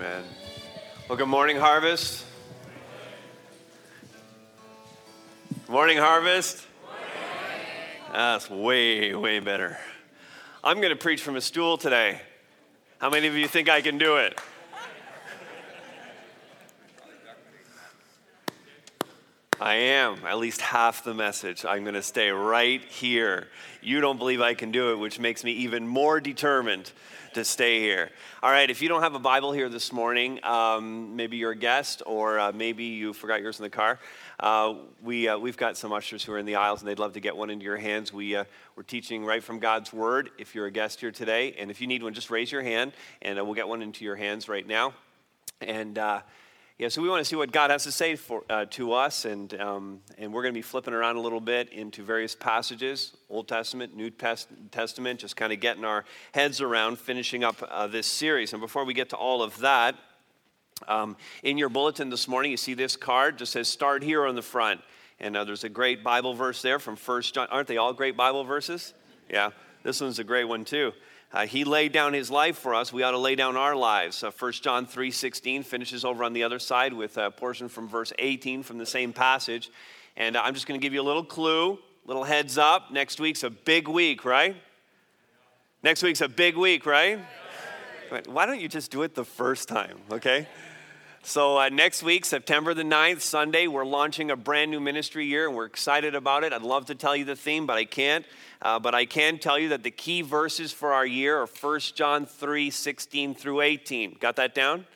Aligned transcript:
Amen. 0.00 0.24
Well, 1.10 1.18
good 1.18 1.28
morning, 1.28 1.58
Harvest. 1.58 2.24
Morning, 5.68 5.98
Harvest. 5.98 6.66
That's 8.10 8.48
way, 8.48 9.14
way 9.14 9.40
better. 9.40 9.76
I'm 10.64 10.78
going 10.78 10.88
to 10.88 10.96
preach 10.96 11.20
from 11.20 11.36
a 11.36 11.42
stool 11.42 11.76
today. 11.76 12.22
How 12.98 13.10
many 13.10 13.26
of 13.26 13.34
you 13.34 13.46
think 13.46 13.68
I 13.68 13.82
can 13.82 13.98
do 13.98 14.16
it? 14.16 14.40
I 19.60 19.74
am, 19.74 20.24
at 20.24 20.38
least 20.38 20.62
half 20.62 21.04
the 21.04 21.12
message. 21.12 21.66
I'm 21.66 21.82
going 21.82 21.92
to 21.92 22.02
stay 22.02 22.30
right 22.30 22.80
here. 22.80 23.48
You 23.82 24.00
don't 24.00 24.16
believe 24.16 24.40
I 24.40 24.54
can 24.54 24.70
do 24.70 24.92
it, 24.92 24.98
which 24.98 25.18
makes 25.18 25.44
me 25.44 25.52
even 25.52 25.86
more 25.86 26.20
determined 26.20 26.90
to 27.34 27.44
stay 27.44 27.80
here. 27.80 28.10
All 28.42 28.50
right, 28.50 28.68
if 28.68 28.82
you 28.82 28.88
don't 28.88 29.02
have 29.02 29.14
a 29.14 29.20
Bible 29.20 29.52
here 29.52 29.68
this 29.68 29.92
morning, 29.92 30.42
um, 30.44 31.14
maybe 31.14 31.36
you're 31.36 31.52
a 31.52 31.56
guest 31.56 32.02
or 32.04 32.38
uh, 32.38 32.52
maybe 32.52 32.84
you 32.84 33.12
forgot 33.12 33.40
yours 33.40 33.60
in 33.60 33.62
the 33.62 33.70
car. 33.70 34.00
Uh, 34.40 34.74
we, 35.02 35.28
uh, 35.28 35.38
we've 35.38 35.56
got 35.56 35.76
some 35.76 35.92
ushers 35.92 36.24
who 36.24 36.32
are 36.32 36.38
in 36.38 36.46
the 36.46 36.56
aisles 36.56 36.80
and 36.80 36.88
they'd 36.88 36.98
love 36.98 37.12
to 37.12 37.20
get 37.20 37.36
one 37.36 37.48
into 37.50 37.64
your 37.64 37.76
hands. 37.76 38.12
We, 38.12 38.34
uh, 38.34 38.44
we're 38.74 38.82
teaching 38.82 39.24
right 39.24 39.42
from 39.42 39.60
God's 39.60 39.92
Word 39.92 40.30
if 40.38 40.54
you're 40.54 40.66
a 40.66 40.70
guest 40.72 41.00
here 41.00 41.12
today. 41.12 41.54
And 41.58 41.70
if 41.70 41.80
you 41.80 41.86
need 41.86 42.02
one, 42.02 42.14
just 42.14 42.30
raise 42.30 42.50
your 42.50 42.62
hand 42.62 42.92
and 43.22 43.38
uh, 43.38 43.44
we'll 43.44 43.54
get 43.54 43.68
one 43.68 43.80
into 43.80 44.04
your 44.04 44.16
hands 44.16 44.48
right 44.48 44.66
now. 44.66 44.92
And 45.60 45.98
uh, 45.98 46.22
yeah, 46.80 46.88
so 46.88 47.02
we 47.02 47.10
want 47.10 47.20
to 47.20 47.26
see 47.26 47.36
what 47.36 47.52
God 47.52 47.70
has 47.70 47.84
to 47.84 47.92
say 47.92 48.16
for, 48.16 48.42
uh, 48.48 48.64
to 48.70 48.94
us, 48.94 49.26
and, 49.26 49.52
um, 49.60 50.00
and 50.16 50.32
we're 50.32 50.40
going 50.40 50.54
to 50.54 50.58
be 50.58 50.62
flipping 50.62 50.94
around 50.94 51.16
a 51.16 51.20
little 51.20 51.38
bit 51.38 51.70
into 51.74 52.02
various 52.02 52.34
passages 52.34 53.14
Old 53.28 53.48
Testament, 53.48 53.94
New 53.94 54.08
Testament, 54.08 55.20
just 55.20 55.36
kind 55.36 55.52
of 55.52 55.60
getting 55.60 55.84
our 55.84 56.06
heads 56.32 56.62
around 56.62 56.98
finishing 56.98 57.44
up 57.44 57.62
uh, 57.70 57.86
this 57.86 58.06
series. 58.06 58.54
And 58.54 58.62
before 58.62 58.86
we 58.86 58.94
get 58.94 59.10
to 59.10 59.16
all 59.16 59.42
of 59.42 59.58
that, 59.58 59.94
um, 60.88 61.18
in 61.42 61.58
your 61.58 61.68
bulletin 61.68 62.08
this 62.08 62.26
morning, 62.26 62.50
you 62.50 62.56
see 62.56 62.72
this 62.72 62.96
card 62.96 63.36
just 63.36 63.52
says 63.52 63.68
Start 63.68 64.02
Here 64.02 64.24
on 64.24 64.34
the 64.34 64.40
front. 64.40 64.80
And 65.20 65.36
uh, 65.36 65.44
there's 65.44 65.64
a 65.64 65.68
great 65.68 66.02
Bible 66.02 66.32
verse 66.32 66.62
there 66.62 66.78
from 66.78 66.96
First 66.96 67.34
John. 67.34 67.46
Aren't 67.50 67.68
they 67.68 67.76
all 67.76 67.92
great 67.92 68.16
Bible 68.16 68.44
verses? 68.44 68.94
Yeah, 69.28 69.50
this 69.82 70.00
one's 70.00 70.18
a 70.18 70.24
great 70.24 70.44
one 70.44 70.64
too. 70.64 70.94
Uh, 71.32 71.46
he 71.46 71.62
laid 71.62 71.92
down 71.92 72.12
his 72.12 72.30
life 72.30 72.58
for 72.58 72.74
us. 72.74 72.92
We 72.92 73.04
ought 73.04 73.12
to 73.12 73.18
lay 73.18 73.36
down 73.36 73.56
our 73.56 73.76
lives. 73.76 74.24
Uh, 74.24 74.32
1 74.36 74.52
John 74.52 74.86
3.16 74.86 75.64
finishes 75.64 76.04
over 76.04 76.24
on 76.24 76.32
the 76.32 76.42
other 76.42 76.58
side 76.58 76.92
with 76.92 77.16
a 77.18 77.30
portion 77.30 77.68
from 77.68 77.88
verse 77.88 78.12
18 78.18 78.64
from 78.64 78.78
the 78.78 78.86
same 78.86 79.12
passage. 79.12 79.70
And 80.16 80.36
uh, 80.36 80.42
I'm 80.42 80.54
just 80.54 80.66
going 80.66 80.80
to 80.80 80.84
give 80.84 80.92
you 80.92 81.00
a 81.00 81.04
little 81.04 81.24
clue, 81.24 81.78
little 82.04 82.24
heads 82.24 82.58
up. 82.58 82.90
Next 82.90 83.20
week's 83.20 83.44
a 83.44 83.50
big 83.50 83.86
week, 83.86 84.24
right? 84.24 84.56
Next 85.84 86.02
week's 86.02 86.20
a 86.20 86.28
big 86.28 86.56
week, 86.56 86.84
right? 86.84 87.20
Why 88.26 88.44
don't 88.44 88.60
you 88.60 88.68
just 88.68 88.90
do 88.90 89.02
it 89.02 89.14
the 89.14 89.24
first 89.24 89.68
time, 89.68 89.98
okay? 90.10 90.48
So, 91.22 91.58
uh, 91.58 91.68
next 91.68 92.02
week, 92.02 92.24
September 92.24 92.72
the 92.72 92.82
9th, 92.82 93.20
Sunday, 93.20 93.66
we're 93.66 93.84
launching 93.84 94.30
a 94.30 94.36
brand 94.36 94.70
new 94.70 94.80
ministry 94.80 95.26
year 95.26 95.46
and 95.46 95.54
we're 95.54 95.66
excited 95.66 96.14
about 96.14 96.44
it. 96.44 96.54
I'd 96.54 96.62
love 96.62 96.86
to 96.86 96.94
tell 96.94 97.14
you 97.14 97.26
the 97.26 97.36
theme, 97.36 97.66
but 97.66 97.76
I 97.76 97.84
can't. 97.84 98.24
Uh, 98.62 98.78
but 98.78 98.94
I 98.94 99.04
can 99.04 99.38
tell 99.38 99.58
you 99.58 99.68
that 99.68 99.82
the 99.82 99.90
key 99.90 100.22
verses 100.22 100.72
for 100.72 100.94
our 100.94 101.04
year 101.04 101.36
are 101.36 101.46
1 101.46 101.80
John 101.94 102.24
3 102.24 102.70
16 102.70 103.34
through 103.34 103.60
18. 103.60 104.16
Got 104.18 104.36
that 104.36 104.54
down? 104.54 104.86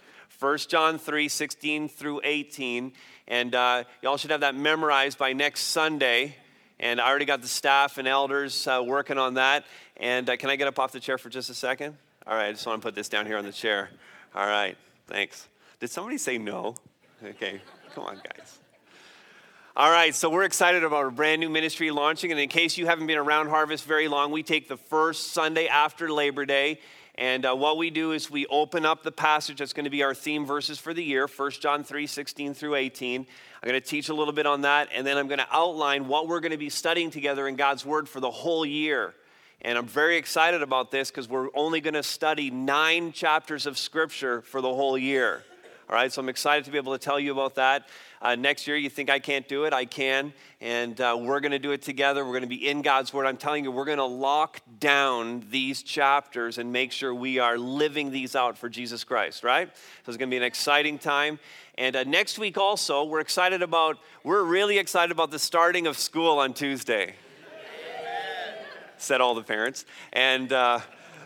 1 0.41 0.59
John 0.67 0.99
3 0.99 1.29
16 1.29 1.89
through 1.91 2.23
18. 2.25 2.93
And 3.29 3.55
uh, 3.55 3.85
y'all 4.03 4.17
should 4.17 4.31
have 4.31 4.41
that 4.41 4.55
memorized 4.55 5.19
by 5.19 5.35
next 5.35 5.65
Sunday. 5.65 6.37
And 6.81 7.03
I 7.03 7.09
already 7.09 7.27
got 7.27 7.43
the 7.43 7.49
staff 7.49 7.99
and 7.99 8.09
elders 8.09 8.67
uh, 8.67 8.83
working 8.85 9.19
on 9.19 9.35
that. 9.35 9.67
And 9.99 10.29
uh, 10.29 10.39
can 10.39 10.49
I 10.49 10.57
get 10.57 10.69
up 10.69 10.79
off 10.79 10.91
the 10.91 11.01
chair 11.01 11.19
for 11.19 11.29
just 11.29 11.51
a 11.51 11.55
second? 11.55 11.99
All 12.27 12.35
right, 12.35 12.49
I 12.49 12.53
just 12.53 12.67
want 12.67 12.81
to 12.81 12.87
put 12.87 12.95
this 12.95 13.11
down 13.11 13.27
here 13.27 13.37
on 13.37 13.45
the 13.45 13.53
chair. 13.53 13.91
All 14.35 14.47
right, 14.47 14.77
thanks. 15.07 15.49
Did 15.81 15.91
somebody 15.91 16.19
say 16.19 16.39
no? 16.39 16.75
Okay, 17.23 17.61
come 17.95 18.05
on, 18.05 18.17
guys. 18.17 18.59
All 19.77 19.91
right, 19.91 20.15
so 20.15 20.31
we're 20.31 20.45
excited 20.45 20.85
about 20.85 21.07
a 21.07 21.11
brand 21.11 21.41
new 21.41 21.49
ministry 21.49 21.91
launching. 21.91 22.31
And 22.31 22.39
in 22.39 22.49
case 22.49 22.79
you 22.79 22.87
haven't 22.87 23.09
been 23.09 23.19
around 23.19 23.49
Harvest 23.49 23.85
very 23.85 24.07
long, 24.07 24.31
we 24.31 24.45
take 24.45 24.69
the 24.69 24.77
first 24.77 25.33
Sunday 25.33 25.67
after 25.67 26.13
Labor 26.13 26.47
Day. 26.47 26.79
And 27.17 27.45
uh, 27.45 27.57
what 27.57 27.77
we 27.77 27.91
do 27.91 28.13
is 28.13 28.31
we 28.31 28.47
open 28.47 28.87
up 28.87 29.03
the 29.03 29.11
passage 29.11 29.59
that's 29.59 29.73
going 29.73 29.85
to 29.85 29.91
be 29.91 30.05
our 30.05 30.15
theme 30.15 30.47
verses 30.47 30.79
for 30.79 30.95
the 30.95 31.03
year 31.03 31.27
1 31.27 31.51
John 31.61 31.83
3 31.83 32.07
16 32.07 32.55
through 32.55 32.77
18. 32.77 33.27
I'm 33.63 33.69
going 33.69 33.81
to 33.81 33.87
teach 33.87 34.09
a 34.09 34.15
little 34.15 34.33
bit 34.33 34.47
on 34.47 34.61
that, 34.61 34.91
and 34.95 35.05
then 35.05 35.19
I'm 35.19 35.27
going 35.27 35.39
to 35.39 35.49
outline 35.51 36.07
what 36.07 36.29
we're 36.29 36.41
going 36.41 36.53
to 36.53 36.59
be 36.59 36.71
studying 36.71 37.11
together 37.11 37.49
in 37.49 37.57
God's 37.57 37.85
Word 37.85 38.09
for 38.09 38.21
the 38.21 38.31
whole 38.31 38.65
year. 38.65 39.15
And 39.61 39.77
I'm 39.77 39.87
very 39.87 40.19
excited 40.19 40.63
about 40.63 40.91
this 40.91 41.11
because 41.11 41.29
we're 41.29 41.49
only 41.55 41.81
going 41.81 41.95
to 41.95 42.03
study 42.03 42.51
nine 42.51 43.11
chapters 43.11 43.67
of 43.67 43.77
Scripture 43.79 44.43
for 44.43 44.61
the 44.61 44.73
whole 44.73 44.97
year. 44.99 45.43
All 45.87 45.95
right, 45.95 46.11
so 46.11 46.23
I'm 46.23 46.31
excited 46.31 46.65
to 46.65 46.71
be 46.71 46.79
able 46.79 46.95
to 46.95 46.99
tell 46.99 47.21
you 47.21 47.31
about 47.31 47.57
that. 47.57 47.89
Uh, 48.23 48.37
next 48.37 48.67
year, 48.67 48.75
you 48.75 48.89
think 48.89 49.11
I 49.11 49.19
can't 49.19 49.47
do 49.47 49.65
it? 49.65 49.75
I 49.75 49.85
can. 49.85 50.33
And 50.63 50.99
uh, 50.99 51.19
we're 51.21 51.41
going 51.41 51.53
to 51.53 51.59
do 51.59 51.73
it 51.73 51.83
together. 51.83 52.25
We're 52.25 52.31
going 52.31 52.41
to 52.41 52.49
be 52.49 52.67
in 52.67 52.81
God's 52.81 53.13
Word. 53.13 53.27
I'm 53.27 53.37
telling 53.37 53.65
you, 53.65 53.71
we're 53.71 53.85
going 53.85 53.99
to 53.99 54.05
lock 54.05 54.63
down 54.81 55.45
these 55.51 55.83
chapters 55.83 56.57
and 56.57 56.73
make 56.73 56.91
sure 56.91 57.15
we 57.15 57.39
are 57.39 57.59
living 57.59 58.11
these 58.11 58.35
out 58.35 58.57
for 58.57 58.71
Jesus 58.71 59.05
Christ, 59.05 59.45
right? 59.45 59.69
So 59.77 60.11
it's 60.11 60.17
going 60.17 60.31
to 60.31 60.33
be 60.33 60.39
an 60.39 60.43
exciting 60.43 60.99
time. 60.99 61.39
And 61.77 61.95
uh, 61.97 62.05
next 62.05 62.39
week, 62.39 62.57
also, 62.57 63.05
we're 63.05 63.21
excited 63.21 63.61
about, 63.61 63.99
we're 64.23 64.43
really 64.43 64.79
excited 64.79 65.13
about 65.13 65.31
the 65.31 65.39
starting 65.39 65.87
of 65.87 65.99
school 65.99 66.39
on 66.39 66.55
Tuesday. 66.55 67.15
Said 68.97 69.21
all 69.21 69.35
the 69.35 69.43
parents. 69.43 69.85
And 70.15 70.51
uh, 70.51 70.81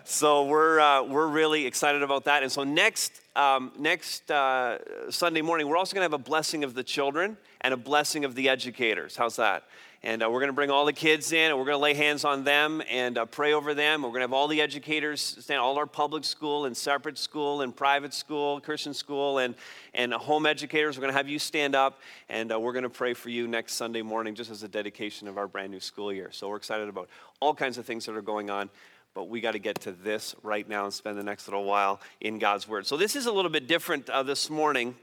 so 0.09 0.45
we're, 0.45 0.81
uh, 0.81 1.03
we're 1.03 1.27
really 1.27 1.67
excited 1.67 2.03
about 2.03 2.25
that. 2.25 2.43
And 2.43 2.51
so 2.51 2.65
next 2.65 3.21
um, 3.37 3.71
next 3.79 4.29
uh, 4.33 4.79
Sunday 5.11 5.43
morning, 5.43 5.69
we're 5.69 5.77
also 5.77 5.95
going 5.95 6.01
to 6.01 6.13
have 6.13 6.21
a 6.21 6.25
blessing 6.25 6.65
of 6.65 6.75
the 6.75 6.83
children 6.83 7.37
and 7.61 7.73
a 7.73 7.77
blessing 7.77 8.25
of 8.25 8.35
the 8.35 8.49
educators. 8.49 9.17
How's 9.17 9.37
that? 9.37 9.63
And 10.03 10.25
uh, 10.25 10.31
we're 10.31 10.41
going 10.41 10.49
to 10.49 10.55
bring 10.55 10.71
all 10.71 10.85
the 10.85 10.93
kids 10.93 11.31
in 11.33 11.51
and 11.51 11.59
we're 11.59 11.65
going 11.65 11.77
to 11.77 11.83
lay 11.83 11.95
hands 11.95 12.25
on 12.25 12.43
them 12.43 12.83
and 12.91 13.17
uh, 13.17 13.27
pray 13.27 13.53
over 13.53 13.75
them. 13.75 14.03
We're 14.03 14.09
going 14.09 14.21
to 14.21 14.25
have 14.25 14.33
all 14.33 14.49
the 14.49 14.61
educators 14.61 15.21
stand, 15.21 15.61
all 15.61 15.77
our 15.79 15.87
public 15.87 16.25
school 16.25 16.65
and 16.65 16.77
separate 16.77 17.17
school 17.17 17.61
and 17.61 17.75
private 17.77 18.15
school, 18.15 18.61
Christian 18.61 18.95
school, 18.95 19.39
and, 19.39 19.55
and 19.95 20.13
home 20.13 20.47
educators. 20.47 20.97
We're 20.97 21.03
going 21.03 21.13
to 21.13 21.19
have 21.19 21.29
you 21.29 21.39
stand 21.39 21.77
up 21.77 22.01
and 22.29 22.51
uh, 22.51 22.59
we're 22.59 22.73
going 22.73 22.83
to 22.83 22.91
pray 22.91 23.15
for 23.15 23.29
you 23.29 23.47
next 23.47 23.75
Sunday 23.75 24.03
morning 24.03 24.35
just 24.35 24.51
as 24.51 24.65
a 24.65 24.69
dedication 24.69 25.29
of 25.29 25.37
our 25.37 25.47
brand 25.47 25.71
new 25.71 25.81
school 25.81 26.13
year. 26.13 26.31
So 26.33 26.49
we're 26.49 26.57
excited 26.57 26.89
about 26.89 27.09
all 27.39 27.55
kinds 27.55 27.79
of 27.79 27.85
things 27.85 28.07
that 28.07 28.17
are 28.17 28.23
going 28.23 28.51
on 28.51 28.71
but 29.15 29.29
we 29.29 29.41
got 29.41 29.53
to 29.53 29.59
get 29.59 29.81
to 29.81 29.93
this 29.93 30.35
right 30.43 30.69
now 30.69 30.85
and 30.85 30.93
spend 30.93 31.19
the 31.19 31.23
next 31.23 31.49
little 31.49 31.65
while 31.65 32.01
in 32.21 32.39
God's 32.39 32.69
Word. 32.69 32.87
So, 32.87 32.97
this 32.97 33.17
is 33.17 33.27
a 33.27 33.33
little 33.33 33.51
bit 33.51 33.67
different 33.67 34.09
uh, 34.11 34.23
this 34.23 34.49
morning. 34.49 34.95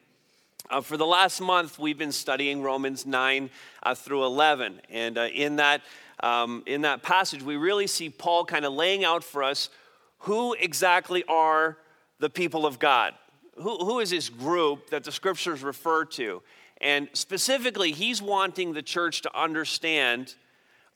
Uh, 0.70 0.82
for 0.82 0.98
the 0.98 1.06
last 1.06 1.42
month, 1.42 1.78
we've 1.78 1.98
been 1.98 2.12
studying 2.12 2.64
Romans 2.64 3.06
9 3.06 3.50
uh, 3.84 3.94
through 3.94 4.26
11. 4.26 4.82
And 4.90 5.18
uh, 5.18 5.28
in, 5.32 5.58
that, 5.58 5.82
um, 6.22 6.64
in 6.66 6.82
that 6.82 7.04
passage, 7.04 7.44
we 7.44 7.56
really 7.56 7.86
see 7.86 8.10
Paul 8.10 8.46
kind 8.46 8.66
of 8.66 8.74
laying 8.74 9.04
out 9.04 9.24
for 9.24 9.44
us 9.44 9.70
who 10.20 10.54
exactly 10.54 11.24
are 11.28 11.78
the 12.20 12.32
people 12.32 12.66
of 12.66 12.80
God. 12.80 13.14
Who, 13.58 13.78
who 13.78 14.00
is 14.00 14.10
this 14.10 14.30
group 14.30 14.90
that 14.90 15.04
the 15.04 15.12
scriptures 15.12 15.62
refer 15.62 16.06
to? 16.06 16.42
And 16.82 17.10
specifically, 17.14 17.92
he's 17.92 18.22
wanting 18.22 18.74
the 18.74 18.82
church 18.82 19.22
to 19.22 19.40
understand 19.40 20.34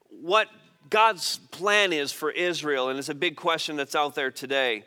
what 0.09 0.47
God's 0.89 1.37
plan 1.51 1.93
is 1.93 2.11
for 2.11 2.31
Israel, 2.31 2.89
and 2.89 2.97
it's 2.97 3.09
a 3.09 3.15
big 3.15 3.35
question 3.35 3.75
that's 3.75 3.95
out 3.95 4.15
there 4.15 4.31
today. 4.31 4.83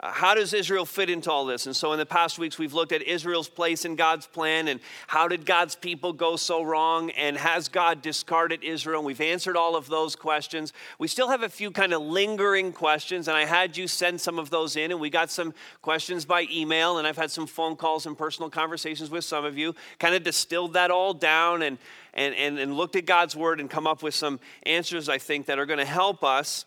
How 0.00 0.36
does 0.36 0.54
Israel 0.54 0.86
fit 0.86 1.10
into 1.10 1.28
all 1.28 1.44
this? 1.44 1.66
And 1.66 1.74
so, 1.74 1.92
in 1.92 1.98
the 1.98 2.06
past 2.06 2.38
weeks, 2.38 2.56
we've 2.56 2.72
looked 2.72 2.92
at 2.92 3.02
Israel's 3.02 3.48
place 3.48 3.84
in 3.84 3.96
God's 3.96 4.28
plan 4.28 4.68
and 4.68 4.78
how 5.08 5.26
did 5.26 5.44
God's 5.44 5.74
people 5.74 6.12
go 6.12 6.36
so 6.36 6.62
wrong? 6.62 7.10
And 7.10 7.36
has 7.36 7.68
God 7.68 8.00
discarded 8.00 8.62
Israel? 8.62 9.00
And 9.00 9.06
we've 9.06 9.20
answered 9.20 9.56
all 9.56 9.74
of 9.74 9.88
those 9.88 10.14
questions. 10.14 10.72
We 11.00 11.08
still 11.08 11.30
have 11.30 11.42
a 11.42 11.48
few 11.48 11.72
kind 11.72 11.92
of 11.92 12.00
lingering 12.00 12.72
questions, 12.72 13.26
and 13.26 13.36
I 13.36 13.44
had 13.44 13.76
you 13.76 13.88
send 13.88 14.20
some 14.20 14.38
of 14.38 14.50
those 14.50 14.76
in, 14.76 14.92
and 14.92 15.00
we 15.00 15.10
got 15.10 15.32
some 15.32 15.52
questions 15.82 16.24
by 16.24 16.46
email, 16.48 16.98
and 16.98 17.06
I've 17.06 17.16
had 17.16 17.32
some 17.32 17.48
phone 17.48 17.74
calls 17.74 18.06
and 18.06 18.16
personal 18.16 18.50
conversations 18.50 19.10
with 19.10 19.24
some 19.24 19.44
of 19.44 19.58
you, 19.58 19.74
kind 19.98 20.14
of 20.14 20.22
distilled 20.22 20.74
that 20.74 20.92
all 20.92 21.12
down 21.12 21.62
and, 21.62 21.76
and, 22.14 22.36
and, 22.36 22.56
and 22.60 22.76
looked 22.76 22.94
at 22.94 23.04
God's 23.04 23.34
word 23.34 23.58
and 23.58 23.68
come 23.68 23.88
up 23.88 24.04
with 24.04 24.14
some 24.14 24.38
answers, 24.62 25.08
I 25.08 25.18
think, 25.18 25.46
that 25.46 25.58
are 25.58 25.66
going 25.66 25.80
to 25.80 25.84
help 25.84 26.22
us. 26.22 26.66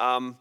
Um, 0.00 0.36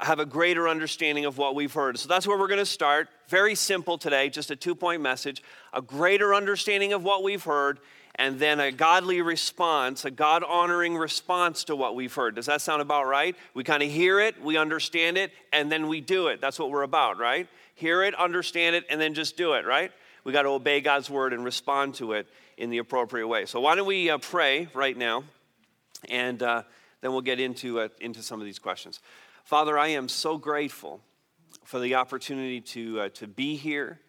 have 0.00 0.18
a 0.18 0.26
greater 0.26 0.68
understanding 0.68 1.24
of 1.24 1.38
what 1.38 1.54
we've 1.54 1.72
heard. 1.72 1.98
So 1.98 2.08
that's 2.08 2.26
where 2.26 2.38
we're 2.38 2.48
going 2.48 2.58
to 2.58 2.66
start. 2.66 3.08
Very 3.28 3.54
simple 3.54 3.98
today, 3.98 4.28
just 4.28 4.50
a 4.50 4.56
two 4.56 4.74
point 4.74 5.02
message 5.02 5.42
a 5.72 5.82
greater 5.82 6.34
understanding 6.34 6.92
of 6.92 7.02
what 7.02 7.22
we've 7.22 7.44
heard, 7.44 7.80
and 8.14 8.38
then 8.38 8.60
a 8.60 8.72
godly 8.72 9.20
response, 9.20 10.04
a 10.04 10.10
God 10.10 10.42
honoring 10.42 10.96
response 10.96 11.64
to 11.64 11.76
what 11.76 11.94
we've 11.94 12.14
heard. 12.14 12.34
Does 12.34 12.46
that 12.46 12.62
sound 12.62 12.80
about 12.80 13.06
right? 13.06 13.36
We 13.52 13.62
kind 13.62 13.82
of 13.82 13.90
hear 13.90 14.20
it, 14.20 14.40
we 14.42 14.56
understand 14.56 15.18
it, 15.18 15.32
and 15.52 15.70
then 15.70 15.88
we 15.88 16.00
do 16.00 16.28
it. 16.28 16.40
That's 16.40 16.58
what 16.58 16.70
we're 16.70 16.82
about, 16.82 17.18
right? 17.18 17.46
Hear 17.74 18.02
it, 18.02 18.14
understand 18.14 18.74
it, 18.74 18.84
and 18.88 18.98
then 18.98 19.12
just 19.12 19.36
do 19.36 19.52
it, 19.52 19.66
right? 19.66 19.92
We 20.24 20.32
got 20.32 20.42
to 20.42 20.48
obey 20.48 20.80
God's 20.80 21.10
word 21.10 21.34
and 21.34 21.44
respond 21.44 21.94
to 21.96 22.12
it 22.12 22.26
in 22.56 22.70
the 22.70 22.78
appropriate 22.78 23.28
way. 23.28 23.44
So 23.44 23.60
why 23.60 23.74
don't 23.74 23.86
we 23.86 24.08
uh, 24.08 24.18
pray 24.18 24.68
right 24.72 24.96
now, 24.96 25.24
and 26.08 26.42
uh, 26.42 26.62
then 27.02 27.12
we'll 27.12 27.20
get 27.20 27.38
into, 27.38 27.80
uh, 27.80 27.88
into 28.00 28.22
some 28.22 28.40
of 28.40 28.46
these 28.46 28.58
questions. 28.58 29.00
Father, 29.46 29.78
I 29.78 29.90
am 29.90 30.08
so 30.08 30.38
grateful 30.38 31.00
for 31.62 31.78
the 31.78 31.94
opportunity 31.94 32.60
to, 32.62 33.02
uh, 33.02 33.08
to 33.10 33.28
be 33.28 33.54
here, 33.54 34.00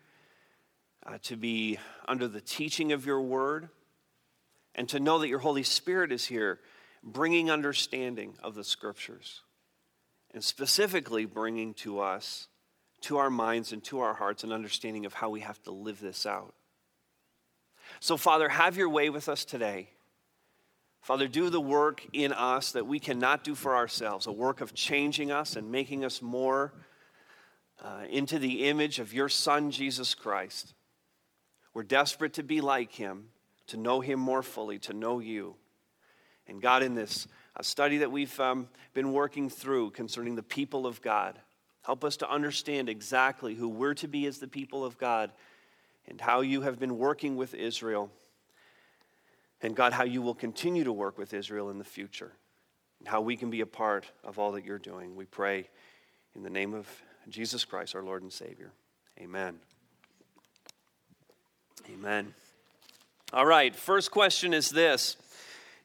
uh, 1.06 1.20
to 1.26 1.36
be 1.36 1.78
under 2.08 2.28
the 2.28 2.42
teaching 2.42 2.92
of 2.92 3.06
your 3.06 3.22
word, 3.22 3.70
and 4.74 4.90
to 4.90 5.00
know 5.00 5.20
that 5.20 5.28
your 5.28 5.38
Holy 5.38 5.62
Spirit 5.62 6.12
is 6.12 6.26
here 6.26 6.60
bringing 7.04 7.52
understanding 7.52 8.36
of 8.42 8.56
the 8.56 8.64
scriptures, 8.64 9.44
and 10.34 10.44
specifically 10.44 11.26
bringing 11.26 11.76
to 11.76 12.00
us, 12.00 12.48
to 13.02 13.18
our 13.18 13.30
minds 13.30 13.72
and 13.72 13.84
to 13.84 14.00
our 14.00 14.16
hearts, 14.16 14.44
an 14.44 14.52
understanding 14.52 15.06
of 15.06 15.14
how 15.14 15.30
we 15.30 15.42
have 15.42 15.62
to 15.62 15.72
live 15.72 16.00
this 16.00 16.26
out. 16.26 16.56
So, 18.00 18.18
Father, 18.18 18.50
have 18.50 18.76
your 18.76 18.90
way 18.90 19.12
with 19.12 19.30
us 19.30 19.46
today. 19.46 19.92
Father, 21.02 21.28
do 21.28 21.50
the 21.50 21.62
work 21.62 22.06
in 22.12 22.34
us 22.34 22.72
that 22.74 22.86
we 22.86 23.00
cannot 23.00 23.44
do 23.44 23.56
for 23.56 23.76
ourselves, 23.76 24.28
a 24.28 24.32
work 24.32 24.62
of 24.62 24.74
changing 24.74 25.32
us 25.32 25.56
and 25.56 25.72
making 25.72 26.04
us 26.04 26.22
more 26.22 26.74
uh, 27.84 28.04
into 28.10 28.40
the 28.40 28.66
image 28.66 29.00
of 29.00 29.14
your 29.14 29.30
Son, 29.30 29.72
Jesus 29.72 30.16
Christ. 30.16 30.74
We're 31.74 31.84
desperate 31.84 32.34
to 32.34 32.44
be 32.44 32.60
like 32.60 32.92
him, 32.94 33.30
to 33.68 33.78
know 33.78 34.02
him 34.02 34.20
more 34.20 34.44
fully, 34.44 34.80
to 34.80 34.94
know 34.94 35.20
you. 35.20 35.56
And 36.48 36.62
God, 36.62 36.82
in 36.82 36.96
this 36.96 37.28
uh, 37.56 37.62
study 37.62 38.00
that 38.00 38.12
we've 38.12 38.40
um, 38.40 38.68
been 38.94 39.14
working 39.14 39.50
through 39.50 39.92
concerning 39.92 40.36
the 40.36 40.44
people 40.44 40.88
of 40.88 41.02
God, 41.02 41.40
help 41.84 42.04
us 42.04 42.18
to 42.18 42.30
understand 42.30 42.90
exactly 42.90 43.54
who 43.54 43.70
we're 43.70 43.94
to 43.96 44.08
be 44.08 44.26
as 44.26 44.40
the 44.40 44.48
people 44.48 44.84
of 44.84 44.98
God 44.98 45.32
and 46.08 46.20
how 46.20 46.42
you 46.42 46.62
have 46.62 46.80
been 46.80 46.98
working 46.98 47.36
with 47.36 47.54
Israel. 47.54 48.10
And 49.62 49.76
God, 49.76 49.94
how 49.94 50.04
you 50.04 50.22
will 50.22 50.36
continue 50.36 50.84
to 50.84 50.94
work 50.94 51.18
with 51.18 51.34
Israel 51.34 51.70
in 51.70 51.80
the 51.80 51.84
future, 51.84 52.32
and 53.00 53.08
how 53.08 53.22
we 53.22 53.36
can 53.36 53.50
be 53.50 53.62
a 53.62 53.66
part 53.66 54.06
of 54.24 54.38
all 54.38 54.52
that 54.54 54.66
you're 54.66 54.78
doing. 54.78 55.16
We 55.16 55.26
pray 55.26 55.70
in 56.36 56.44
the 56.44 56.50
name 56.50 56.74
of 56.74 56.88
Jesus 57.30 57.66
Christ, 57.66 57.96
our 57.96 58.04
Lord 58.04 58.22
and 58.22 58.32
Savior. 58.32 58.72
Amen. 59.20 59.56
Amen. 61.92 62.34
All 63.34 63.46
right, 63.46 63.76
first 63.76 64.12
question 64.12 64.54
is 64.54 64.70
this. 64.70 65.18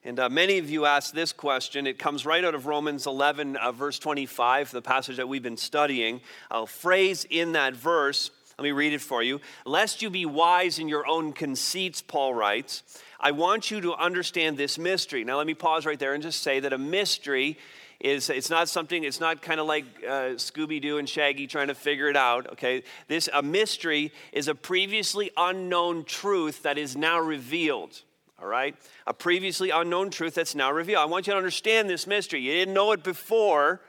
And 0.05 0.19
uh, 0.19 0.29
many 0.29 0.59
of 0.59 0.69
you 0.69 0.85
asked 0.85 1.15
this 1.15 1.33
question. 1.33 1.87
It 1.87 1.99
comes 1.99 2.27
right 2.27 2.45
out 2.45 2.57
of 2.57 2.67
Romans 2.67 3.07
11, 3.07 3.57
uh, 3.57 3.71
verse 3.71 4.01
25, 4.01 4.73
the 4.73 4.83
passage 4.83 5.17
that 5.17 5.29
we've 5.29 5.43
been 5.43 5.57
studying. 5.57 6.21
A 6.51 6.67
phrase 6.67 7.25
in 7.31 7.53
that 7.53 7.75
verse, 7.75 8.33
let 8.59 8.65
me 8.65 8.73
read 8.73 8.93
it 8.93 9.01
for 9.01 9.23
you. 9.23 9.41
Lest 9.65 10.03
you 10.03 10.11
be 10.11 10.27
wise 10.27 10.81
in 10.81 10.89
your 10.89 11.07
own 11.07 11.33
conceits, 11.33 12.03
Paul 12.03 12.35
writes, 12.35 12.83
I 13.23 13.31
want 13.31 13.71
you 13.71 13.81
to 13.83 13.95
understand 13.95 14.57
this 14.57 14.79
mystery. 14.79 15.25
Now, 15.25 15.39
let 15.39 15.47
me 15.47 15.55
pause 15.55 15.87
right 15.87 15.99
there 15.99 16.15
and 16.15 16.23
just 16.23 16.43
say 16.43 16.61
that 16.61 16.73
a 16.73 16.79
mystery 16.79 17.57
is 18.01 18.29
it's 18.31 18.51
not 18.51 18.69
something 18.69 19.05
it's 19.05 19.21
not 19.21 19.43
kind 19.43 19.61
of 19.61 19.67
like 19.67 19.85
uh, 20.05 20.35
scooby-doo 20.35 20.99
and 20.99 21.09
shaggy 21.09 21.47
trying 21.47 21.69
to 21.69 21.75
figure 21.75 22.09
it 22.09 22.17
out 22.17 22.51
okay? 22.53 22.83
This 23.07 23.29
a 23.33 23.43
mystery 23.43 24.13
is 24.33 24.49
a 24.49 24.57
previously 24.57 25.31
unknown 25.37 26.05
truth 26.05 26.65
that 26.65 26.79
is 26.79 26.97
now 26.97 27.21
revealed 27.21 28.03
all 28.41 28.49
right? 28.49 28.75
A 29.07 29.15
previously 29.15 29.71
unknown 29.71 30.11
truth 30.11 30.35
that's 30.35 30.57
now 30.57 30.73
revealed. 30.73 31.01
I 31.01 31.05
want 31.05 31.29
you 31.29 31.33
to 31.33 31.37
understand 31.37 31.89
this 31.89 32.09
mystery. 32.09 32.41
You 32.41 32.51
didn't 32.51 32.75
know 32.75 32.91
it 32.91 33.05
before 33.05 33.81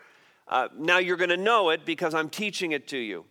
uh, 0.47 0.68
now 0.77 1.00
you're 1.00 1.18
going 1.18 1.29
to 1.29 1.38
know 1.38 1.69
it 1.69 1.86
because 1.86 2.13
i'm 2.13 2.29
teaching 2.29 2.71
it 2.71 2.88
to 2.88 2.97
you 2.97 3.25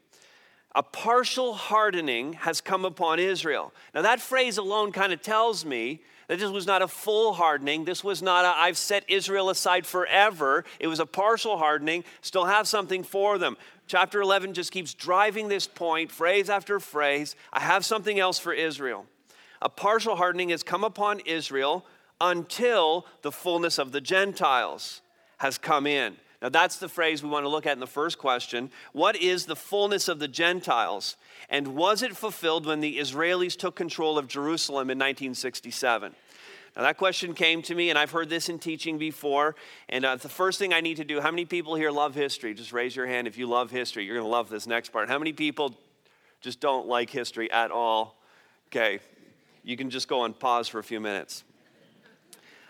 a 0.74 0.82
partial 0.82 1.54
hardening 1.54 2.34
has 2.34 2.60
come 2.60 2.84
upon 2.84 3.18
Israel. 3.18 3.72
Now, 3.94 4.02
that 4.02 4.20
phrase 4.20 4.56
alone 4.56 4.92
kind 4.92 5.12
of 5.12 5.20
tells 5.20 5.64
me 5.64 6.00
that 6.28 6.38
this 6.38 6.50
was 6.50 6.66
not 6.66 6.80
a 6.80 6.88
full 6.88 7.34
hardening. 7.34 7.84
This 7.84 8.02
was 8.02 8.22
not 8.22 8.44
a, 8.44 8.58
I've 8.58 8.78
set 8.78 9.04
Israel 9.08 9.50
aside 9.50 9.84
forever. 9.84 10.64
It 10.80 10.86
was 10.86 11.00
a 11.00 11.06
partial 11.06 11.58
hardening, 11.58 12.04
still 12.22 12.46
have 12.46 12.66
something 12.66 13.02
for 13.02 13.36
them. 13.36 13.56
Chapter 13.86 14.22
11 14.22 14.54
just 14.54 14.72
keeps 14.72 14.94
driving 14.94 15.48
this 15.48 15.66
point, 15.66 16.10
phrase 16.10 16.48
after 16.48 16.80
phrase. 16.80 17.36
I 17.52 17.60
have 17.60 17.84
something 17.84 18.18
else 18.18 18.38
for 18.38 18.54
Israel. 18.54 19.06
A 19.60 19.68
partial 19.68 20.16
hardening 20.16 20.48
has 20.48 20.62
come 20.62 20.84
upon 20.84 21.20
Israel 21.20 21.84
until 22.20 23.04
the 23.22 23.32
fullness 23.32 23.78
of 23.78 23.92
the 23.92 24.00
Gentiles 24.00 25.02
has 25.38 25.58
come 25.58 25.86
in. 25.86 26.16
Now, 26.42 26.48
that's 26.48 26.78
the 26.78 26.88
phrase 26.88 27.22
we 27.22 27.28
want 27.28 27.44
to 27.44 27.48
look 27.48 27.66
at 27.66 27.74
in 27.74 27.80
the 27.80 27.86
first 27.86 28.18
question. 28.18 28.72
What 28.92 29.14
is 29.14 29.46
the 29.46 29.54
fullness 29.54 30.08
of 30.08 30.18
the 30.18 30.26
Gentiles? 30.26 31.16
And 31.48 31.68
was 31.76 32.02
it 32.02 32.16
fulfilled 32.16 32.66
when 32.66 32.80
the 32.80 32.98
Israelis 32.98 33.56
took 33.56 33.76
control 33.76 34.18
of 34.18 34.26
Jerusalem 34.26 34.90
in 34.90 34.98
1967? 34.98 36.12
Now, 36.74 36.82
that 36.82 36.96
question 36.96 37.34
came 37.34 37.62
to 37.62 37.74
me, 37.76 37.90
and 37.90 37.98
I've 37.98 38.10
heard 38.10 38.28
this 38.28 38.48
in 38.48 38.58
teaching 38.58 38.98
before. 38.98 39.54
And 39.88 40.04
uh, 40.04 40.16
the 40.16 40.28
first 40.28 40.58
thing 40.58 40.72
I 40.72 40.80
need 40.80 40.96
to 40.96 41.04
do 41.04 41.20
how 41.20 41.30
many 41.30 41.44
people 41.44 41.76
here 41.76 41.92
love 41.92 42.16
history? 42.16 42.54
Just 42.54 42.72
raise 42.72 42.96
your 42.96 43.06
hand 43.06 43.28
if 43.28 43.38
you 43.38 43.46
love 43.46 43.70
history. 43.70 44.04
You're 44.04 44.16
going 44.16 44.26
to 44.26 44.30
love 44.30 44.48
this 44.48 44.66
next 44.66 44.88
part. 44.88 45.08
How 45.08 45.18
many 45.20 45.32
people 45.32 45.76
just 46.40 46.58
don't 46.58 46.88
like 46.88 47.08
history 47.08 47.52
at 47.52 47.70
all? 47.70 48.16
Okay, 48.68 48.98
you 49.62 49.76
can 49.76 49.90
just 49.90 50.08
go 50.08 50.22
on 50.22 50.32
pause 50.32 50.66
for 50.66 50.80
a 50.80 50.84
few 50.84 50.98
minutes. 50.98 51.44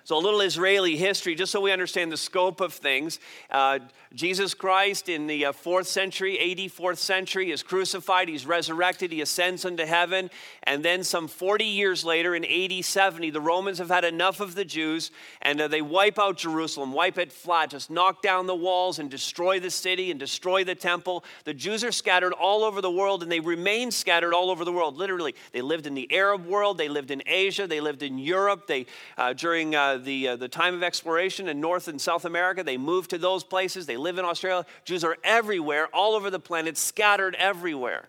So, 0.05 0.17
a 0.17 0.19
little 0.19 0.41
Israeli 0.41 0.97
history, 0.97 1.37
just 1.37 1.53
so 1.53 1.61
we 1.61 1.71
understand 1.71 2.11
the 2.11 2.17
scope 2.17 2.61
of 2.61 2.73
things. 2.73 3.21
Uh, 3.51 3.79
Jesus 4.15 4.53
Christ 4.53 5.09
in 5.09 5.27
the 5.27 5.47
uh, 5.47 5.53
fourth 5.53 5.87
century, 5.87 6.39
AD 6.39 6.73
fourth 6.73 6.99
century, 6.99 7.51
is 7.51 7.63
crucified, 7.63 8.29
he's 8.29 8.45
resurrected, 8.45 9.13
he 9.13 9.21
ascends 9.21 9.65
into 9.65 9.87
heaven. 9.87 10.29
And 10.65 10.85
then, 10.85 11.05
some 11.05 11.29
40 11.29 11.65
years 11.65 12.05
later, 12.05 12.35
in 12.35 12.45
AD 12.45 12.85
70, 12.85 13.31
the 13.31 13.41
Romans 13.41 13.79
have 13.79 13.91
had 13.91 14.05
enough 14.05 14.41
of 14.41 14.57
the 14.57 14.65
Jews 14.65 15.13
and 15.41 15.61
uh, 15.61 15.69
they 15.69 15.83
wipe 15.83 16.19
out 16.19 16.37
Jerusalem, 16.37 16.93
wipe 16.93 17.17
it 17.17 17.33
flat, 17.33 17.71
just 17.71 17.91
knock 17.91 18.23
down 18.23 18.47
the 18.47 18.55
walls 18.57 18.99
and 18.99 19.09
destroy 19.09 19.61
the 19.61 19.71
city 19.71 20.11
and 20.11 20.19
destroy 20.19 20.65
the 20.65 20.75
temple. 20.75 21.25
The 21.45 21.55
Jews 21.55 21.85
are 21.85 21.93
scattered 21.93 22.33
all 22.33 22.65
over 22.65 22.81
the 22.81 22.91
world 22.91 23.23
and 23.23 23.31
they 23.31 23.41
remain 23.41 23.91
scattered 23.93 24.35
all 24.35 24.51
over 24.51 24.65
the 24.65 24.73
world. 24.73 24.97
Literally, 24.97 25.35
they 25.53 25.63
lived 25.63 25.87
in 25.87 25.95
the 25.95 26.13
Arab 26.13 26.45
world, 26.47 26.77
they 26.77 26.89
lived 26.89 27.13
in 27.13 27.23
Asia, 27.25 27.67
they 27.67 27.81
lived 27.81 28.03
in 28.03 28.19
Europe. 28.19 28.67
They, 28.67 28.87
uh, 29.17 29.33
during 29.33 29.75
uh, 29.93 29.99
the, 29.99 30.29
uh, 30.29 30.37
the 30.37 30.49
time 30.49 30.75
of 30.75 30.83
exploration 30.83 31.49
in 31.49 31.61
North 31.61 31.89
and 31.89 32.01
South 32.01 32.25
America. 32.25 32.63
They 32.63 32.77
moved 32.77 33.11
to 33.11 33.19
those 33.19 33.45
places. 33.45 33.87
They 33.87 33.97
live 33.97 34.19
in 34.19 34.25
Australia. 34.25 34.65
Jews 34.85 35.05
are 35.05 35.17
everywhere, 35.23 35.89
all 35.93 36.15
over 36.15 36.31
the 36.31 36.41
planet, 36.41 36.77
scattered 36.77 37.35
everywhere. 37.37 38.09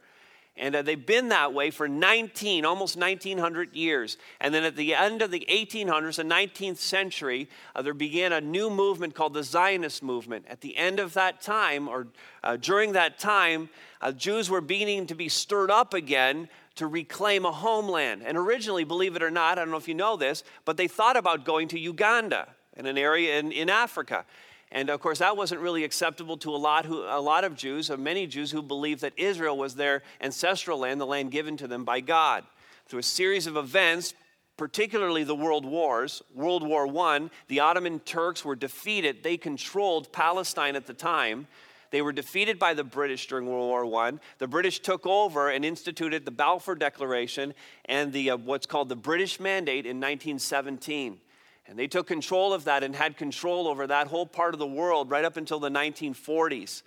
And 0.56 0.76
uh, 0.76 0.82
they've 0.84 1.04
been 1.04 1.30
that 1.30 1.52
way 1.52 1.72
for 1.72 1.88
19, 1.88 2.64
almost 2.64 2.96
1900 2.96 3.76
years. 3.76 4.18
And 4.40 4.54
then 4.54 4.64
at 4.64 4.76
the 4.76 4.94
end 4.94 5.24
of 5.24 5.32
the 5.32 5.46
1800s, 5.50 6.18
the 6.18 6.24
19th 6.24 6.78
century, 6.78 7.50
uh, 7.76 7.82
there 7.82 7.96
began 7.96 8.32
a 8.32 8.40
new 8.40 8.70
movement 8.70 9.16
called 9.16 9.34
the 9.34 9.44
Zionist 9.44 10.04
movement. 10.04 10.46
At 10.48 10.62
the 10.62 10.78
end 10.78 11.00
of 11.00 11.16
that 11.16 11.42
time, 11.42 11.88
or 11.88 12.08
uh, 12.44 12.58
during 12.58 12.94
that 12.94 13.18
time, 13.18 13.70
uh, 14.00 14.12
Jews 14.12 14.50
were 14.50 14.62
beginning 14.62 15.08
to 15.08 15.16
be 15.16 15.28
stirred 15.28 15.72
up 15.72 15.96
again 15.96 16.50
to 16.76 16.88
reclaim 16.88 17.46
a 17.46 17.52
homeland. 17.52 18.24
And 18.26 18.38
originally, 18.38 18.84
believe 18.84 19.16
it 19.16 19.24
or 19.24 19.32
not, 19.32 19.58
I 19.58 19.62
don't 19.62 19.72
know 19.72 19.78
if 19.78 19.88
you 19.88 19.94
know 19.94 20.18
this, 20.18 20.44
but 20.66 20.78
they 20.78 20.88
thought 20.88 21.18
about 21.18 21.46
going 21.46 21.68
to 21.70 21.80
Uganda 21.80 22.48
in 22.76 22.86
an 22.86 22.98
area 22.98 23.40
in, 23.40 23.52
in 23.52 23.70
Africa. 23.70 24.26
And 24.72 24.90
of 24.90 25.00
course, 25.00 25.20
that 25.20 25.38
wasn't 25.38 25.62
really 25.62 25.84
acceptable 25.84 26.36
to 26.38 26.50
a 26.50 26.58
lot, 26.58 26.86
who, 26.86 27.04
a 27.04 27.22
lot 27.22 27.44
of 27.44 27.56
Jews, 27.56 27.92
or 27.92 27.98
many 27.98 28.26
Jews 28.26 28.50
who 28.50 28.64
believed 28.64 29.02
that 29.02 29.14
Israel 29.18 29.56
was 29.56 29.76
their 29.76 30.02
ancestral 30.20 30.80
land, 30.80 31.00
the 31.00 31.06
land 31.06 31.32
given 31.32 31.58
to 31.58 31.68
them 31.68 31.86
by 31.86 32.00
God. 32.00 32.44
Through 32.88 33.00
a 33.00 33.04
series 33.04 33.46
of 33.46 33.56
events, 33.56 34.16
particularly 34.58 35.24
the 35.24 35.36
world 35.36 35.66
wars, 35.66 36.24
World 36.34 36.68
War 36.68 36.88
I, 37.08 37.30
the 37.48 37.60
Ottoman 37.60 38.00
Turks 38.00 38.44
were 38.44 38.56
defeated. 38.56 39.22
They 39.22 39.38
controlled 39.38 40.12
Palestine 40.12 40.76
at 40.76 40.88
the 40.88 40.94
time. 40.94 41.48
They 41.94 42.02
were 42.02 42.12
defeated 42.12 42.58
by 42.58 42.74
the 42.74 42.84
British 42.84 43.28
during 43.28 43.46
World 43.46 43.70
War 43.70 44.04
I. 44.04 44.14
The 44.40 44.48
British 44.48 44.80
took 44.80 45.06
over 45.06 45.52
and 45.52 45.64
instituted 45.64 46.26
the 46.26 46.32
Balfour 46.32 46.74
Declaration 46.74 47.54
and 47.86 48.12
the, 48.12 48.32
uh, 48.32 48.38
what's 48.38 48.66
called 48.66 48.90
the 48.90 48.96
British 48.96 49.40
Mandate 49.40 49.86
in 49.86 49.98
1917. 49.98 51.20
And 51.68 51.78
they 51.78 51.86
took 51.86 52.08
control 52.08 52.52
of 52.52 52.64
that 52.64 52.82
and 52.82 52.96
had 52.96 53.16
control 53.16 53.68
over 53.68 53.86
that 53.86 54.08
whole 54.08 54.26
part 54.26 54.56
of 54.56 54.60
the 54.60 54.66
world 54.66 55.12
right 55.12 55.24
up 55.24 55.38
until 55.38 55.60
the 55.60 55.70
1940s. 55.70 56.82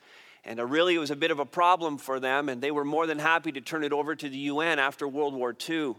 And 0.45 0.59
uh, 0.59 0.67
really, 0.67 0.97
it 0.97 0.99
was 0.99 1.13
a 1.13 1.17
bit 1.17 1.31
of 1.31 1.39
a 1.39 1.47
problem 1.47 1.99
for 1.99 2.19
them, 2.19 2.49
and 2.49 2.61
they 2.61 2.73
were 2.73 2.85
more 2.85 3.07
than 3.07 3.21
happy 3.21 3.53
to 3.53 3.61
turn 3.61 3.85
it 3.85 3.93
over 3.93 4.17
to 4.17 4.29
the 4.29 4.37
UN 4.37 4.81
after 4.81 5.07
World 5.07 5.35
War 5.35 5.55
II. 5.69 5.95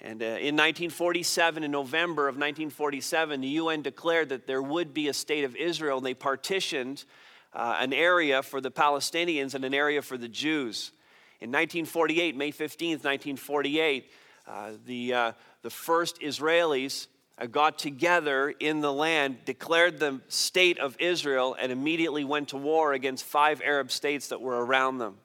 And 0.00 0.20
uh, 0.20 0.26
in 0.26 0.56
1947, 0.56 1.62
in 1.62 1.70
November 1.70 2.26
of 2.26 2.34
1947, 2.34 3.42
the 3.42 3.48
UN 3.48 3.82
declared 3.82 4.30
that 4.30 4.48
there 4.48 4.60
would 4.60 4.92
be 4.92 5.06
a 5.06 5.14
state 5.14 5.44
of 5.44 5.54
Israel, 5.54 5.98
and 5.98 6.06
they 6.06 6.14
partitioned 6.14 7.04
uh, 7.52 7.76
an 7.80 7.92
area 7.92 8.42
for 8.42 8.60
the 8.60 8.70
Palestinians 8.70 9.54
and 9.54 9.64
an 9.64 9.74
area 9.74 10.02
for 10.02 10.16
the 10.16 10.28
Jews. 10.28 10.92
In 11.40 11.48
1948, 11.50 12.36
May 12.36 12.52
15th, 12.52 13.04
1948, 13.04 14.10
uh, 14.46 14.72
the, 14.86 15.14
uh, 15.14 15.32
the 15.62 15.70
first 15.70 16.20
Israelis 16.20 17.06
uh, 17.38 17.46
got 17.46 17.78
together 17.78 18.50
in 18.50 18.80
the 18.80 18.92
land, 18.92 19.38
declared 19.44 19.98
the 19.98 20.20
state 20.28 20.78
of 20.78 20.96
Israel, 20.98 21.56
and 21.58 21.72
immediately 21.72 22.24
went 22.24 22.48
to 22.48 22.56
war 22.56 22.92
against 22.92 23.24
five 23.24 23.62
Arab 23.64 23.90
states 23.90 24.28
that 24.28 24.40
were 24.40 24.64
around 24.64 24.98
them. 24.98 25.16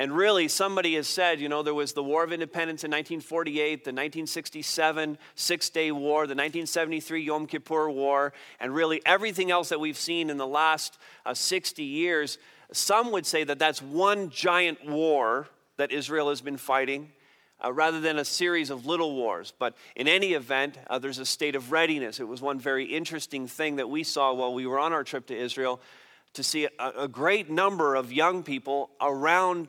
And 0.00 0.16
really, 0.16 0.48
somebody 0.48 0.94
has 0.94 1.06
said, 1.06 1.42
you 1.42 1.50
know, 1.50 1.62
there 1.62 1.74
was 1.74 1.92
the 1.92 2.02
War 2.02 2.24
of 2.24 2.32
Independence 2.32 2.84
in 2.84 2.90
1948, 2.90 3.84
the 3.84 3.90
1967 3.90 5.18
Six 5.34 5.68
Day 5.68 5.92
War, 5.92 6.20
the 6.20 6.32
1973 6.32 7.22
Yom 7.22 7.46
Kippur 7.46 7.90
War, 7.90 8.32
and 8.60 8.74
really 8.74 9.02
everything 9.04 9.50
else 9.50 9.68
that 9.68 9.78
we've 9.78 9.98
seen 9.98 10.30
in 10.30 10.38
the 10.38 10.46
last 10.46 10.96
uh, 11.26 11.34
60 11.34 11.82
years. 11.82 12.38
Some 12.72 13.12
would 13.12 13.26
say 13.26 13.44
that 13.44 13.58
that's 13.58 13.82
one 13.82 14.30
giant 14.30 14.88
war 14.88 15.48
that 15.76 15.92
Israel 15.92 16.30
has 16.30 16.40
been 16.40 16.56
fighting. 16.56 17.12
Uh, 17.62 17.70
rather 17.70 18.00
than 18.00 18.18
a 18.18 18.24
series 18.24 18.70
of 18.70 18.86
little 18.86 19.14
wars. 19.14 19.52
But 19.58 19.76
in 19.94 20.08
any 20.08 20.32
event, 20.32 20.78
uh, 20.86 20.98
there's 20.98 21.18
a 21.18 21.26
state 21.26 21.54
of 21.54 21.72
readiness. 21.72 22.18
It 22.18 22.26
was 22.26 22.40
one 22.40 22.58
very 22.58 22.86
interesting 22.86 23.46
thing 23.46 23.76
that 23.76 23.90
we 23.90 24.02
saw 24.02 24.32
while 24.32 24.54
we 24.54 24.66
were 24.66 24.78
on 24.78 24.94
our 24.94 25.04
trip 25.04 25.26
to 25.26 25.36
Israel 25.36 25.78
to 26.32 26.42
see 26.42 26.68
a, 26.78 26.92
a 27.00 27.06
great 27.06 27.50
number 27.50 27.96
of 27.96 28.14
young 28.14 28.42
people 28.42 28.88
around 29.02 29.68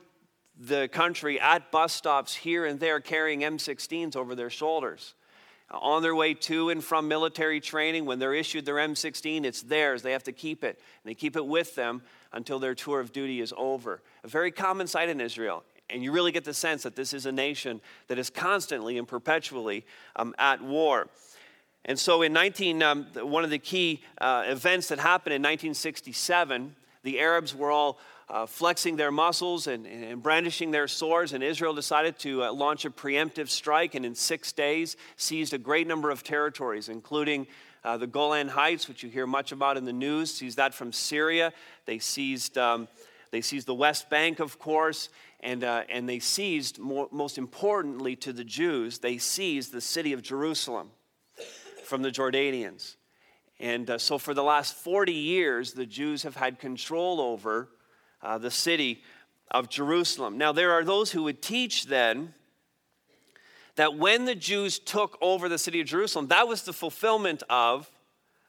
the 0.61 0.87
country 0.89 1.39
at 1.39 1.71
bus 1.71 1.91
stops 1.91 2.35
here 2.35 2.65
and 2.65 2.79
there 2.79 2.99
carrying 2.99 3.41
M16s 3.41 4.15
over 4.15 4.35
their 4.35 4.49
shoulders 4.49 5.15
on 5.71 6.01
their 6.03 6.13
way 6.13 6.33
to 6.33 6.69
and 6.69 6.83
from 6.83 7.07
military 7.07 7.59
training. 7.59 8.05
When 8.05 8.19
they're 8.19 8.33
issued 8.33 8.65
their 8.65 8.75
M16, 8.75 9.45
it's 9.45 9.61
theirs. 9.61 10.01
They 10.01 10.11
have 10.11 10.23
to 10.23 10.31
keep 10.31 10.63
it. 10.63 10.79
And 11.03 11.09
they 11.09 11.15
keep 11.15 11.35
it 11.35 11.45
with 11.45 11.75
them 11.75 12.01
until 12.33 12.59
their 12.59 12.75
tour 12.75 12.99
of 12.99 13.11
duty 13.11 13.41
is 13.41 13.53
over. 13.57 14.01
A 14.23 14.27
very 14.27 14.51
common 14.51 14.87
sight 14.87 15.09
in 15.09 15.19
Israel. 15.21 15.63
And 15.89 16.03
you 16.03 16.11
really 16.11 16.31
get 16.31 16.45
the 16.45 16.53
sense 16.53 16.83
that 16.83 16.95
this 16.95 17.13
is 17.13 17.25
a 17.25 17.31
nation 17.31 17.81
that 18.07 18.19
is 18.19 18.29
constantly 18.29 18.97
and 18.97 19.07
perpetually 19.07 19.85
um, 20.15 20.35
at 20.37 20.61
war. 20.61 21.07
And 21.83 21.97
so, 21.97 22.21
in 22.21 22.31
19, 22.31 22.83
um, 22.83 23.07
one 23.15 23.43
of 23.43 23.49
the 23.49 23.57
key 23.57 24.03
uh, 24.19 24.43
events 24.45 24.89
that 24.89 24.99
happened 24.99 25.33
in 25.33 25.41
1967, 25.41 26.75
the 27.03 27.19
Arabs 27.19 27.55
were 27.55 27.71
all 27.71 27.97
uh, 28.31 28.45
flexing 28.45 28.95
their 28.95 29.11
muscles 29.11 29.67
and, 29.67 29.85
and, 29.85 30.23
brandishing 30.23 30.71
their 30.71 30.87
swords, 30.87 31.33
and 31.33 31.43
Israel 31.43 31.73
decided 31.73 32.17
to 32.17 32.43
uh, 32.43 32.53
launch 32.53 32.85
a 32.85 32.89
preemptive 32.89 33.49
strike, 33.49 33.93
and 33.93 34.05
in 34.05 34.15
six 34.15 34.53
days 34.53 34.95
seized 35.17 35.53
a 35.53 35.57
great 35.57 35.85
number 35.85 36.09
of 36.09 36.23
territories, 36.23 36.87
including 36.87 37.45
uh, 37.83 37.97
the 37.97 38.07
Golan 38.07 38.47
Heights, 38.47 38.87
which 38.87 39.03
you 39.03 39.09
hear 39.09 39.27
much 39.27 39.51
about 39.51 39.75
in 39.75 39.83
the 39.83 39.91
news, 39.91 40.33
seized 40.33 40.57
that 40.57 40.73
from 40.73 40.93
Syria. 40.93 41.51
They 41.85 41.99
seized, 41.99 42.57
um, 42.57 42.87
they 43.31 43.41
seized 43.41 43.67
the 43.67 43.75
West 43.75 44.09
Bank, 44.09 44.39
of 44.39 44.57
course, 44.59 45.09
and, 45.41 45.65
uh, 45.65 45.83
and 45.89 46.07
they 46.07 46.19
seized, 46.19 46.79
more, 46.79 47.09
most 47.11 47.37
importantly 47.37 48.15
to 48.17 48.31
the 48.31 48.45
Jews, 48.45 48.99
they 48.99 49.17
seized 49.17 49.73
the 49.73 49.81
city 49.81 50.13
of 50.13 50.21
Jerusalem 50.21 50.91
from 51.83 52.01
the 52.01 52.11
Jordanians. 52.11 52.95
And 53.59 53.89
uh, 53.89 53.97
so 53.97 54.17
for 54.17 54.33
the 54.33 54.43
last 54.43 54.75
40 54.75 55.11
years, 55.11 55.73
the 55.73 55.85
Jews 55.85 56.23
have 56.23 56.37
had 56.37 56.59
control 56.59 57.19
over 57.19 57.67
uh, 58.23 58.37
the 58.37 58.51
city 58.51 59.03
of 59.49 59.69
Jerusalem. 59.69 60.37
Now, 60.37 60.51
there 60.51 60.71
are 60.71 60.83
those 60.83 61.11
who 61.11 61.23
would 61.23 61.41
teach 61.41 61.85
then 61.85 62.33
that 63.75 63.97
when 63.97 64.25
the 64.25 64.35
Jews 64.35 64.79
took 64.79 65.17
over 65.21 65.49
the 65.49 65.57
city 65.57 65.81
of 65.81 65.87
Jerusalem, 65.87 66.27
that 66.27 66.47
was 66.47 66.63
the 66.63 66.73
fulfillment 66.73 67.43
of 67.49 67.89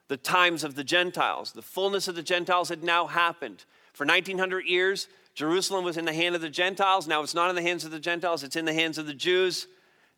the 0.08 0.16
times 0.16 0.64
of 0.64 0.74
the 0.74 0.84
Gentiles. 0.84 1.52
The 1.52 1.62
fullness 1.62 2.08
of 2.08 2.14
the 2.14 2.22
Gentiles 2.22 2.68
had 2.68 2.82
now 2.82 3.06
happened. 3.06 3.64
For 3.92 4.04
1900 4.06 4.66
years, 4.66 5.08
Jerusalem 5.34 5.84
was 5.84 5.96
in 5.96 6.04
the 6.04 6.12
hand 6.12 6.34
of 6.34 6.40
the 6.40 6.50
Gentiles. 6.50 7.06
Now 7.06 7.22
it's 7.22 7.34
not 7.34 7.48
in 7.48 7.56
the 7.56 7.62
hands 7.62 7.84
of 7.84 7.90
the 7.90 8.00
Gentiles, 8.00 8.42
it's 8.42 8.56
in 8.56 8.64
the 8.64 8.74
hands 8.74 8.98
of 8.98 9.06
the 9.06 9.14
Jews 9.14 9.66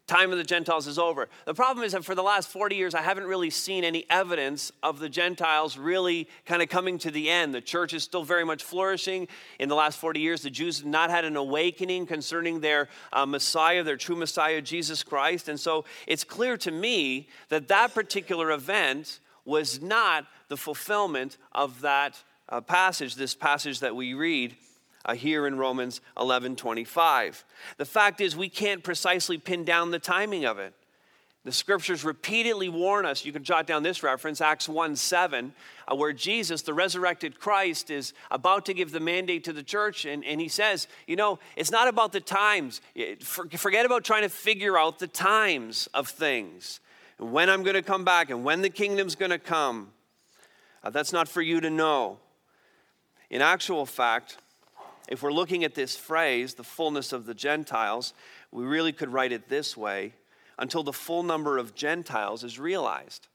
time 0.06 0.30
of 0.32 0.38
the 0.38 0.44
Gentiles 0.44 0.87
is 0.87 0.99
over. 0.99 1.28
The 1.46 1.54
problem 1.54 1.84
is 1.84 1.92
that 1.92 2.04
for 2.04 2.14
the 2.14 2.23
last 2.23 2.49
40 2.49 2.76
years, 2.76 2.94
I 2.94 3.00
haven't 3.00 3.25
really 3.25 3.50
seen 3.50 3.84
any 3.84 4.04
evidence 4.11 4.70
of 4.82 4.99
the 4.99 5.08
Gentiles 5.08 5.78
really 5.78 6.28
kind 6.44 6.62
of 6.62 6.68
coming 6.68 6.99
to 6.99 7.11
the 7.11 7.30
end. 7.30 7.54
The 7.54 7.61
church 7.61 7.94
is 7.94 8.02
still 8.02 8.23
very 8.23 8.44
much 8.44 8.62
flourishing. 8.62 9.28
In 9.58 9.68
the 9.68 9.75
last 9.75 9.99
40 9.99 10.20
years, 10.20 10.42
the 10.42 10.50
Jews 10.50 10.78
have 10.78 10.87
not 10.87 11.11
had 11.11 11.25
an 11.25 11.37
awakening 11.37 12.06
concerning 12.06 12.61
their 12.61 12.88
uh, 13.12 13.25
Messiah, 13.25 13.82
their 13.82 13.96
true 13.96 14.16
Messiah, 14.16 14.61
Jesus 14.61 15.02
Christ. 15.02 15.49
And 15.49 15.58
so 15.58 15.84
it's 16.06 16.25
clear 16.25 16.56
to 16.58 16.70
me 16.70 17.28
that 17.49 17.68
that 17.68 17.94
particular 17.94 18.50
event 18.50 19.20
was 19.44 19.80
not 19.80 20.26
the 20.49 20.56
fulfillment 20.56 21.38
of 21.52 21.80
that 21.80 22.23
uh, 22.49 22.61
passage, 22.61 23.14
this 23.14 23.34
passage 23.34 23.80
that 23.80 23.96
we 23.96 24.14
read 24.14 24.54
uh, 25.04 25.14
here 25.14 25.46
in 25.46 25.56
Romans 25.56 26.00
11 26.18 26.56
25. 26.56 27.44
The 27.76 27.84
fact 27.84 28.20
is, 28.20 28.37
we 28.37 28.49
can't 28.49 28.82
precisely 28.82 29.38
pin 29.38 29.64
down 29.64 29.90
the 29.90 29.99
timing 29.99 30.44
of 30.44 30.58
it. 30.58 30.75
The 31.44 31.52
scriptures 31.52 32.04
repeatedly 32.04 32.70
warn 32.70 33.04
us. 33.04 33.26
You 33.26 33.32
can 33.32 33.44
jot 33.44 33.66
down 33.66 33.82
this 33.82 34.02
reference, 34.02 34.40
Acts 34.40 34.66
1 34.66 34.96
7, 34.96 35.52
uh, 35.87 35.94
where 35.94 36.14
Jesus, 36.14 36.62
the 36.62 36.73
resurrected 36.73 37.38
Christ, 37.38 37.90
is 37.90 38.14
about 38.30 38.64
to 38.66 38.75
give 38.75 38.92
the 38.92 39.00
mandate 39.00 39.44
to 39.44 39.52
the 39.52 39.62
church. 39.62 40.06
And, 40.06 40.25
and 40.25 40.40
he 40.40 40.49
says, 40.49 40.88
You 41.06 41.16
know, 41.16 41.38
it's 41.54 41.70
not 41.70 41.87
about 41.87 42.12
the 42.12 42.20
times. 42.20 42.80
Forget 43.20 43.84
about 43.84 44.04
trying 44.04 44.23
to 44.23 44.30
figure 44.30 44.78
out 44.78 44.99
the 44.99 45.06
times 45.06 45.87
of 45.92 46.08
things, 46.08 46.80
when 47.18 47.50
I'm 47.50 47.62
going 47.62 47.75
to 47.75 47.82
come 47.82 48.06
back, 48.06 48.30
and 48.30 48.42
when 48.42 48.62
the 48.62 48.70
kingdom's 48.70 49.14
going 49.14 49.30
to 49.30 49.38
come. 49.38 49.90
Uh, 50.82 50.90
that's 50.90 51.12
not 51.12 51.28
for 51.28 51.42
you 51.42 51.61
to 51.61 51.70
know. 51.70 52.18
In 53.30 53.42
actual 53.42 53.87
fact, 53.87 54.38
if 55.08 55.23
we're 55.23 55.32
looking 55.32 55.64
at 55.64 55.75
this 55.75 55.96
phrase, 55.96 56.54
the 56.54 56.64
fullness 56.64 57.12
of 57.12 57.26
the 57.26 57.34
Gentiles, 57.34 58.14
we 58.50 58.64
really 58.64 58.92
could 58.92 59.12
write 59.12 59.32
it 59.32 59.49
this 59.49 59.76
way 59.76 60.14
until 60.58 60.82
the 60.82 60.92
full 60.92 61.23
number 61.23 61.58
of 61.58 61.75
Gentiles 61.75 62.44
is 62.44 62.58
realized. 62.58 63.28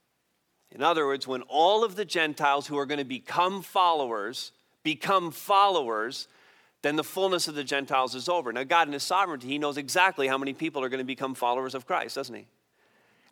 In 0.72 0.82
other 0.82 1.06
words, 1.06 1.26
when 1.26 1.42
all 1.42 1.84
of 1.84 1.96
the 1.96 2.04
Gentiles 2.04 2.66
who 2.66 2.78
are 2.78 2.86
going 2.86 2.98
to 2.98 3.04
become 3.04 3.62
followers 3.62 4.52
become 4.82 5.30
followers, 5.30 6.28
then 6.82 6.96
the 6.96 7.04
fullness 7.04 7.48
of 7.48 7.54
the 7.54 7.64
Gentiles 7.64 8.14
is 8.14 8.28
over. 8.28 8.52
Now, 8.52 8.64
God 8.64 8.86
in 8.86 8.94
His 8.94 9.02
sovereignty, 9.02 9.48
He 9.48 9.58
knows 9.58 9.76
exactly 9.76 10.26
how 10.28 10.38
many 10.38 10.52
people 10.52 10.82
are 10.82 10.88
going 10.88 10.98
to 10.98 11.04
become 11.04 11.34
followers 11.34 11.74
of 11.74 11.86
Christ, 11.86 12.14
doesn't 12.14 12.34
He? 12.34 12.46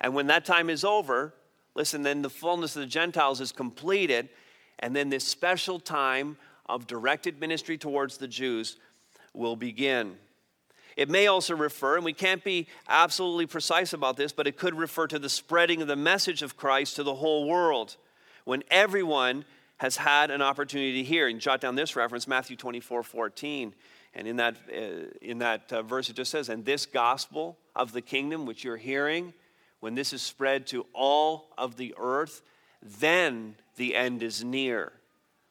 And 0.00 0.14
when 0.14 0.26
that 0.26 0.44
time 0.44 0.68
is 0.68 0.84
over, 0.84 1.34
listen, 1.74 2.02
then 2.02 2.22
the 2.22 2.30
fullness 2.30 2.76
of 2.76 2.80
the 2.80 2.86
Gentiles 2.86 3.40
is 3.40 3.52
completed, 3.52 4.28
and 4.78 4.94
then 4.94 5.08
this 5.08 5.24
special 5.24 5.80
time 5.80 6.36
of 6.68 6.86
directed 6.86 7.40
ministry 7.40 7.78
towards 7.78 8.18
the 8.18 8.28
Jews 8.28 8.76
will 9.34 9.56
begin. 9.56 10.16
It 10.96 11.08
may 11.08 11.28
also 11.28 11.54
refer, 11.54 11.94
and 11.94 12.04
we 12.04 12.12
can't 12.12 12.42
be 12.42 12.66
absolutely 12.88 13.46
precise 13.46 13.92
about 13.92 14.16
this, 14.16 14.32
but 14.32 14.48
it 14.48 14.56
could 14.56 14.74
refer 14.74 15.06
to 15.06 15.18
the 15.18 15.28
spreading 15.28 15.80
of 15.80 15.86
the 15.86 15.94
message 15.94 16.42
of 16.42 16.56
Christ 16.56 16.96
to 16.96 17.04
the 17.04 17.14
whole 17.14 17.46
world 17.46 17.96
when 18.44 18.64
everyone 18.70 19.44
has 19.76 19.96
had 19.96 20.32
an 20.32 20.42
opportunity 20.42 21.02
to 21.02 21.08
hear. 21.08 21.28
And 21.28 21.40
jot 21.40 21.60
down 21.60 21.76
this 21.76 21.94
reference, 21.94 22.26
Matthew 22.26 22.56
24 22.56 23.04
14. 23.04 23.74
And 24.14 24.26
in 24.26 24.36
that, 24.36 24.56
uh, 24.68 25.06
in 25.22 25.38
that 25.38 25.72
uh, 25.72 25.82
verse, 25.82 26.10
it 26.10 26.16
just 26.16 26.32
says, 26.32 26.48
And 26.48 26.64
this 26.64 26.84
gospel 26.84 27.56
of 27.76 27.92
the 27.92 28.02
kingdom 28.02 28.44
which 28.44 28.64
you're 28.64 28.76
hearing, 28.76 29.34
when 29.78 29.94
this 29.94 30.12
is 30.12 30.22
spread 30.22 30.66
to 30.68 30.84
all 30.94 31.50
of 31.56 31.76
the 31.76 31.94
earth, 31.96 32.42
then 32.82 33.54
the 33.76 33.94
end 33.94 34.24
is 34.24 34.42
near. 34.42 34.92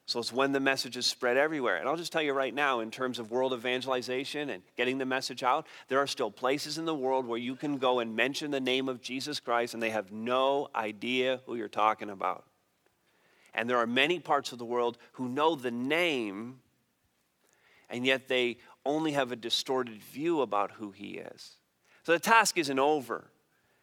So 0.08 0.22
it's 0.22 0.32
when 0.32 0.54
the 0.54 0.62
message 0.62 0.96
is 0.96 1.06
spread 1.06 1.36
everywhere. 1.36 1.76
And 1.76 1.88
I'll 1.88 1.98
just 1.98 2.14
tell 2.14 2.22
you 2.22 2.32
right 2.32 2.54
now, 2.54 2.80
in 2.80 2.92
terms 2.92 3.20
of 3.20 3.30
world 3.30 3.52
evangelization 3.52 4.50
and 4.50 4.64
getting 4.78 5.00
the 5.00 5.06
message 5.06 5.44
out, 5.44 5.68
there 5.90 6.00
are 6.00 6.08
still 6.08 6.32
places 6.32 6.78
in 6.78 6.86
the 6.86 6.96
world 6.96 7.28
where 7.28 7.38
you 7.38 7.58
can 7.58 7.78
go 7.78 8.00
and 8.00 8.16
mention 8.16 8.50
the 8.50 8.62
name 8.62 8.88
of 8.88 9.02
Jesus 9.02 9.42
Christ 9.42 9.74
and 9.74 9.84
they 9.84 9.90
have 9.90 10.14
no 10.14 10.70
idea 10.74 11.42
who 11.46 11.56
you're 11.56 11.68
talking 11.68 12.10
about. 12.10 12.46
And 13.54 13.70
there 13.70 13.80
are 13.80 13.88
many 13.88 14.20
parts 14.20 14.54
of 14.54 14.60
the 14.60 14.66
world 14.66 14.98
who 15.14 15.28
know 15.28 15.56
the 15.56 15.72
name, 15.72 16.60
and 17.90 18.06
yet 18.06 18.30
they 18.30 18.60
only 18.86 19.12
have 19.12 19.34
a 19.34 19.36
distorted 19.36 20.02
view 20.02 20.40
about 20.40 20.72
who 20.72 20.92
he 20.92 21.18
is. 21.18 21.58
So 22.04 22.14
the 22.14 22.20
task 22.20 22.58
isn't 22.58 22.80
over. 22.80 23.26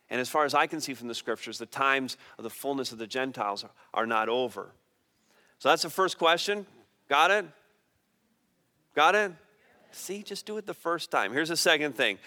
And 0.09 0.23
as 0.23 0.31
far 0.31 0.47
as 0.47 0.55
I 0.55 0.69
can 0.69 0.81
see 0.81 0.95
from 0.95 1.09
the 1.09 1.15
scriptures, 1.15 1.59
the 1.59 1.67
times 1.67 2.17
of 2.39 2.45
the 2.45 2.51
fullness 2.51 2.93
of 2.93 2.99
the 2.99 3.07
Gentiles 3.07 3.67
are 3.93 4.07
not 4.07 4.31
over. 4.31 4.73
So 5.59 5.69
that's 5.69 5.83
the 5.83 5.91
first 5.91 6.19
question. 6.19 6.67
Got 7.09 7.31
it? 7.31 7.47
Got 8.95 9.15
it? 9.15 9.33
See, 9.93 10.23
just 10.23 10.47
do 10.47 10.57
it 10.59 10.67
the 10.67 10.75
first 10.75 11.11
time. 11.11 11.33
Here's 11.33 11.49
the 11.49 11.57
second 11.57 11.97
thing. 11.97 12.19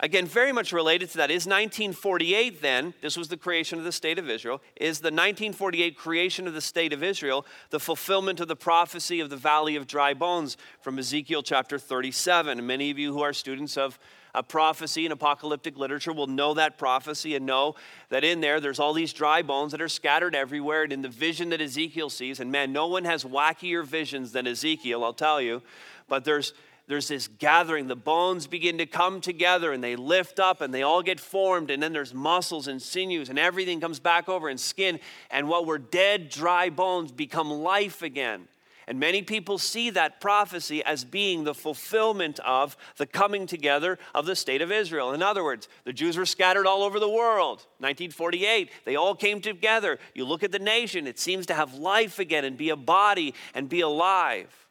Again, 0.00 0.26
very 0.26 0.52
much 0.52 0.72
related 0.72 1.10
to 1.10 1.16
that 1.16 1.30
is 1.30 1.44
1948 1.44 2.62
then, 2.62 2.94
this 3.00 3.16
was 3.16 3.26
the 3.26 3.36
creation 3.36 3.78
of 3.78 3.84
the 3.84 3.90
state 3.90 4.18
of 4.18 4.30
Israel, 4.30 4.62
is 4.76 5.00
the 5.00 5.06
1948 5.06 5.96
creation 5.96 6.46
of 6.46 6.54
the 6.54 6.60
state 6.60 6.92
of 6.92 7.02
Israel 7.02 7.44
the 7.70 7.80
fulfillment 7.80 8.38
of 8.38 8.46
the 8.46 8.54
prophecy 8.54 9.18
of 9.18 9.28
the 9.28 9.36
valley 9.36 9.74
of 9.74 9.88
dry 9.88 10.14
bones 10.14 10.56
from 10.80 11.00
Ezekiel 11.00 11.42
chapter 11.42 11.78
37. 11.78 12.58
And 12.58 12.66
many 12.66 12.92
of 12.92 12.98
you 12.98 13.12
who 13.12 13.22
are 13.22 13.32
students 13.32 13.76
of 13.76 13.98
a 14.34 14.42
prophecy 14.42 15.04
and 15.04 15.12
apocalyptic 15.12 15.76
literature 15.76 16.12
will 16.12 16.28
know 16.28 16.54
that 16.54 16.78
prophecy 16.78 17.34
and 17.34 17.44
know 17.44 17.74
that 18.10 18.22
in 18.22 18.40
there 18.40 18.60
there's 18.60 18.78
all 18.78 18.92
these 18.92 19.12
dry 19.12 19.42
bones 19.42 19.72
that 19.72 19.80
are 19.80 19.88
scattered 19.88 20.34
everywhere. 20.34 20.84
And 20.84 20.92
in 20.92 21.02
the 21.02 21.08
vision 21.08 21.48
that 21.48 21.60
Ezekiel 21.60 22.08
sees, 22.08 22.38
and 22.38 22.52
man, 22.52 22.72
no 22.72 22.86
one 22.86 23.04
has 23.04 23.24
wackier 23.24 23.84
visions 23.84 24.30
than 24.30 24.46
Ezekiel, 24.46 25.02
I'll 25.02 25.12
tell 25.12 25.40
you, 25.40 25.60
but 26.08 26.24
there's 26.24 26.52
there's 26.88 27.08
this 27.08 27.28
gathering. 27.28 27.86
The 27.86 27.96
bones 27.96 28.46
begin 28.46 28.78
to 28.78 28.86
come 28.86 29.20
together 29.20 29.72
and 29.72 29.84
they 29.84 29.94
lift 29.94 30.40
up 30.40 30.62
and 30.62 30.72
they 30.72 30.82
all 30.82 31.02
get 31.02 31.20
formed. 31.20 31.70
And 31.70 31.82
then 31.82 31.92
there's 31.92 32.14
muscles 32.14 32.66
and 32.66 32.80
sinews 32.80 33.28
and 33.28 33.38
everything 33.38 33.80
comes 33.80 34.00
back 34.00 34.28
over 34.28 34.48
and 34.48 34.58
skin. 34.58 34.98
And 35.30 35.48
what 35.48 35.66
were 35.66 35.78
dead, 35.78 36.30
dry 36.30 36.70
bones 36.70 37.12
become 37.12 37.50
life 37.50 38.02
again. 38.02 38.48
And 38.86 38.98
many 38.98 39.20
people 39.20 39.58
see 39.58 39.90
that 39.90 40.18
prophecy 40.18 40.82
as 40.82 41.04
being 41.04 41.44
the 41.44 41.54
fulfillment 41.54 42.40
of 42.40 42.74
the 42.96 43.06
coming 43.06 43.46
together 43.46 43.98
of 44.14 44.24
the 44.24 44.34
state 44.34 44.62
of 44.62 44.72
Israel. 44.72 45.12
In 45.12 45.22
other 45.22 45.44
words, 45.44 45.68
the 45.84 45.92
Jews 45.92 46.16
were 46.16 46.24
scattered 46.24 46.66
all 46.66 46.82
over 46.82 46.98
the 46.98 47.08
world. 47.08 47.66
1948, 47.80 48.70
they 48.86 48.96
all 48.96 49.14
came 49.14 49.42
together. 49.42 49.98
You 50.14 50.24
look 50.24 50.42
at 50.42 50.52
the 50.52 50.58
nation, 50.58 51.06
it 51.06 51.18
seems 51.18 51.44
to 51.46 51.54
have 51.54 51.74
life 51.74 52.18
again 52.18 52.46
and 52.46 52.56
be 52.56 52.70
a 52.70 52.76
body 52.76 53.34
and 53.52 53.68
be 53.68 53.82
alive. 53.82 54.67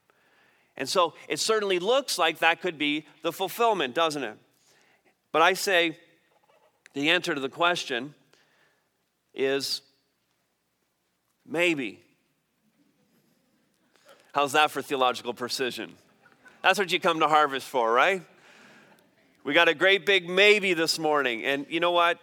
And 0.77 0.87
so 0.87 1.13
it 1.27 1.39
certainly 1.39 1.79
looks 1.79 2.17
like 2.17 2.39
that 2.39 2.61
could 2.61 2.77
be 2.77 3.05
the 3.23 3.33
fulfillment, 3.33 3.95
doesn't 3.95 4.23
it? 4.23 4.37
But 5.31 5.41
I 5.41 5.53
say 5.53 5.97
the 6.93 7.09
answer 7.09 7.33
to 7.33 7.41
the 7.41 7.49
question 7.49 8.13
is 9.33 9.81
maybe. 11.45 11.99
How's 14.33 14.51
that 14.51 14.69
for 14.69 14.83
theological 14.83 15.33
precision? 15.33 15.95
That's 16.61 16.77
what 16.77 16.91
you 16.91 16.99
come 16.99 17.19
to 17.21 17.27
harvest 17.27 17.67
for, 17.67 17.91
right? 17.91 18.21
We 19.43 19.53
got 19.53 19.67
a 19.67 19.73
great 19.73 20.05
big 20.05 20.29
maybe 20.29 20.73
this 20.73 20.99
morning. 20.99 21.43
And 21.43 21.65
you 21.69 21.79
know 21.79 21.91
what? 21.91 22.19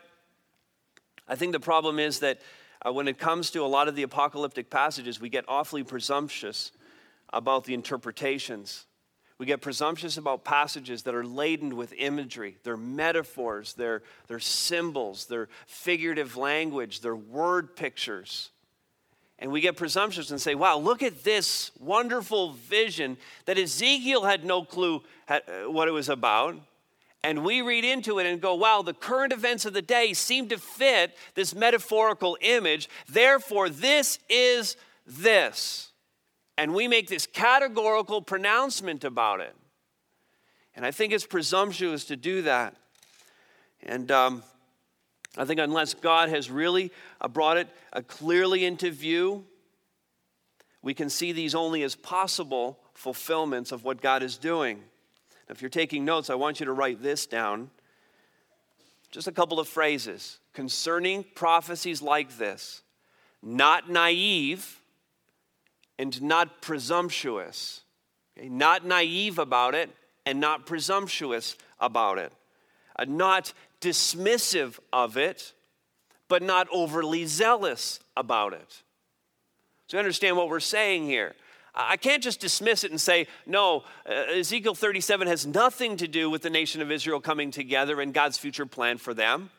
I 1.27 1.35
think 1.35 1.53
the 1.53 1.61
problem 1.61 1.99
is 1.99 2.21
that 2.21 2.41
uh, 2.87 2.93
when 2.93 3.09
it 3.09 3.19
comes 3.19 3.51
to 3.53 3.65
a 3.65 3.67
lot 3.67 3.89
of 3.89 3.97
the 3.97 4.03
apocalyptic 4.03 4.71
passages, 4.71 5.21
we 5.21 5.29
get 5.29 5.45
awfully 5.49 5.83
presumptuous 5.83 6.71
about 7.33 7.65
the 7.65 7.75
interpretations. 7.75 8.87
We 9.39 9.47
get 9.47 9.61
presumptuous 9.61 10.17
about 10.17 10.45
passages 10.45 11.03
that 11.03 11.15
are 11.15 11.25
laden 11.25 11.77
with 11.77 11.93
imagery. 11.97 12.57
They're 12.63 12.77
metaphors, 12.77 13.75
they're, 13.75 14.03
they're 14.29 14.39
symbols, 14.39 15.27
they're 15.27 15.49
figurative 15.67 16.37
language, 16.37 17.01
they're 17.01 17.17
word 17.17 17.75
pictures. 17.75 18.51
And 19.41 19.51
we 19.51 19.61
get 19.61 19.77
presumptuous 19.77 20.31
and 20.31 20.41
say, 20.41 20.55
wow, 20.55 20.79
look 20.79 21.03
at 21.03 21.25
this 21.25 21.73
wonderful 21.81 22.53
vision 22.53 23.17
that 23.47 23.59
Ezekiel 23.59 24.23
had 24.23 24.45
no 24.45 24.63
clue 24.63 25.03
uh, 25.29 25.41
what 25.67 25.89
it 25.89 25.91
was 25.91 26.09
about. 26.09 26.57
And 27.25 27.43
we 27.43 27.61
read 27.61 27.85
into 27.85 28.21
it 28.21 28.27
and 28.27 28.41
go, 28.41 28.55
wow, 28.55 28.83
the 28.83 28.95
current 28.95 29.33
events 29.33 29.65
of 29.65 29.73
the 29.73 29.83
day 29.83 30.13
seem 30.13 30.49
to 30.51 30.59
fit 30.59 31.17
this 31.35 31.55
metaphorical 31.55 32.39
image. 32.41 32.89
Therefore, 33.09 33.69
this 33.69 34.19
is 34.29 34.77
this. 35.07 35.91
And 36.57 36.75
we 36.75 36.89
make 36.89 37.09
this 37.09 37.27
categorical 37.27 38.23
pronouncement 38.23 39.05
about 39.05 39.41
it. 39.41 39.55
And 40.77 40.85
I 40.85 40.91
think 40.91 41.13
it's 41.13 41.27
presumptuous 41.27 42.05
to 42.07 42.17
do 42.17 42.43
that. 42.43 42.77
And 43.83 44.11
um, 44.11 44.43
I 45.37 45.45
think 45.45 45.61
unless 45.61 45.95
God 45.95 46.29
has 46.29 46.51
really 46.51 46.93
uh, 47.21 47.29
brought 47.29 47.57
it 47.57 47.69
uh, 47.93 48.03
clearly 48.07 48.65
into 48.65 48.91
view, 48.91 49.45
we 50.83 50.95
can 50.95 51.11
see 51.11 51.33
these 51.33 51.55
only 51.55 51.83
as 51.83 51.95
possible 51.95 52.79
fulfillments 52.95 53.73
of 53.73 53.85
what 53.85 54.01
God 54.01 54.23
is 54.23 54.37
doing. 54.37 54.83
If 55.49 55.61
you're 55.61 55.69
taking 55.69 56.05
notes, 56.05 56.31
I 56.31 56.35
want 56.35 56.61
you 56.61 56.67
to 56.67 56.73
write 56.73 57.03
this 57.03 57.27
down. 57.27 57.71
Just 59.11 59.27
a 59.29 59.33
couple 59.33 59.61
of 59.61 59.69
phrases 59.69 60.39
concerning 60.53 61.25
prophecies 61.35 62.01
like 62.01 62.37
this 62.39 62.83
not 63.43 63.91
naive 63.91 64.81
and 65.99 66.21
not 66.23 66.61
presumptuous. 66.61 67.83
Okay? 68.39 68.49
Not 68.49 68.85
naive 68.85 69.39
about 69.39 69.75
it 69.75 69.91
and 70.27 70.41
not 70.41 70.67
presumptuous 70.67 71.57
about 71.79 72.19
it. 72.19 72.33
Uh, 72.97 73.05
not 73.07 73.53
dismissive 73.81 74.79
of 74.93 75.17
it, 75.17 75.53
but 76.29 76.43
not 76.43 76.69
overly 76.73 77.27
zealous 77.27 78.01
about 78.17 78.53
it. 78.53 78.83
So, 79.89 79.99
understand 79.99 80.37
what 80.37 80.49
we're 80.49 80.61
saying 80.61 81.05
here. 81.05 81.35
I 81.75 81.97
can't 81.97 82.23
just 82.23 82.41
dismiss 82.41 82.85
it 82.85 82.93
and 82.93 83.01
say, 83.01 83.27
no, 83.47 83.83
uh, 84.09 84.13
Ezekiel 84.13 84.77
37 84.77 85.27
has 85.27 85.45
nothing 85.45 85.97
to 85.97 86.07
do 86.07 86.31
with 86.31 86.43
the 86.43 86.51
nation 86.51 86.81
of 86.81 86.93
Israel 86.93 87.21
coming 87.21 87.51
together 87.51 88.01
and 88.01 88.15
God's 88.15 88.39
future 88.39 88.65
plan 88.65 88.97
for 88.97 89.13
them. 89.13 89.51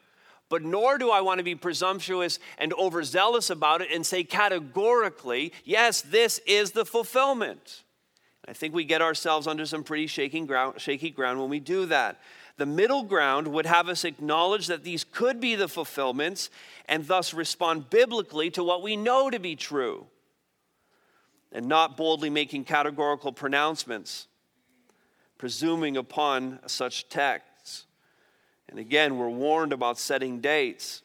But 0.49 0.63
nor 0.63 0.97
do 0.97 1.09
I 1.09 1.21
want 1.21 1.39
to 1.39 1.43
be 1.43 1.55
presumptuous 1.55 2.39
and 2.57 2.71
overzealous 2.73 3.49
about 3.49 3.81
it 3.81 3.91
and 3.91 4.05
say 4.05 4.23
categorically, 4.23 5.53
yes, 5.63 6.01
this 6.01 6.39
is 6.45 6.71
the 6.71 6.85
fulfillment. 6.85 7.83
I 8.47 8.53
think 8.53 8.75
we 8.75 8.83
get 8.83 9.01
ourselves 9.01 9.47
under 9.47 9.65
some 9.65 9.83
pretty 9.83 10.05
shaky 10.07 10.41
ground, 10.41 10.79
shaky 10.79 11.09
ground 11.09 11.39
when 11.39 11.49
we 11.49 11.59
do 11.59 11.87
that. 11.87 12.19
The 12.57 12.65
middle 12.65 13.03
ground 13.03 13.47
would 13.47 13.65
have 13.65 13.89
us 13.89 14.05
acknowledge 14.05 14.67
that 14.67 14.83
these 14.83 15.03
could 15.03 15.41
be 15.41 15.55
the 15.55 15.67
fulfillments 15.67 16.49
and 16.87 17.05
thus 17.07 17.33
respond 17.33 17.89
biblically 17.89 18.51
to 18.51 18.63
what 18.63 18.81
we 18.81 18.95
know 18.95 19.29
to 19.29 19.39
be 19.39 19.55
true 19.55 20.05
and 21.51 21.67
not 21.67 21.97
boldly 21.97 22.29
making 22.29 22.65
categorical 22.65 23.31
pronouncements, 23.31 24.27
presuming 25.37 25.97
upon 25.97 26.59
such 26.67 27.09
texts. 27.09 27.54
And 28.69 28.79
again, 28.79 29.17
we're 29.17 29.29
warned 29.29 29.73
about 29.73 29.97
setting 29.97 30.39
dates. 30.39 31.01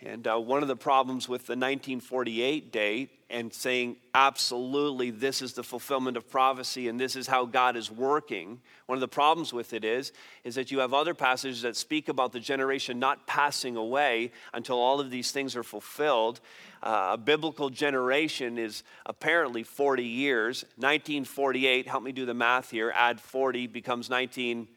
And 0.00 0.26
uh, 0.28 0.38
one 0.38 0.62
of 0.62 0.68
the 0.68 0.76
problems 0.76 1.28
with 1.28 1.46
the 1.46 1.54
1948 1.54 2.70
date 2.70 3.10
and 3.30 3.52
saying, 3.52 3.96
absolutely, 4.14 5.10
this 5.10 5.42
is 5.42 5.52
the 5.54 5.64
fulfillment 5.64 6.16
of 6.16 6.30
prophecy 6.30 6.88
and 6.88 6.98
this 7.00 7.16
is 7.16 7.26
how 7.26 7.44
God 7.44 7.76
is 7.76 7.90
working, 7.90 8.60
one 8.86 8.96
of 8.96 9.00
the 9.00 9.08
problems 9.08 9.52
with 9.52 9.74
it 9.74 9.84
is, 9.84 10.12
is 10.44 10.54
that 10.54 10.70
you 10.70 10.78
have 10.78 10.94
other 10.94 11.12
passages 11.12 11.60
that 11.62 11.76
speak 11.76 12.08
about 12.08 12.32
the 12.32 12.40
generation 12.40 12.98
not 12.98 13.26
passing 13.26 13.76
away 13.76 14.32
until 14.54 14.78
all 14.78 14.98
of 14.98 15.10
these 15.10 15.30
things 15.30 15.54
are 15.56 15.62
fulfilled. 15.62 16.40
Uh, 16.82 17.10
a 17.12 17.18
biblical 17.18 17.68
generation 17.68 18.56
is 18.56 18.84
apparently 19.04 19.62
40 19.62 20.04
years. 20.04 20.64
1948, 20.76 21.86
help 21.86 22.02
me 22.02 22.12
do 22.12 22.24
the 22.24 22.32
math 22.32 22.70
here, 22.70 22.90
add 22.94 23.20
40 23.20 23.66
becomes 23.66 24.08
19. 24.08 24.68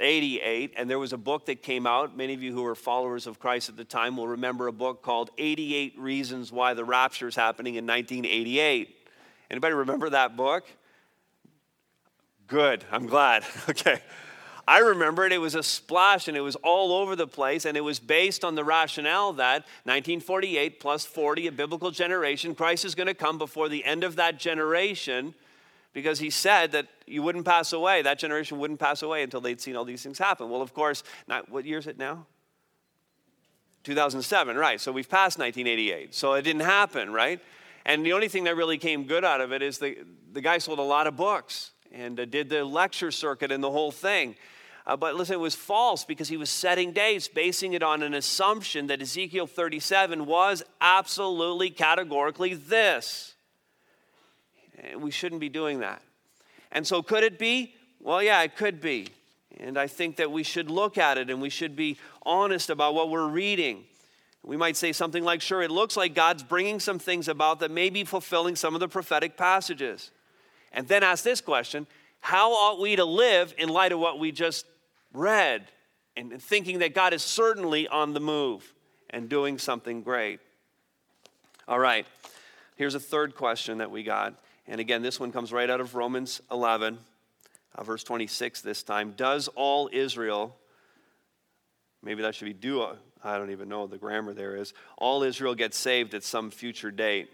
88, 0.00 0.74
and 0.76 0.88
there 0.88 0.98
was 0.98 1.12
a 1.12 1.18
book 1.18 1.46
that 1.46 1.62
came 1.62 1.86
out. 1.86 2.16
Many 2.16 2.34
of 2.34 2.42
you 2.42 2.52
who 2.52 2.62
were 2.62 2.74
followers 2.74 3.26
of 3.26 3.38
Christ 3.38 3.68
at 3.68 3.76
the 3.76 3.84
time 3.84 4.16
will 4.16 4.28
remember 4.28 4.66
a 4.66 4.72
book 4.72 5.02
called 5.02 5.30
88 5.38 5.98
Reasons 5.98 6.52
Why 6.52 6.74
the 6.74 6.84
Rapture 6.84 7.28
is 7.28 7.36
Happening 7.36 7.74
in 7.74 7.86
1988. 7.86 8.96
Anybody 9.50 9.74
remember 9.74 10.10
that 10.10 10.36
book? 10.36 10.66
Good, 12.46 12.84
I'm 12.90 13.06
glad. 13.06 13.44
Okay. 13.68 14.00
I 14.66 14.80
remember 14.80 15.24
it, 15.24 15.32
it 15.32 15.38
was 15.38 15.54
a 15.54 15.62
splash 15.62 16.28
and 16.28 16.36
it 16.36 16.42
was 16.42 16.54
all 16.56 16.92
over 16.92 17.16
the 17.16 17.26
place, 17.26 17.64
and 17.64 17.74
it 17.74 17.80
was 17.80 17.98
based 17.98 18.44
on 18.44 18.54
the 18.54 18.62
rationale 18.62 19.32
that 19.32 19.62
1948 19.84 20.78
plus 20.78 21.06
40, 21.06 21.46
a 21.46 21.52
biblical 21.52 21.90
generation, 21.90 22.54
Christ 22.54 22.84
is 22.84 22.94
going 22.94 23.06
to 23.06 23.14
come 23.14 23.38
before 23.38 23.70
the 23.70 23.82
end 23.86 24.04
of 24.04 24.16
that 24.16 24.38
generation 24.38 25.34
because 25.98 26.20
he 26.20 26.30
said 26.30 26.70
that 26.70 26.86
you 27.08 27.24
wouldn't 27.24 27.44
pass 27.44 27.72
away. 27.72 28.02
That 28.02 28.20
generation 28.20 28.60
wouldn't 28.60 28.78
pass 28.78 29.02
away 29.02 29.24
until 29.24 29.40
they'd 29.40 29.60
seen 29.60 29.74
all 29.74 29.84
these 29.84 30.00
things 30.00 30.16
happen. 30.16 30.48
Well, 30.48 30.62
of 30.62 30.72
course, 30.72 31.02
not, 31.26 31.50
what 31.50 31.64
year 31.64 31.78
is 31.78 31.88
it 31.88 31.98
now? 31.98 32.24
2007, 33.82 34.56
right. 34.56 34.80
So 34.80 34.92
we've 34.92 35.08
passed 35.08 35.40
1988. 35.40 36.14
So 36.14 36.34
it 36.34 36.42
didn't 36.42 36.62
happen, 36.62 37.12
right? 37.12 37.40
And 37.84 38.06
the 38.06 38.12
only 38.12 38.28
thing 38.28 38.44
that 38.44 38.54
really 38.54 38.78
came 38.78 39.08
good 39.08 39.24
out 39.24 39.40
of 39.40 39.52
it 39.52 39.60
is 39.60 39.78
the, 39.78 39.98
the 40.32 40.40
guy 40.40 40.58
sold 40.58 40.78
a 40.78 40.82
lot 40.82 41.08
of 41.08 41.16
books 41.16 41.72
and 41.90 42.20
uh, 42.20 42.26
did 42.26 42.48
the 42.48 42.64
lecture 42.64 43.10
circuit 43.10 43.50
and 43.50 43.60
the 43.60 43.72
whole 43.72 43.90
thing. 43.90 44.36
Uh, 44.86 44.96
but 44.96 45.16
listen, 45.16 45.34
it 45.34 45.40
was 45.40 45.56
false 45.56 46.04
because 46.04 46.28
he 46.28 46.36
was 46.36 46.48
setting 46.48 46.92
dates, 46.92 47.26
basing 47.26 47.72
it 47.72 47.82
on 47.82 48.04
an 48.04 48.14
assumption 48.14 48.86
that 48.86 49.02
Ezekiel 49.02 49.48
37 49.48 50.26
was 50.26 50.62
absolutely 50.80 51.70
categorically 51.70 52.54
this. 52.54 53.34
We 54.98 55.10
shouldn't 55.10 55.40
be 55.40 55.48
doing 55.48 55.80
that. 55.80 56.02
And 56.72 56.86
so, 56.86 57.02
could 57.02 57.24
it 57.24 57.38
be? 57.38 57.74
Well, 58.00 58.22
yeah, 58.22 58.42
it 58.42 58.56
could 58.56 58.80
be. 58.80 59.08
And 59.58 59.76
I 59.76 59.86
think 59.86 60.16
that 60.16 60.30
we 60.30 60.42
should 60.42 60.70
look 60.70 60.98
at 60.98 61.18
it 61.18 61.30
and 61.30 61.40
we 61.40 61.50
should 61.50 61.74
be 61.74 61.98
honest 62.24 62.70
about 62.70 62.94
what 62.94 63.10
we're 63.10 63.26
reading. 63.26 63.84
We 64.44 64.56
might 64.56 64.76
say 64.76 64.92
something 64.92 65.24
like, 65.24 65.42
sure, 65.42 65.62
it 65.62 65.70
looks 65.70 65.96
like 65.96 66.14
God's 66.14 66.42
bringing 66.42 66.80
some 66.80 66.98
things 66.98 67.28
about 67.28 67.60
that 67.60 67.70
may 67.70 67.90
be 67.90 68.04
fulfilling 68.04 68.56
some 68.56 68.74
of 68.74 68.80
the 68.80 68.88
prophetic 68.88 69.36
passages. 69.36 70.10
And 70.72 70.86
then 70.86 71.02
ask 71.02 71.24
this 71.24 71.40
question 71.40 71.86
how 72.20 72.52
ought 72.52 72.80
we 72.80 72.96
to 72.96 73.04
live 73.04 73.54
in 73.58 73.68
light 73.68 73.92
of 73.92 73.98
what 73.98 74.18
we 74.18 74.32
just 74.32 74.66
read 75.12 75.68
and 76.16 76.40
thinking 76.42 76.80
that 76.80 76.94
God 76.94 77.12
is 77.12 77.22
certainly 77.22 77.86
on 77.88 78.12
the 78.12 78.20
move 78.20 78.74
and 79.10 79.28
doing 79.28 79.58
something 79.58 80.02
great? 80.02 80.40
All 81.66 81.78
right, 81.78 82.06
here's 82.76 82.94
a 82.94 83.00
third 83.00 83.34
question 83.34 83.78
that 83.78 83.90
we 83.90 84.02
got. 84.02 84.34
And 84.68 84.80
again, 84.80 85.00
this 85.00 85.18
one 85.18 85.32
comes 85.32 85.50
right 85.50 85.70
out 85.70 85.80
of 85.80 85.94
Romans 85.94 86.42
11, 86.50 86.98
uh, 87.74 87.82
verse 87.84 88.04
26 88.04 88.60
this 88.60 88.82
time. 88.82 89.14
Does 89.16 89.48
all 89.48 89.88
Israel, 89.90 90.54
maybe 92.02 92.20
that 92.20 92.34
should 92.34 92.44
be 92.44 92.52
do, 92.52 92.86
I 93.24 93.38
don't 93.38 93.50
even 93.50 93.70
know 93.70 93.86
the 93.86 93.96
grammar 93.96 94.34
there 94.34 94.56
is, 94.56 94.74
all 94.98 95.22
Israel 95.22 95.54
get 95.54 95.72
saved 95.72 96.12
at 96.12 96.22
some 96.22 96.50
future 96.50 96.90
date? 96.90 97.30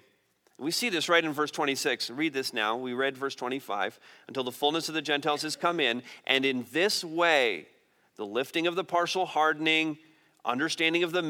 We 0.59 0.71
see 0.71 0.89
this 0.89 1.09
right 1.09 1.25
in 1.25 1.33
verse 1.33 1.51
26. 1.51 2.11
Read 2.11 2.33
this 2.33 2.55
now. 2.55 2.77
We 2.77 2.93
read 2.93 3.17
verse 3.17 3.35
25. 3.35 3.99
Until 4.29 4.45
the 4.45 4.53
fullness 4.53 4.89
of 4.89 4.95
the 4.95 5.03
Gentiles 5.03 5.43
has 5.43 5.57
come 5.57 5.81
in, 5.81 6.05
and 6.29 6.45
in 6.45 6.67
this 6.71 7.03
way, 7.03 7.67
the 8.15 8.25
lifting 8.25 8.69
of 8.69 8.77
the 8.77 8.85
partial 8.85 9.27
hardening, 9.27 9.99
understanding 10.45 11.03
of 11.03 11.11
the 11.11 11.23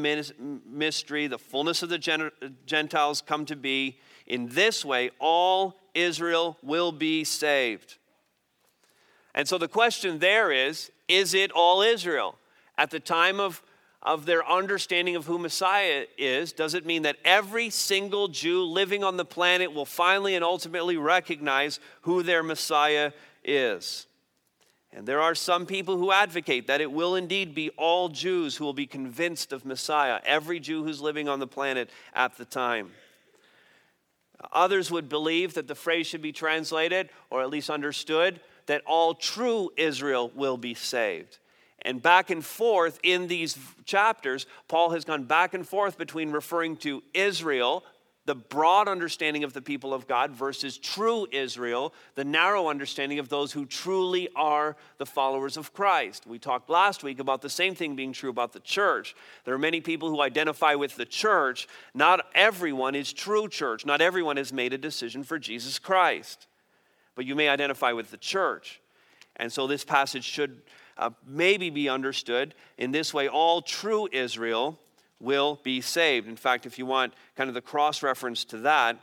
mystery, 0.66 1.26
the 1.26 1.38
fullness 1.38 1.82
of 1.82 1.88
the 1.88 2.30
Gentiles 2.66 3.22
come 3.22 3.46
to 3.46 3.56
be. 3.56 3.98
In 4.26 4.48
this 4.50 4.84
way, 4.84 5.10
all 5.18 5.80
Israel 5.94 6.56
will 6.62 6.92
be 6.92 7.24
saved. 7.24 7.96
And 9.34 9.48
so 9.48 9.58
the 9.58 9.68
question 9.68 10.18
there 10.18 10.50
is 10.50 10.90
is 11.08 11.34
it 11.34 11.50
all 11.52 11.82
Israel? 11.82 12.38
At 12.76 12.90
the 12.90 13.00
time 13.00 13.40
of 13.40 13.62
of 14.04 14.26
their 14.26 14.46
understanding 14.46 15.16
of 15.16 15.24
who 15.24 15.38
Messiah 15.38 16.04
is, 16.18 16.52
does 16.52 16.74
it 16.74 16.84
mean 16.84 17.02
that 17.02 17.16
every 17.24 17.70
single 17.70 18.28
Jew 18.28 18.62
living 18.62 19.02
on 19.02 19.16
the 19.16 19.24
planet 19.24 19.72
will 19.72 19.86
finally 19.86 20.34
and 20.34 20.44
ultimately 20.44 20.98
recognize 20.98 21.80
who 22.02 22.22
their 22.22 22.42
Messiah 22.42 23.12
is. 23.42 24.06
And 24.92 25.08
there 25.08 25.22
are 25.22 25.34
some 25.34 25.64
people 25.66 25.96
who 25.96 26.12
advocate 26.12 26.66
that 26.66 26.80
it 26.80 26.92
will 26.92 27.16
indeed 27.16 27.54
be 27.54 27.70
all 27.70 28.08
Jews 28.10 28.56
who 28.56 28.64
will 28.64 28.74
be 28.74 28.86
convinced 28.86 29.52
of 29.52 29.64
Messiah, 29.64 30.20
every 30.24 30.60
Jew 30.60 30.84
who's 30.84 31.00
living 31.00 31.28
on 31.28 31.40
the 31.40 31.46
planet 31.46 31.90
at 32.14 32.36
the 32.36 32.44
time. 32.44 32.92
Others 34.52 34.90
would 34.90 35.08
believe 35.08 35.54
that 35.54 35.68
the 35.68 35.74
phrase 35.74 36.06
should 36.06 36.22
be 36.22 36.32
translated, 36.32 37.10
or 37.30 37.42
at 37.42 37.50
least 37.50 37.70
understood, 37.70 38.40
that 38.66 38.82
all 38.86 39.14
true 39.14 39.70
Israel 39.76 40.30
will 40.34 40.56
be 40.56 40.74
saved. 40.74 41.38
And 41.82 42.02
back 42.02 42.30
and 42.30 42.44
forth 42.44 42.98
in 43.02 43.28
these 43.28 43.58
chapters, 43.84 44.46
Paul 44.68 44.90
has 44.90 45.04
gone 45.04 45.24
back 45.24 45.52
and 45.52 45.66
forth 45.68 45.98
between 45.98 46.30
referring 46.30 46.76
to 46.78 47.02
Israel, 47.12 47.84
the 48.26 48.34
broad 48.34 48.88
understanding 48.88 49.44
of 49.44 49.52
the 49.52 49.60
people 49.60 49.92
of 49.92 50.06
God, 50.06 50.30
versus 50.30 50.78
true 50.78 51.26
Israel, 51.30 51.92
the 52.14 52.24
narrow 52.24 52.68
understanding 52.68 53.18
of 53.18 53.28
those 53.28 53.52
who 53.52 53.66
truly 53.66 54.28
are 54.34 54.76
the 54.98 55.06
followers 55.06 55.56
of 55.56 55.74
Christ. 55.74 56.26
We 56.26 56.38
talked 56.38 56.70
last 56.70 57.02
week 57.02 57.18
about 57.18 57.42
the 57.42 57.50
same 57.50 57.74
thing 57.74 57.96
being 57.96 58.12
true 58.12 58.30
about 58.30 58.52
the 58.52 58.60
church. 58.60 59.14
There 59.44 59.54
are 59.54 59.58
many 59.58 59.80
people 59.80 60.08
who 60.08 60.22
identify 60.22 60.74
with 60.74 60.96
the 60.96 61.04
church. 61.04 61.68
Not 61.92 62.24
everyone 62.34 62.94
is 62.94 63.12
true 63.12 63.48
church, 63.48 63.84
not 63.84 64.00
everyone 64.00 64.38
has 64.38 64.52
made 64.52 64.72
a 64.72 64.78
decision 64.78 65.22
for 65.22 65.38
Jesus 65.38 65.78
Christ. 65.78 66.46
But 67.14 67.26
you 67.26 67.34
may 67.34 67.48
identify 67.48 67.92
with 67.92 68.10
the 68.10 68.16
church. 68.16 68.80
And 69.36 69.52
so 69.52 69.66
this 69.66 69.84
passage 69.84 70.24
should 70.24 70.62
uh, 70.96 71.10
maybe 71.26 71.70
be 71.70 71.88
understood 71.88 72.54
in 72.78 72.92
this 72.92 73.12
way 73.12 73.28
all 73.28 73.60
true 73.60 74.08
Israel 74.12 74.78
will 75.20 75.60
be 75.62 75.80
saved. 75.80 76.28
In 76.28 76.36
fact, 76.36 76.66
if 76.66 76.78
you 76.78 76.86
want 76.86 77.14
kind 77.36 77.48
of 77.48 77.54
the 77.54 77.60
cross 77.60 78.02
reference 78.02 78.44
to 78.46 78.58
that, 78.58 78.98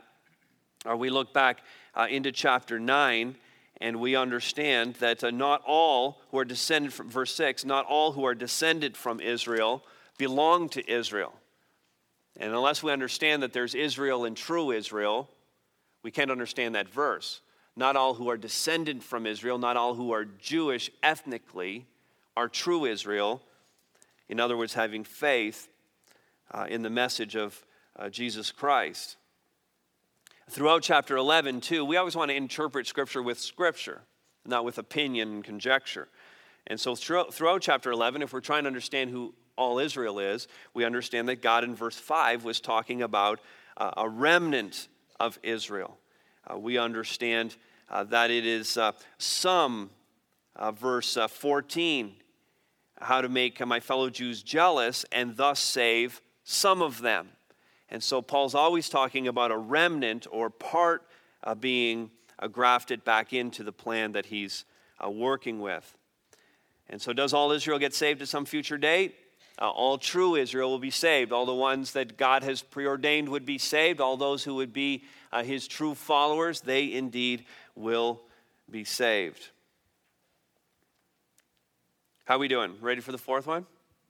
or 0.84 0.96
we 0.96 1.10
look 1.10 1.32
back 1.32 1.60
uh, 1.94 2.06
into 2.08 2.32
chapter 2.32 2.78
9 2.78 3.36
and 3.80 4.00
we 4.00 4.14
understand 4.14 4.94
that 4.96 5.24
uh, 5.24 5.30
not 5.30 5.62
all 5.66 6.20
who 6.30 6.38
are 6.38 6.44
descended 6.44 6.92
from, 6.92 7.10
verse 7.10 7.34
6, 7.34 7.64
not 7.64 7.86
all 7.86 8.12
who 8.12 8.24
are 8.24 8.34
descended 8.34 8.96
from 8.96 9.20
Israel 9.20 9.84
belong 10.18 10.68
to 10.70 10.90
Israel. 10.90 11.34
And 12.36 12.52
unless 12.52 12.82
we 12.82 12.92
understand 12.92 13.42
that 13.42 13.52
there's 13.52 13.74
Israel 13.74 14.24
and 14.24 14.36
true 14.36 14.70
Israel, 14.70 15.28
we 16.02 16.10
can't 16.10 16.30
understand 16.30 16.74
that 16.74 16.88
verse. 16.88 17.40
Not 17.76 17.96
all 17.96 18.14
who 18.14 18.28
are 18.28 18.36
descended 18.36 19.02
from 19.02 19.26
Israel, 19.26 19.58
not 19.58 19.76
all 19.76 19.94
who 19.94 20.12
are 20.12 20.24
Jewish 20.24 20.90
ethnically, 21.02 21.86
are 22.36 22.48
true 22.48 22.84
Israel. 22.84 23.42
In 24.28 24.40
other 24.40 24.56
words, 24.56 24.74
having 24.74 25.04
faith 25.04 25.68
uh, 26.52 26.66
in 26.68 26.82
the 26.82 26.90
message 26.90 27.36
of 27.36 27.64
uh, 27.96 28.08
Jesus 28.08 28.50
Christ. 28.50 29.16
Throughout 30.50 30.82
chapter 30.82 31.16
11, 31.16 31.60
too, 31.60 31.84
we 31.84 31.96
always 31.96 32.16
want 32.16 32.30
to 32.30 32.36
interpret 32.36 32.86
Scripture 32.86 33.22
with 33.22 33.38
Scripture, 33.38 34.02
not 34.44 34.64
with 34.64 34.78
opinion 34.78 35.28
and 35.32 35.44
conjecture. 35.44 36.08
And 36.66 36.78
so 36.78 36.94
throughout, 36.94 37.62
chapter 37.62 37.90
11, 37.90 38.22
if 38.22 38.32
we're 38.32 38.40
trying 38.40 38.64
to 38.64 38.68
understand 38.68 39.10
who 39.10 39.34
all 39.56 39.78
Israel 39.78 40.18
is, 40.18 40.48
we 40.74 40.84
understand 40.84 41.28
that 41.28 41.42
God 41.42 41.64
in 41.64 41.74
verse 41.74 41.96
5 41.96 42.44
was 42.44 42.60
talking 42.60 43.02
about 43.02 43.40
uh, 43.76 43.92
a 43.96 44.08
remnant 44.08 44.88
of 45.18 45.38
Israel. 45.42 45.98
Uh, 46.48 46.58
we 46.58 46.78
understand 46.78 47.56
uh, 47.90 48.04
that 48.04 48.30
it 48.30 48.46
is 48.46 48.76
uh, 48.76 48.92
some, 49.18 49.90
uh, 50.56 50.72
verse 50.72 51.16
uh, 51.16 51.28
14, 51.28 52.14
how 53.00 53.20
to 53.20 53.28
make 53.28 53.64
my 53.66 53.80
fellow 53.80 54.10
Jews 54.10 54.42
jealous 54.42 55.04
and 55.12 55.36
thus 55.36 55.60
save 55.60 56.20
some 56.44 56.82
of 56.82 57.00
them. 57.00 57.28
And 57.88 58.02
so 58.02 58.22
Paul's 58.22 58.54
always 58.54 58.88
talking 58.88 59.28
about 59.28 59.50
a 59.50 59.56
remnant 59.56 60.26
or 60.30 60.48
part 60.50 61.06
being 61.60 62.10
uh, 62.38 62.48
grafted 62.48 63.04
back 63.04 63.32
into 63.32 63.62
the 63.62 63.72
plan 63.72 64.12
that 64.12 64.26
he's 64.26 64.64
uh, 65.04 65.10
working 65.10 65.60
with. 65.60 65.96
And 66.88 67.00
so, 67.00 67.12
does 67.12 67.32
all 67.32 67.52
Israel 67.52 67.78
get 67.78 67.94
saved 67.94 68.22
at 68.22 68.28
some 68.28 68.44
future 68.44 68.78
date? 68.78 69.14
Uh, 69.60 69.70
all 69.70 69.98
true 69.98 70.34
Israel 70.34 70.70
will 70.70 70.78
be 70.78 70.90
saved. 70.90 71.32
All 71.32 71.46
the 71.46 71.54
ones 71.54 71.92
that 71.92 72.16
God 72.16 72.42
has 72.42 72.62
preordained 72.62 73.28
would 73.28 73.44
be 73.44 73.58
saved. 73.58 74.00
All 74.00 74.16
those 74.16 74.44
who 74.44 74.56
would 74.56 74.72
be 74.72 75.04
his 75.42 75.68
true 75.68 75.94
followers, 75.94 76.60
they 76.60 76.92
indeed 76.92 77.44
will 77.74 78.22
be 78.70 78.84
saved. 78.84 79.50
How 82.24 82.36
are 82.36 82.38
we 82.38 82.48
doing? 82.48 82.74
Ready 82.80 83.00
for 83.00 83.12
the 83.12 83.18
fourth 83.18 83.46
one? 83.46 83.66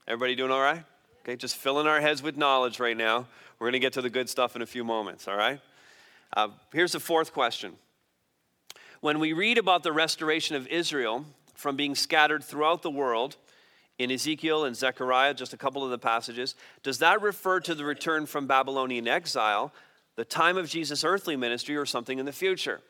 Everybody 0.06 0.34
doing 0.34 0.50
all 0.50 0.60
right? 0.60 0.84
Okay, 1.22 1.36
just 1.36 1.56
filling 1.56 1.86
our 1.86 2.00
heads 2.00 2.20
with 2.20 2.36
knowledge 2.36 2.80
right 2.80 2.96
now. 2.96 3.28
We're 3.60 3.66
going 3.66 3.74
to 3.74 3.78
get 3.78 3.92
to 3.92 4.02
the 4.02 4.10
good 4.10 4.28
stuff 4.28 4.56
in 4.56 4.62
a 4.62 4.66
few 4.66 4.82
moments, 4.82 5.28
all 5.28 5.36
right? 5.36 5.60
Uh, 6.36 6.48
here's 6.72 6.92
the 6.92 7.00
fourth 7.00 7.32
question. 7.32 7.74
When 9.00 9.20
we 9.20 9.32
read 9.32 9.56
about 9.56 9.84
the 9.84 9.92
restoration 9.92 10.56
of 10.56 10.66
Israel 10.66 11.24
from 11.54 11.76
being 11.76 11.94
scattered 11.94 12.42
throughout 12.42 12.82
the 12.82 12.90
world, 12.90 13.36
in 13.98 14.10
Ezekiel 14.10 14.64
and 14.64 14.76
Zechariah, 14.76 15.34
just 15.34 15.52
a 15.52 15.56
couple 15.56 15.84
of 15.84 15.90
the 15.90 15.98
passages, 15.98 16.56
does 16.82 16.98
that 16.98 17.22
refer 17.22 17.60
to 17.60 17.74
the 17.74 17.84
return 17.84 18.26
from 18.26 18.48
Babylonian 18.48 19.06
exile, 19.06 19.72
the 20.16 20.24
time 20.24 20.56
of 20.56 20.68
Jesus' 20.68 21.04
earthly 21.04 21.36
ministry, 21.36 21.76
or 21.76 21.86
something 21.86 22.18
in 22.18 22.26
the 22.26 22.32
future? 22.32 22.80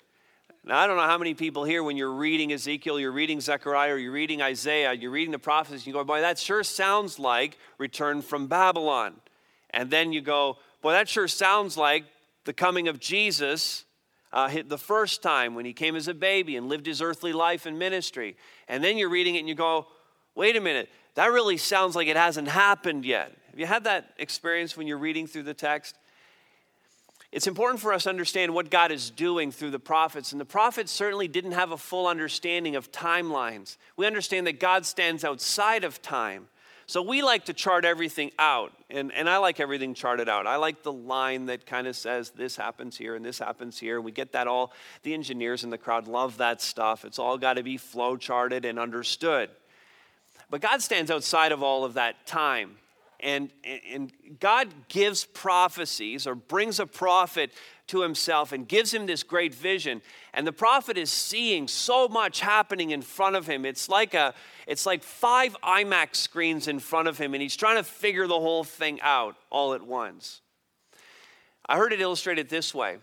Now, 0.64 0.78
I 0.78 0.86
don't 0.86 0.96
know 0.96 1.02
how 1.02 1.18
many 1.18 1.34
people 1.34 1.64
here, 1.64 1.82
when 1.82 1.96
you're 1.96 2.12
reading 2.12 2.52
Ezekiel, 2.52 3.00
you're 3.00 3.10
reading 3.10 3.40
Zechariah, 3.40 3.94
or 3.94 3.98
you're 3.98 4.12
reading 4.12 4.40
Isaiah, 4.40 4.92
you're 4.92 5.10
reading 5.10 5.32
the 5.32 5.38
prophets, 5.38 5.86
you 5.86 5.92
go, 5.92 6.04
boy, 6.04 6.20
that 6.20 6.38
sure 6.38 6.62
sounds 6.62 7.18
like 7.18 7.58
return 7.78 8.22
from 8.22 8.46
Babylon. 8.46 9.14
And 9.70 9.90
then 9.90 10.12
you 10.12 10.20
go, 10.20 10.58
boy, 10.80 10.92
that 10.92 11.08
sure 11.08 11.26
sounds 11.26 11.76
like 11.76 12.04
the 12.44 12.52
coming 12.52 12.86
of 12.86 13.00
Jesus 13.00 13.84
uh, 14.32 14.62
the 14.66 14.78
first 14.78 15.20
time 15.20 15.54
when 15.56 15.64
he 15.64 15.72
came 15.72 15.96
as 15.96 16.06
a 16.06 16.14
baby 16.14 16.56
and 16.56 16.68
lived 16.68 16.86
his 16.86 17.02
earthly 17.02 17.32
life 17.32 17.66
and 17.66 17.78
ministry. 17.78 18.36
And 18.68 18.82
then 18.82 18.96
you're 18.96 19.10
reading 19.10 19.34
it 19.34 19.40
and 19.40 19.48
you 19.48 19.56
go, 19.56 19.88
wait 20.34 20.56
a 20.56 20.60
minute, 20.60 20.88
that 21.16 21.32
really 21.32 21.56
sounds 21.56 21.96
like 21.96 22.06
it 22.06 22.16
hasn't 22.16 22.48
happened 22.48 23.04
yet. 23.04 23.32
Have 23.50 23.58
you 23.58 23.66
had 23.66 23.84
that 23.84 24.14
experience 24.18 24.76
when 24.76 24.86
you're 24.86 24.96
reading 24.96 25.26
through 25.26 25.42
the 25.42 25.54
text? 25.54 25.98
It's 27.32 27.46
important 27.46 27.80
for 27.80 27.94
us 27.94 28.02
to 28.02 28.10
understand 28.10 28.54
what 28.54 28.70
God 28.70 28.92
is 28.92 29.08
doing 29.08 29.50
through 29.50 29.70
the 29.70 29.78
prophets. 29.78 30.32
And 30.32 30.40
the 30.40 30.44
prophets 30.44 30.92
certainly 30.92 31.28
didn't 31.28 31.52
have 31.52 31.72
a 31.72 31.78
full 31.78 32.06
understanding 32.06 32.76
of 32.76 32.92
timelines. 32.92 33.78
We 33.96 34.06
understand 34.06 34.46
that 34.46 34.60
God 34.60 34.84
stands 34.84 35.24
outside 35.24 35.82
of 35.82 36.02
time. 36.02 36.48
So 36.86 37.00
we 37.00 37.22
like 37.22 37.46
to 37.46 37.54
chart 37.54 37.86
everything 37.86 38.32
out. 38.38 38.72
And, 38.90 39.10
and 39.14 39.30
I 39.30 39.38
like 39.38 39.60
everything 39.60 39.94
charted 39.94 40.28
out. 40.28 40.46
I 40.46 40.56
like 40.56 40.82
the 40.82 40.92
line 40.92 41.46
that 41.46 41.64
kind 41.64 41.86
of 41.86 41.96
says 41.96 42.30
this 42.30 42.54
happens 42.54 42.98
here 42.98 43.14
and 43.14 43.24
this 43.24 43.38
happens 43.38 43.78
here. 43.78 43.98
We 43.98 44.12
get 44.12 44.32
that 44.32 44.46
all. 44.46 44.74
The 45.02 45.14
engineers 45.14 45.64
in 45.64 45.70
the 45.70 45.78
crowd 45.78 46.08
love 46.08 46.36
that 46.36 46.60
stuff. 46.60 47.06
It's 47.06 47.18
all 47.18 47.38
got 47.38 47.54
to 47.54 47.62
be 47.62 47.78
flow 47.78 48.18
charted 48.18 48.66
and 48.66 48.78
understood. 48.78 49.48
But 50.50 50.60
God 50.60 50.82
stands 50.82 51.10
outside 51.10 51.52
of 51.52 51.62
all 51.62 51.86
of 51.86 51.94
that 51.94 52.26
time. 52.26 52.76
And, 53.22 53.50
and 53.88 54.12
God 54.40 54.68
gives 54.88 55.24
prophecies 55.24 56.26
or 56.26 56.34
brings 56.34 56.80
a 56.80 56.86
prophet 56.86 57.52
to 57.86 58.02
himself 58.02 58.52
and 58.52 58.66
gives 58.66 58.92
him 58.92 59.06
this 59.06 59.22
great 59.22 59.54
vision. 59.54 60.02
And 60.34 60.44
the 60.46 60.52
prophet 60.52 60.98
is 60.98 61.10
seeing 61.10 61.68
so 61.68 62.08
much 62.08 62.40
happening 62.40 62.90
in 62.90 63.00
front 63.00 63.36
of 63.36 63.46
him. 63.46 63.64
It's 63.64 63.88
like, 63.88 64.14
a, 64.14 64.34
it's 64.66 64.86
like 64.86 65.04
five 65.04 65.56
IMAX 65.62 66.16
screens 66.16 66.66
in 66.66 66.80
front 66.80 67.06
of 67.06 67.16
him, 67.16 67.32
and 67.34 67.42
he's 67.42 67.56
trying 67.56 67.76
to 67.76 67.84
figure 67.84 68.26
the 68.26 68.40
whole 68.40 68.64
thing 68.64 69.00
out 69.02 69.36
all 69.50 69.72
at 69.74 69.82
once. 69.82 70.40
I 71.66 71.76
heard 71.76 71.92
it 71.92 72.00
illustrated 72.00 72.48
this 72.48 72.74
way. 72.74 72.98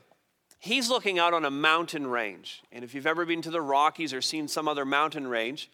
He's 0.59 0.89
looking 0.89 1.17
out 1.17 1.33
on 1.33 1.45
a 1.45 1.51
mountain 1.51 2.05
range. 2.05 2.61
And 2.73 2.83
if 2.83 2.93
you've 2.93 3.07
ever 3.07 3.25
been 3.25 3.41
to 3.43 3.51
the 3.51 3.61
Rockies 3.61 4.13
or 4.13 4.21
seen 4.21 4.49
some 4.49 4.67
other 4.67 4.83
mountain 4.83 5.27
range, 5.27 5.71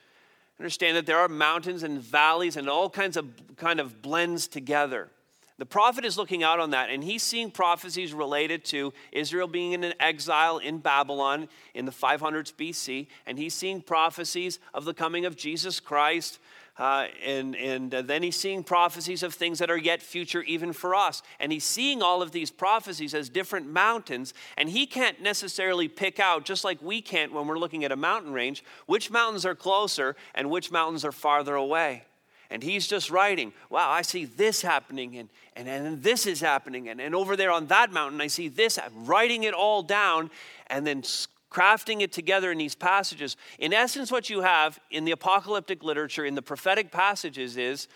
Understand 0.60 0.96
that 0.98 1.06
there 1.06 1.20
are 1.20 1.28
mountains 1.28 1.84
and 1.84 2.00
valleys 2.00 2.56
and 2.56 2.70
all 2.70 2.90
kinds 2.90 3.18
of 3.18 3.28
kind 3.58 3.80
of 3.80 4.02
blends 4.02 4.48
together. 4.48 5.10
The 5.58 5.66
prophet 5.66 6.04
is 6.04 6.18
looking 6.18 6.44
out 6.44 6.60
on 6.60 6.72
that 6.72 6.90
and 6.90 7.04
he's 7.04 7.24
seeing 7.24 7.50
prophecies 7.50 8.14
related 8.14 8.66
to 8.66 8.94
Israel 9.14 9.48
being 9.48 9.72
in 9.72 9.84
an 9.86 9.94
exile 10.00 10.58
in 10.58 10.80
Babylon 10.80 11.48
in 11.74 11.86
the 11.86 11.92
500s 11.92 12.54
BC, 12.54 13.08
and 13.26 13.38
he's 13.38 13.54
seeing 13.54 13.82
prophecies 13.82 14.60
of 14.74 14.84
the 14.84 14.94
coming 14.94 15.26
of 15.26 15.38
Jesus 15.38 15.80
Christ, 15.80 16.40
uh, 16.78 17.08
and 17.24 17.56
and 17.56 17.96
uh, 17.96 18.02
then 18.02 18.22
he's 18.22 18.36
seeing 18.36 18.64
prophecies 18.64 19.24
of 19.24 19.34
things 19.34 19.60
that 19.60 19.70
are 19.70 19.78
yet 19.78 20.02
future 20.02 20.42
even 20.44 20.74
for 20.74 20.94
us. 20.94 21.22
And 21.40 21.52
he's 21.52 21.64
seeing 21.64 22.02
all 22.02 22.22
of 22.22 22.32
these 22.32 22.52
prophecies 22.52 23.14
as 23.14 23.30
different 23.30 23.68
mountains. 23.68 24.34
And 24.58 24.70
he 24.70 24.86
can't 24.86 25.22
necessarily 25.22 25.88
pick 25.88 26.20
out, 26.20 26.44
just 26.44 26.64
like 26.64 26.82
we 26.82 27.02
can't 27.02 27.32
when 27.32 27.48
we're 27.48 27.60
looking 27.60 27.86
at 27.86 27.92
a 27.92 27.96
mountain 27.96 28.34
range, 28.34 28.64
which 28.88 29.10
mountains 29.10 29.46
are 29.46 29.56
closer 29.56 30.16
and 30.34 30.50
which 30.50 30.72
mountains 30.72 31.06
are 31.06 31.14
farther 31.14 31.56
away. 31.56 32.04
And 32.50 32.62
he's 32.62 32.88
just 32.88 33.10
writing, 33.10 33.54
wow, 33.70 33.90
I 33.90 34.04
see 34.04 34.26
this 34.26 34.62
happening, 34.62 35.18
and, 35.18 35.30
and, 35.56 35.68
and 35.68 36.04
this 36.04 36.28
is 36.28 36.42
happening, 36.42 36.90
and, 36.90 37.02
and 37.02 37.16
over 37.16 37.36
there 37.36 37.52
on 37.52 37.66
that 37.68 37.92
mountain, 37.92 38.22
I 38.22 38.28
see 38.28 38.50
this, 38.50 38.78
writing 38.94 39.44
it 39.44 39.56
all 39.56 39.82
down, 39.82 40.30
and 40.68 40.86
then 40.86 41.02
crafting 41.52 42.02
it 42.02 42.12
together 42.12 42.52
in 42.52 42.58
these 42.58 42.76
passages. 42.76 43.38
In 43.60 43.74
essence, 43.74 44.12
what 44.12 44.30
you 44.30 44.42
have 44.42 44.80
in 44.92 45.06
the 45.06 45.12
apocalyptic 45.12 45.84
literature, 45.84 46.26
in 46.26 46.36
the 46.36 46.42
prophetic 46.42 46.92
passages, 46.92 47.58
is 47.58 47.88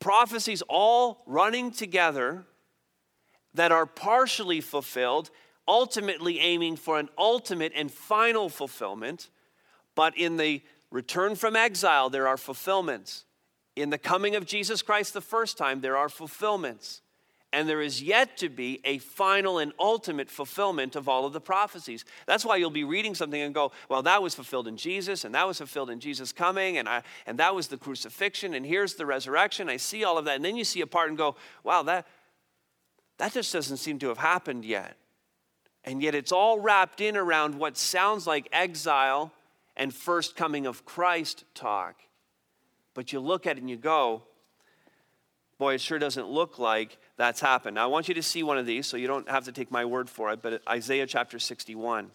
prophecies 0.00 0.62
all 0.68 1.22
running 1.26 1.70
together 1.70 2.44
that 3.54 3.72
are 3.72 3.86
partially 3.86 4.60
fulfilled, 4.60 5.30
ultimately 5.68 6.40
aiming 6.40 6.76
for 6.76 6.98
an 6.98 7.08
ultimate 7.16 7.72
and 7.74 7.90
final 7.90 8.48
fulfillment. 8.48 9.28
But 9.94 10.16
in 10.16 10.36
the 10.36 10.62
return 10.90 11.36
from 11.36 11.56
exile, 11.56 12.10
there 12.10 12.26
are 12.26 12.36
fulfillments. 12.36 13.24
In 13.76 13.90
the 13.90 13.98
coming 13.98 14.34
of 14.34 14.44
Jesus 14.44 14.82
Christ 14.82 15.14
the 15.14 15.20
first 15.20 15.56
time, 15.56 15.80
there 15.80 15.96
are 15.96 16.08
fulfillments. 16.08 17.00
And 17.52 17.68
there 17.68 17.82
is 17.82 18.02
yet 18.02 18.38
to 18.38 18.48
be 18.48 18.80
a 18.82 18.96
final 18.96 19.58
and 19.58 19.72
ultimate 19.78 20.30
fulfillment 20.30 20.96
of 20.96 21.06
all 21.06 21.26
of 21.26 21.34
the 21.34 21.40
prophecies. 21.40 22.04
That's 22.26 22.46
why 22.46 22.56
you'll 22.56 22.70
be 22.70 22.84
reading 22.84 23.14
something 23.14 23.40
and 23.40 23.54
go, 23.54 23.72
well, 23.90 24.02
that 24.02 24.22
was 24.22 24.34
fulfilled 24.34 24.66
in 24.66 24.78
Jesus, 24.78 25.24
and 25.24 25.34
that 25.34 25.46
was 25.46 25.58
fulfilled 25.58 25.90
in 25.90 26.00
Jesus 26.00 26.32
coming, 26.32 26.78
and, 26.78 26.88
I, 26.88 27.02
and 27.26 27.38
that 27.38 27.54
was 27.54 27.68
the 27.68 27.76
crucifixion, 27.76 28.54
and 28.54 28.64
here's 28.64 28.94
the 28.94 29.04
resurrection. 29.04 29.68
I 29.68 29.76
see 29.76 30.02
all 30.02 30.16
of 30.16 30.24
that. 30.24 30.36
And 30.36 30.44
then 30.44 30.56
you 30.56 30.64
see 30.64 30.80
a 30.80 30.86
part 30.86 31.10
and 31.10 31.18
go, 31.18 31.36
wow, 31.62 31.82
that, 31.82 32.06
that 33.18 33.32
just 33.32 33.52
doesn't 33.52 33.76
seem 33.76 33.98
to 33.98 34.08
have 34.08 34.18
happened 34.18 34.64
yet. 34.64 34.96
And 35.84 36.02
yet 36.02 36.14
it's 36.14 36.32
all 36.32 36.58
wrapped 36.58 37.00
in 37.00 37.16
around 37.16 37.56
what 37.56 37.76
sounds 37.76 38.26
like 38.26 38.48
exile 38.50 39.32
and 39.76 39.92
first 39.92 40.36
coming 40.36 40.64
of 40.66 40.84
Christ 40.84 41.44
talk. 41.54 41.96
But 42.94 43.12
you 43.12 43.20
look 43.20 43.46
at 43.46 43.56
it 43.56 43.60
and 43.60 43.68
you 43.68 43.76
go, 43.76 44.22
boy, 45.62 45.74
it 45.74 45.80
sure 45.80 46.00
doesn't 46.00 46.26
look 46.26 46.58
like 46.58 46.98
that's 47.16 47.38
happened. 47.40 47.76
Now, 47.76 47.84
I 47.84 47.86
want 47.86 48.08
you 48.08 48.14
to 48.14 48.22
see 48.22 48.42
one 48.42 48.58
of 48.58 48.66
these 48.66 48.84
so 48.84 48.96
you 48.96 49.06
don't 49.06 49.28
have 49.28 49.44
to 49.44 49.52
take 49.52 49.70
my 49.70 49.84
word 49.84 50.10
for 50.10 50.32
it, 50.32 50.42
but 50.42 50.60
Isaiah 50.68 51.06
chapter 51.06 51.38
61. 51.38 52.10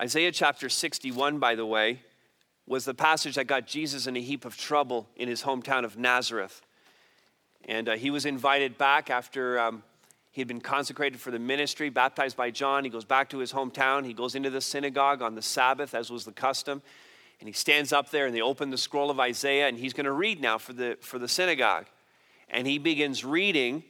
Isaiah 0.00 0.30
chapter 0.30 0.68
61, 0.68 1.40
by 1.40 1.56
the 1.56 1.66
way, 1.66 2.02
was 2.68 2.84
the 2.84 2.94
passage 2.94 3.34
that 3.34 3.48
got 3.48 3.66
Jesus 3.66 4.06
in 4.06 4.16
a 4.16 4.20
heap 4.20 4.44
of 4.44 4.56
trouble 4.56 5.08
in 5.16 5.28
his 5.28 5.42
hometown 5.42 5.84
of 5.84 5.98
Nazareth. 5.98 6.62
And 7.64 7.88
uh, 7.88 7.96
he 7.96 8.10
was 8.12 8.24
invited 8.24 8.78
back 8.78 9.10
after 9.10 9.58
um, 9.58 9.82
he 10.30 10.40
had 10.40 10.46
been 10.46 10.60
consecrated 10.60 11.18
for 11.18 11.32
the 11.32 11.40
ministry, 11.40 11.90
baptized 11.90 12.36
by 12.36 12.52
John. 12.52 12.84
He 12.84 12.90
goes 12.90 13.04
back 13.04 13.28
to 13.30 13.38
his 13.38 13.52
hometown. 13.52 14.06
He 14.06 14.14
goes 14.14 14.36
into 14.36 14.50
the 14.50 14.60
synagogue 14.60 15.20
on 15.20 15.34
the 15.34 15.42
Sabbath, 15.42 15.96
as 15.96 16.10
was 16.10 16.24
the 16.24 16.30
custom. 16.30 16.80
And 17.40 17.48
he 17.48 17.52
stands 17.52 17.92
up 17.92 18.10
there 18.10 18.26
and 18.26 18.34
they 18.34 18.40
open 18.40 18.70
the 18.70 18.78
scroll 18.78 19.10
of 19.10 19.20
Isaiah, 19.20 19.68
and 19.68 19.78
he's 19.78 19.92
going 19.92 20.06
to 20.06 20.12
read 20.12 20.40
now 20.40 20.58
for 20.58 20.72
the, 20.72 20.96
for 21.00 21.18
the 21.18 21.28
synagogue. 21.28 21.86
And 22.48 22.66
he 22.66 22.78
begins 22.78 23.24
reading 23.24 23.84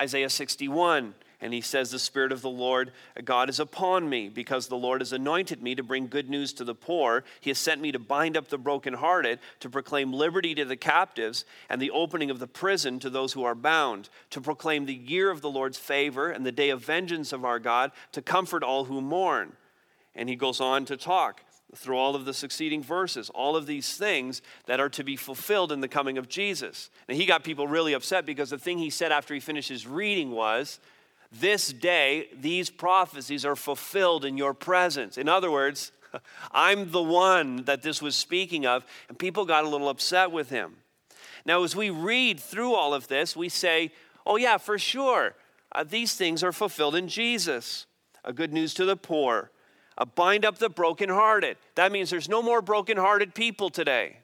Isaiah 0.00 0.30
61. 0.30 1.14
And 1.44 1.52
he 1.52 1.60
says, 1.60 1.90
The 1.90 1.98
Spirit 1.98 2.32
of 2.32 2.40
the 2.40 2.48
Lord 2.48 2.90
uh, 3.18 3.20
God 3.22 3.50
is 3.50 3.60
upon 3.60 4.08
me, 4.08 4.30
because 4.30 4.66
the 4.66 4.76
Lord 4.76 5.02
has 5.02 5.12
anointed 5.12 5.62
me 5.62 5.74
to 5.74 5.82
bring 5.82 6.06
good 6.06 6.30
news 6.30 6.54
to 6.54 6.64
the 6.64 6.74
poor. 6.74 7.22
He 7.42 7.50
has 7.50 7.58
sent 7.58 7.82
me 7.82 7.92
to 7.92 7.98
bind 7.98 8.34
up 8.34 8.48
the 8.48 8.56
brokenhearted, 8.56 9.40
to 9.60 9.68
proclaim 9.68 10.10
liberty 10.10 10.54
to 10.54 10.64
the 10.64 10.76
captives, 10.76 11.44
and 11.68 11.82
the 11.82 11.90
opening 11.90 12.30
of 12.30 12.38
the 12.38 12.46
prison 12.46 12.98
to 13.00 13.10
those 13.10 13.34
who 13.34 13.44
are 13.44 13.54
bound, 13.54 14.08
to 14.30 14.40
proclaim 14.40 14.86
the 14.86 14.94
year 14.94 15.30
of 15.30 15.42
the 15.42 15.50
Lord's 15.50 15.76
favor 15.76 16.30
and 16.30 16.46
the 16.46 16.52
day 16.52 16.70
of 16.70 16.82
vengeance 16.82 17.30
of 17.30 17.44
our 17.44 17.58
God, 17.58 17.92
to 18.12 18.22
comfort 18.22 18.62
all 18.62 18.86
who 18.86 19.02
mourn. 19.02 19.52
And 20.14 20.30
he 20.30 20.36
goes 20.36 20.62
on 20.62 20.86
to 20.86 20.96
talk 20.96 21.42
through 21.74 21.96
all 21.96 22.14
of 22.14 22.24
the 22.24 22.34
succeeding 22.34 22.82
verses, 22.82 23.30
all 23.30 23.56
of 23.56 23.66
these 23.66 23.96
things 23.96 24.42
that 24.66 24.80
are 24.80 24.88
to 24.90 25.04
be 25.04 25.16
fulfilled 25.16 25.72
in 25.72 25.80
the 25.80 25.88
coming 25.88 26.18
of 26.18 26.28
Jesus. 26.28 26.90
And 27.08 27.16
he 27.16 27.26
got 27.26 27.44
people 27.44 27.66
really 27.66 27.92
upset 27.92 28.26
because 28.26 28.50
the 28.50 28.58
thing 28.58 28.78
he 28.78 28.90
said 28.90 29.12
after 29.12 29.34
he 29.34 29.40
finished 29.40 29.68
his 29.68 29.86
reading 29.86 30.30
was, 30.30 30.80
this 31.32 31.72
day, 31.72 32.28
these 32.40 32.70
prophecies 32.70 33.44
are 33.44 33.56
fulfilled 33.56 34.24
in 34.24 34.36
your 34.36 34.54
presence. 34.54 35.18
In 35.18 35.28
other 35.28 35.50
words, 35.50 35.90
I'm 36.52 36.90
the 36.90 37.02
one 37.02 37.64
that 37.64 37.82
this 37.82 38.00
was 38.00 38.14
speaking 38.14 38.66
of, 38.66 38.86
and 39.08 39.18
people 39.18 39.44
got 39.44 39.64
a 39.64 39.68
little 39.68 39.88
upset 39.88 40.30
with 40.30 40.50
him. 40.50 40.76
Now, 41.44 41.62
as 41.64 41.76
we 41.76 41.90
read 41.90 42.40
through 42.40 42.74
all 42.74 42.94
of 42.94 43.08
this, 43.08 43.36
we 43.36 43.48
say, 43.48 43.90
oh, 44.24 44.36
yeah, 44.36 44.56
for 44.56 44.78
sure, 44.78 45.34
uh, 45.72 45.84
these 45.84 46.14
things 46.14 46.42
are 46.42 46.52
fulfilled 46.52 46.94
in 46.94 47.08
Jesus. 47.08 47.86
A 48.24 48.32
good 48.32 48.52
news 48.52 48.72
to 48.74 48.84
the 48.84 48.96
poor, 48.96 49.50
a 49.96 50.06
bind 50.06 50.44
up 50.44 50.58
the 50.58 50.68
brokenhearted. 50.68 51.56
That 51.74 51.92
means 51.92 52.10
there's 52.10 52.28
no 52.28 52.42
more 52.42 52.62
brokenhearted 52.62 53.34
people 53.34 53.70
today, 53.70 54.18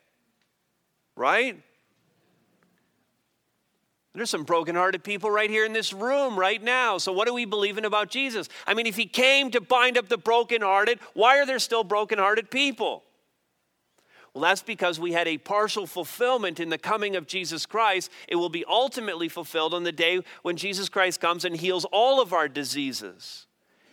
right? 1.16 1.60
There's 4.12 4.30
some 4.30 4.44
brokenhearted 4.44 5.04
people 5.04 5.30
right 5.30 5.48
here 5.48 5.64
in 5.64 5.72
this 5.72 5.92
room 5.92 6.38
right 6.38 6.60
now. 6.60 6.98
So, 6.98 7.12
what 7.12 7.28
are 7.28 7.32
we 7.32 7.44
believing 7.44 7.84
about 7.84 8.10
Jesus? 8.10 8.48
I 8.66 8.74
mean, 8.74 8.86
if 8.86 8.96
he 8.96 9.06
came 9.06 9.52
to 9.52 9.60
bind 9.60 9.96
up 9.96 10.08
the 10.08 10.18
brokenhearted, 10.18 10.98
why 11.14 11.38
are 11.38 11.46
there 11.46 11.60
still 11.60 11.84
brokenhearted 11.84 12.50
people? 12.50 13.04
Well, 14.34 14.42
that's 14.42 14.62
because 14.62 15.00
we 15.00 15.12
had 15.12 15.26
a 15.26 15.38
partial 15.38 15.86
fulfillment 15.86 16.60
in 16.60 16.68
the 16.68 16.78
coming 16.78 17.16
of 17.16 17.26
Jesus 17.26 17.66
Christ. 17.66 18.10
It 18.28 18.36
will 18.36 18.48
be 18.48 18.64
ultimately 18.64 19.28
fulfilled 19.28 19.74
on 19.74 19.82
the 19.82 19.92
day 19.92 20.20
when 20.42 20.56
Jesus 20.56 20.88
Christ 20.88 21.20
comes 21.20 21.44
and 21.44 21.56
heals 21.56 21.84
all 21.86 22.20
of 22.20 22.32
our 22.32 22.48
diseases. 22.48 23.46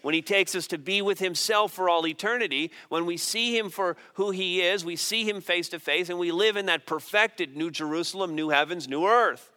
When 0.07 0.13
he 0.13 0.21
takes 0.21 0.55
us 0.55 0.67
to 0.67 0.77
be 0.77 1.01
with 1.01 1.19
himself 1.19 1.73
for 1.73 1.89
all 1.89 2.07
eternity, 2.07 2.71
when 2.87 3.05
we 3.05 3.17
see 3.17 3.57
him 3.57 3.69
for 3.69 3.97
who 4.13 4.31
he 4.31 4.61
is, 4.61 4.85
we 4.85 4.95
see 4.95 5.27
him 5.27 5.41
face 5.41 5.67
to 5.67 5.79
face, 5.79 6.07
and 6.07 6.17
we 6.17 6.31
live 6.31 6.55
in 6.55 6.67
that 6.67 6.85
perfected 6.85 7.57
New 7.57 7.69
Jerusalem, 7.69 8.33
new 8.33 8.47
heavens, 8.47 8.87
new 8.87 9.05
earth. 9.05 9.51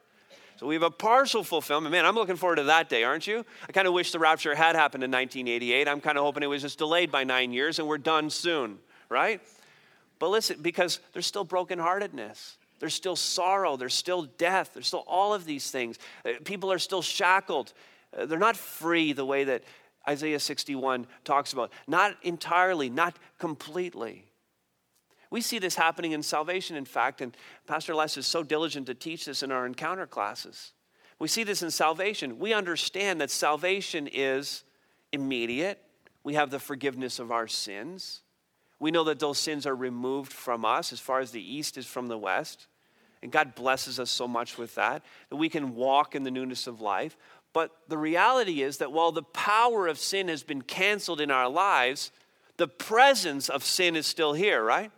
So 0.57 0.67
we 0.67 0.75
have 0.75 0.83
a 0.83 0.91
partial 0.91 1.45
fulfillment. 1.45 1.93
Man, 1.93 2.05
I'm 2.05 2.17
looking 2.17 2.35
forward 2.35 2.57
to 2.57 2.65
that 2.65 2.89
day, 2.89 3.05
aren't 3.05 3.29
you? 3.29 3.47
I 3.69 3.71
kind 3.71 3.87
of 3.87 3.95
wish 3.95 4.11
the 4.11 4.19
rapture 4.19 4.53
had 4.57 4.75
happened 4.75 5.05
in 5.05 5.13
1988. 5.13 5.87
I'm 5.87 6.01
kind 6.01 6.19
of 6.19 6.25
hoping 6.25 6.43
it 6.43 6.49
was 6.49 6.63
just 6.63 6.79
delayed 6.79 7.13
by 7.13 7.23
nine 7.23 7.53
years 7.53 7.79
and 7.79 7.87
we're 7.87 7.99
done 7.99 8.29
soon, 8.29 8.79
right? 9.09 9.41
But 10.19 10.31
listen, 10.31 10.57
because 10.63 10.99
there's 11.13 11.27
still 11.27 11.47
brokenheartedness. 11.47 12.57
There's 12.81 12.95
still 12.95 13.15
sorrow. 13.15 13.77
There's 13.77 13.95
still 13.95 14.23
death. 14.37 14.73
There's 14.75 14.89
still 14.89 15.05
all 15.07 15.33
of 15.33 15.45
these 15.45 15.71
things. 15.71 15.97
Uh, 16.27 16.31
people 16.43 16.73
are 16.73 16.81
still 16.81 17.03
shackled. 17.03 17.73
Uh, 18.19 18.27
they're 18.27 18.41
not 18.41 18.57
free 18.57 19.13
the 19.13 19.25
way 19.25 19.45
that 19.45 19.63
Isaiah 20.11 20.41
61 20.41 21.07
talks 21.25 21.53
about. 21.53 21.73
Not 21.87 22.17
entirely, 22.23 22.91
not 22.91 23.17
completely. 23.39 24.25
We 25.31 25.41
see 25.41 25.61
this 25.61 25.77
happening 25.77 26.13
in 26.13 26.23
salvation, 26.23 26.77
in 26.77 26.85
fact, 26.85 27.21
and 27.21 27.37
Pastor 27.67 27.95
Les 27.95 28.17
is 28.17 28.27
so 28.27 28.43
diligent 28.43 28.87
to 28.87 28.95
teach 28.95 29.25
this 29.27 29.45
in 29.45 29.53
our 29.53 29.65
encounter 29.65 30.07
classes. 30.07 30.73
We 31.21 31.29
see 31.29 31.45
this 31.45 31.63
in 31.63 31.71
salvation. 31.71 32.39
We 32.41 32.53
understand 32.53 33.21
that 33.21 33.31
salvation 33.31 34.09
is 34.11 34.65
immediate. 35.13 35.79
We 36.25 36.35
have 36.35 36.51
the 36.51 36.59
forgiveness 36.59 37.21
of 37.21 37.31
our 37.31 37.47
sins. 37.47 38.23
We 38.81 38.91
know 38.91 39.05
that 39.05 39.21
those 39.21 39.39
sins 39.39 39.67
are 39.67 39.77
removed 39.77 40.33
from 40.33 40.65
us 40.65 40.93
as 40.93 40.99
far 40.99 41.21
as 41.21 41.31
the 41.31 41.55
east 41.57 41.79
is 41.79 41.87
from 41.87 42.09
the 42.09 42.19
west. 42.19 42.67
And 43.23 43.31
God 43.31 43.55
blesses 43.55 44.01
us 44.01 44.11
so 44.11 44.27
much 44.27 44.57
with 44.57 44.75
that, 44.77 45.03
that 45.29 45.37
we 45.37 45.51
can 45.51 45.75
walk 45.75 46.15
in 46.15 46.25
the 46.25 46.31
newness 46.31 46.67
of 46.67 46.81
life. 46.81 47.17
But 47.53 47.73
the 47.89 47.99
reality 47.99 48.63
is 48.63 48.79
that 48.79 48.93
while 48.93 49.13
the 49.13 49.23
power 49.23 49.89
of 49.89 49.99
sin 49.99 50.29
has 50.29 50.43
been 50.43 50.63
canceled 50.63 51.21
in 51.21 51.31
our 51.31 51.49
lives, 51.49 52.13
the 52.57 52.69
presence 52.69 53.49
of 53.49 53.65
sin 53.65 53.97
is 53.97 54.07
still 54.07 54.35
here, 54.35 54.63
right? 54.63 54.91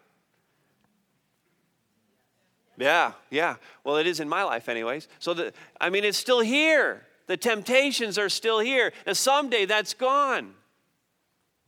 Yeah, 2.76 3.12
yeah. 3.30 3.56
Well, 3.84 3.96
it 3.96 4.06
is 4.06 4.20
in 4.20 4.28
my 4.28 4.42
life, 4.42 4.68
anyways. 4.68 5.08
So, 5.18 5.34
the, 5.34 5.52
I 5.80 5.88
mean, 5.88 6.04
it's 6.04 6.18
still 6.18 6.40
here. 6.40 7.06
The 7.26 7.36
temptations 7.36 8.18
are 8.18 8.28
still 8.28 8.58
here. 8.58 8.92
And 9.06 9.16
someday 9.16 9.64
that's 9.64 9.94
gone, 9.94 10.54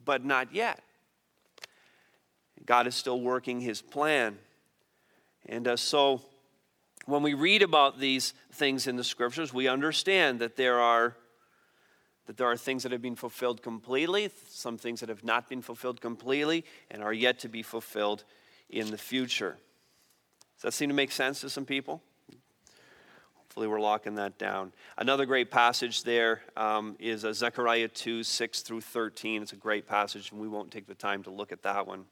but 0.04 0.24
not 0.24 0.54
yet. 0.54 0.82
God 2.66 2.86
is 2.86 2.94
still 2.94 3.20
working 3.20 3.60
his 3.60 3.80
plan. 3.80 4.38
And 5.46 5.68
uh, 5.68 5.76
so, 5.76 6.22
when 7.06 7.22
we 7.22 7.34
read 7.34 7.62
about 7.62 7.98
these 7.98 8.34
things 8.52 8.86
in 8.86 8.96
the 8.96 9.04
scriptures, 9.04 9.52
we 9.52 9.68
understand 9.68 10.40
that 10.40 10.56
there 10.56 10.80
are 10.80 11.16
that 12.26 12.38
there 12.38 12.46
are 12.46 12.56
things 12.56 12.84
that 12.84 12.92
have 12.92 13.02
been 13.02 13.16
fulfilled 13.16 13.62
completely, 13.62 14.30
some 14.48 14.78
things 14.78 15.00
that 15.00 15.10
have 15.10 15.24
not 15.24 15.46
been 15.46 15.60
fulfilled 15.60 16.00
completely, 16.00 16.64
and 16.90 17.02
are 17.02 17.12
yet 17.12 17.38
to 17.40 17.50
be 17.50 17.62
fulfilled 17.62 18.24
in 18.70 18.90
the 18.90 18.96
future. 18.96 19.58
Does 20.56 20.62
that 20.62 20.72
seem 20.72 20.88
to 20.88 20.94
make 20.94 21.12
sense 21.12 21.42
to 21.42 21.50
some 21.50 21.66
people? 21.66 22.02
Hopefully, 23.34 23.66
we're 23.66 23.80
locking 23.80 24.14
that 24.14 24.38
down. 24.38 24.72
Another 24.96 25.26
great 25.26 25.50
passage 25.50 26.02
there 26.02 26.40
um, 26.56 26.96
is 26.98 27.26
uh, 27.26 27.32
Zechariah 27.32 27.88
2 27.88 28.22
6 28.22 28.62
through 28.62 28.80
13. 28.80 29.42
It's 29.42 29.52
a 29.52 29.56
great 29.56 29.86
passage, 29.86 30.32
and 30.32 30.40
we 30.40 30.48
won't 30.48 30.70
take 30.70 30.86
the 30.86 30.94
time 30.94 31.22
to 31.24 31.30
look 31.30 31.52
at 31.52 31.62
that 31.62 31.86
one. 31.86 32.06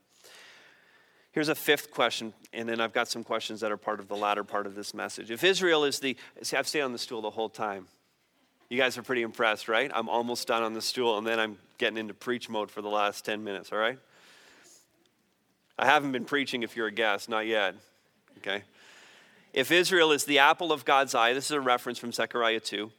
Here's 1.32 1.48
a 1.48 1.54
fifth 1.54 1.90
question, 1.90 2.34
and 2.52 2.68
then 2.68 2.80
I've 2.80 2.92
got 2.92 3.08
some 3.08 3.24
questions 3.24 3.60
that 3.60 3.72
are 3.72 3.76
part 3.76 4.00
of 4.00 4.08
the 4.08 4.16
latter 4.16 4.44
part 4.44 4.66
of 4.66 4.74
this 4.74 4.92
message. 4.94 5.30
If 5.30 5.42
Israel 5.42 5.84
is 5.84 5.98
the, 5.98 6.16
see, 6.42 6.56
I've 6.56 6.68
stayed 6.68 6.82
on 6.82 6.92
the 6.92 6.98
stool 6.98 7.22
the 7.22 7.30
whole 7.30 7.48
time. 7.48 7.86
You 8.68 8.78
guys 8.78 8.96
are 8.98 9.02
pretty 9.02 9.22
impressed, 9.22 9.68
right? 9.68 9.90
I'm 9.94 10.08
almost 10.08 10.46
done 10.46 10.62
on 10.62 10.74
the 10.74 10.82
stool, 10.82 11.18
and 11.18 11.26
then 11.26 11.40
I'm 11.40 11.58
getting 11.78 11.98
into 11.98 12.14
preach 12.14 12.48
mode 12.48 12.70
for 12.70 12.82
the 12.82 12.88
last 12.88 13.24
10 13.24 13.42
minutes, 13.42 13.72
all 13.72 13.78
right? 13.78 13.98
I 15.78 15.86
haven't 15.86 16.12
been 16.12 16.24
preaching 16.24 16.62
if 16.62 16.76
you're 16.76 16.86
a 16.86 16.92
guest, 16.92 17.28
not 17.28 17.46
yet 17.46 17.74
okay? 18.42 18.64
If 19.52 19.70
Israel 19.70 20.12
is 20.12 20.24
the 20.24 20.38
apple 20.38 20.72
of 20.72 20.84
God's 20.84 21.14
eye, 21.14 21.32
this 21.32 21.46
is 21.46 21.52
a 21.52 21.60
reference 21.60 21.98
from 21.98 22.12
Zechariah 22.12 22.60
2, 22.60 22.90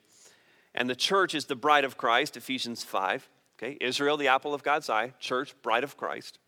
and 0.76 0.90
the 0.90 0.96
church 0.96 1.36
is 1.36 1.46
the 1.46 1.56
bride 1.56 1.84
of 1.84 1.98
Christ, 1.98 2.38
Ephesians 2.38 2.84
5, 2.84 3.28
okay? 3.58 3.78
Israel, 3.82 4.18
the 4.18 4.28
apple 4.28 4.54
of 4.54 4.64
God's 4.64 4.90
eye, 4.90 5.14
church, 5.20 5.54
bride 5.62 5.84
of 5.84 5.98
Christ. 5.98 6.40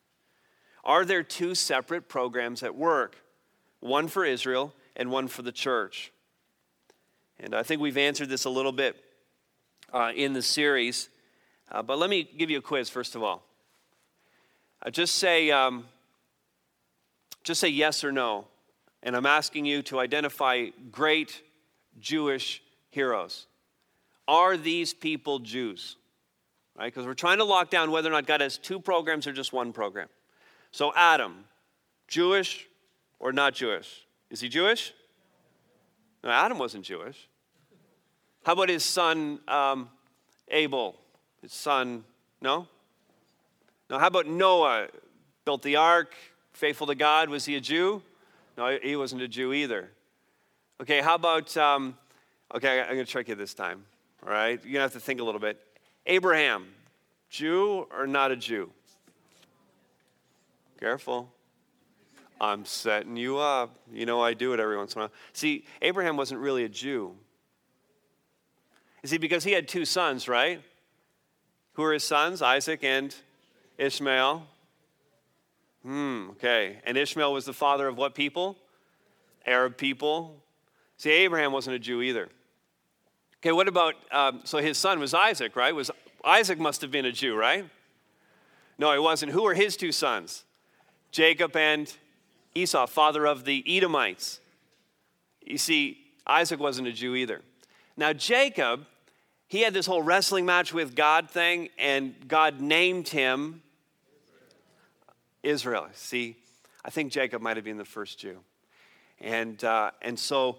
Are 0.86 1.04
there 1.04 1.24
two 1.24 1.56
separate 1.56 2.08
programs 2.08 2.62
at 2.62 2.76
work? 2.76 3.17
One 3.80 4.08
for 4.08 4.24
Israel 4.24 4.74
and 4.95 5.10
one 5.10 5.28
for 5.28 5.41
the 5.41 5.52
church. 5.52 6.12
And 7.39 7.56
I 7.56 7.63
think 7.63 7.82
we've 7.82 7.98
answered 7.98 8.30
this 8.30 8.45
a 8.45 8.50
little 8.50 8.71
bit 8.71 8.95
uh, 9.91 10.12
in 10.15 10.34
the 10.34 10.41
series. 10.41 11.10
Uh, 11.71 11.82
but 11.82 11.98
let 11.98 12.10
me 12.10 12.24
give 12.38 12.50
you 12.50 12.60
a 12.60 12.62
quiz, 12.62 12.89
first 12.89 13.15
of 13.15 13.24
all. 13.24 13.43
Uh, 14.82 14.89
just, 14.89 15.15
say, 15.15 15.52
um, 15.52 15.86
just 17.43 17.60
say 17.60 17.69
yes 17.69 18.04
or 18.04 18.12
no. 18.12 18.45
And 19.04 19.15
I'm 19.15 19.26
asking 19.26 19.65
you 19.65 19.82
to 19.84 20.00
identify 20.00 20.67
great 20.91 21.41
Jewish 22.00 22.62
heroes. 22.89 23.48
Are 24.28 24.58
these 24.58 24.93
people 24.93 25.39
Jews? 25.39 25.98
Right? 26.78 26.93
Because 26.93 27.06
we're 27.06 27.13
trying 27.13 27.38
to 27.39 27.43
lock 27.43 27.69
down 27.69 27.91
whether 27.91 28.10
or 28.10 28.12
not 28.12 28.28
God 28.28 28.41
has 28.41 28.58
two 28.58 28.80
programs 28.80 29.28
or 29.28 29.34
just 29.34 29.54
one 29.54 29.74
program. 29.74 30.10
So, 30.75 30.91
Adam, 30.93 31.45
Jewish 32.05 32.67
or 33.17 33.31
not 33.31 33.53
Jewish? 33.53 34.05
Is 34.29 34.41
he 34.41 34.49
Jewish? 34.49 34.93
No, 36.21 36.29
Adam 36.29 36.59
wasn't 36.59 36.83
Jewish. 36.83 37.29
How 38.43 38.51
about 38.51 38.67
his 38.67 38.83
son 38.83 39.39
um, 39.47 39.88
Abel? 40.49 40.97
His 41.41 41.53
son, 41.53 42.03
no? 42.41 42.67
Now, 43.89 43.99
how 43.99 44.07
about 44.07 44.27
Noah? 44.27 44.88
Built 45.45 45.61
the 45.61 45.77
ark, 45.77 46.13
faithful 46.51 46.88
to 46.88 46.95
God. 46.95 47.29
Was 47.29 47.45
he 47.45 47.55
a 47.55 47.61
Jew? 47.61 48.01
No, 48.57 48.77
he 48.83 48.97
wasn't 48.97 49.21
a 49.21 49.29
Jew 49.29 49.53
either. 49.53 49.89
Okay, 50.81 50.99
how 50.99 51.15
about, 51.15 51.55
um, 51.55 51.97
okay, 52.53 52.81
I'm 52.81 52.97
to 52.97 53.05
trick 53.05 53.29
you 53.29 53.35
this 53.35 53.53
time, 53.53 53.85
all 54.21 54.29
right? 54.29 54.59
You're 54.65 54.73
to 54.73 54.81
have 54.81 54.91
to 54.91 54.99
think 54.99 55.21
a 55.21 55.23
little 55.23 55.39
bit. 55.39 55.57
Abraham, 56.05 56.67
Jew 57.29 57.88
or 57.97 58.05
not 58.05 58.31
a 58.31 58.35
Jew? 58.35 58.71
Careful. 60.86 61.34
I'm 62.39 62.63
setting 62.63 63.17
you 63.17 63.39
up. 63.39 63.76
You 63.91 64.06
know, 64.06 64.21
I 64.21 64.36
do 64.36 64.54
it 64.54 64.60
every 64.60 64.78
once 64.78 64.93
in 64.93 65.02
a 65.02 65.06
while. 65.06 65.12
See, 65.34 65.65
Abraham 65.82 66.15
wasn't 66.15 66.41
really 66.41 66.63
a 66.63 66.69
Jew. 66.69 67.15
You 69.02 69.10
see, 69.10 69.17
because 69.17 69.43
he 69.43 69.52
had 69.52 69.67
two 69.67 69.84
sons, 69.84 70.28
right? 70.28 70.62
Who 71.74 71.82
are 71.82 71.93
his 71.93 72.04
sons? 72.04 72.43
Isaac 72.43 72.84
and 72.84 73.15
Ishmael. 73.80 74.45
Hmm, 75.82 76.30
okay. 76.34 76.78
And 76.86 77.00
Ishmael 77.00 77.34
was 77.34 77.45
the 77.45 77.54
father 77.54 77.88
of 77.88 77.98
what 77.98 78.13
people? 78.13 78.56
Arab 79.43 79.78
people. 79.78 80.36
See, 80.98 81.10
Abraham 81.10 81.52
wasn't 81.52 81.78
a 81.78 81.80
Jew 81.80 82.04
either. 82.04 82.30
Okay, 83.38 83.54
what 83.54 83.67
about, 83.67 83.95
um, 84.12 84.41
so 84.43 84.60
his 84.60 84.78
son 84.78 85.00
was 85.00 85.15
Isaac, 85.15 85.56
right? 85.56 85.74
Was 85.74 85.89
Isaac 86.24 86.60
must 86.60 86.82
have 86.82 86.91
been 86.91 87.06
a 87.06 87.12
Jew, 87.12 87.36
right? 87.36 87.67
No, 88.78 88.93
he 88.93 89.00
wasn't. 89.00 89.32
Who 89.32 89.41
were 89.41 89.56
his 89.56 89.76
two 89.76 89.91
sons? 89.91 90.44
Jacob 91.15 91.56
and 91.56 91.93
Esau, 92.56 92.86
father 92.88 93.25
of 93.25 93.45
the 93.45 93.63
Edomites. 93.65 94.41
You 95.39 95.58
see, 95.58 95.97
Isaac 96.28 96.60
wasn't 96.60 96.89
a 96.89 96.91
Jew 96.91 97.15
either. 97.15 97.41
Now, 97.95 98.12
Jacob, 98.12 98.86
he 99.47 99.62
had 99.62 99.73
this 99.73 99.86
whole 99.86 100.01
wrestling 100.01 100.45
match 100.45 100.73
with 100.73 100.93
God 100.93 101.30
thing, 101.30 101.69
and 101.78 102.15
God 102.28 102.60
named 102.60 103.08
him 103.08 103.62
Israel. 105.41 105.88
See, 105.93 106.36
I 106.84 106.89
think 106.89 107.13
Jacob 107.13 107.41
might 107.41 107.56
have 107.56 107.63
been 107.63 107.78
the 107.78 107.86
first 107.86 108.19
Jew. 108.19 108.39
And, 109.21 109.63
uh, 109.63 109.91
and 110.01 110.19
so, 110.19 110.58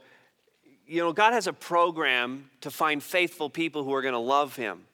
you 0.87 1.03
know, 1.03 1.13
God 1.13 1.35
has 1.35 1.47
a 1.47 1.53
program 1.53 2.49
to 2.63 2.71
find 2.71 3.03
faithful 3.03 3.51
people 3.51 3.85
who 3.85 3.93
are 3.93 4.01
going 4.01 4.15
to 4.15 4.19
love 4.19 4.57
him. 4.57 4.87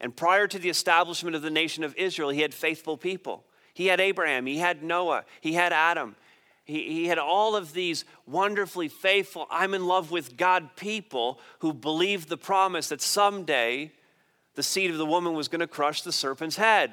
And 0.00 0.16
prior 0.16 0.48
to 0.48 0.58
the 0.58 0.68
establishment 0.68 1.36
of 1.36 1.42
the 1.42 1.50
nation 1.50 1.84
of 1.84 1.94
Israel, 1.94 2.30
he 2.30 2.40
had 2.40 2.52
faithful 2.52 2.96
people. 2.96 3.44
He 3.78 3.86
had 3.86 4.00
Abraham, 4.00 4.44
he 4.46 4.58
had 4.58 4.82
Noah, 4.82 5.24
he 5.40 5.52
had 5.52 5.72
Adam, 5.72 6.16
he, 6.64 6.92
he 6.92 7.06
had 7.06 7.16
all 7.16 7.54
of 7.54 7.72
these 7.72 8.04
wonderfully 8.26 8.88
faithful, 8.88 9.46
I'm 9.52 9.72
in 9.72 9.86
love 9.86 10.10
with 10.10 10.36
God 10.36 10.74
people 10.74 11.38
who 11.60 11.72
believed 11.72 12.28
the 12.28 12.36
promise 12.36 12.88
that 12.88 13.00
someday 13.00 13.92
the 14.56 14.64
seed 14.64 14.90
of 14.90 14.98
the 14.98 15.06
woman 15.06 15.34
was 15.34 15.46
going 15.46 15.60
to 15.60 15.68
crush 15.68 16.02
the 16.02 16.10
serpent's 16.10 16.56
head. 16.56 16.90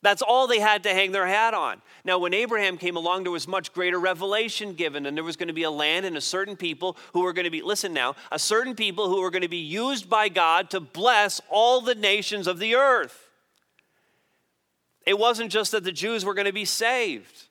That's 0.00 0.22
all 0.22 0.46
they 0.46 0.60
had 0.60 0.84
to 0.84 0.94
hang 0.94 1.10
their 1.10 1.26
hat 1.26 1.54
on. 1.54 1.82
Now, 2.04 2.20
when 2.20 2.34
Abraham 2.34 2.78
came 2.78 2.94
along, 2.94 3.24
there 3.24 3.32
was 3.32 3.48
much 3.48 3.72
greater 3.72 3.98
revelation 3.98 4.74
given, 4.74 5.06
and 5.06 5.16
there 5.16 5.24
was 5.24 5.36
going 5.36 5.48
to 5.48 5.52
be 5.52 5.64
a 5.64 5.72
land 5.72 6.06
and 6.06 6.16
a 6.16 6.20
certain 6.20 6.54
people 6.54 6.96
who 7.14 7.22
were 7.22 7.32
going 7.32 7.46
to 7.46 7.50
be, 7.50 7.62
listen 7.62 7.92
now, 7.92 8.14
a 8.30 8.38
certain 8.38 8.76
people 8.76 9.08
who 9.08 9.22
were 9.22 9.32
going 9.32 9.42
to 9.42 9.48
be 9.48 9.56
used 9.56 10.08
by 10.08 10.28
God 10.28 10.70
to 10.70 10.78
bless 10.78 11.40
all 11.50 11.80
the 11.80 11.96
nations 11.96 12.46
of 12.46 12.60
the 12.60 12.76
earth. 12.76 13.29
It 15.06 15.18
wasn't 15.18 15.50
just 15.50 15.72
that 15.72 15.84
the 15.84 15.92
Jews 15.92 16.24
were 16.24 16.34
going 16.34 16.46
to 16.46 16.52
be 16.52 16.64
saved, 16.64 17.48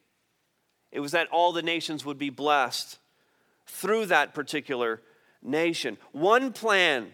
it 0.91 0.99
was 0.99 1.11
that 1.11 1.27
all 1.29 1.51
the 1.51 1.61
nations 1.61 2.05
would 2.05 2.17
be 2.17 2.29
blessed 2.29 2.99
through 3.67 4.07
that 4.07 4.33
particular 4.33 5.01
nation. 5.41 5.97
One 6.11 6.51
plan, 6.51 7.13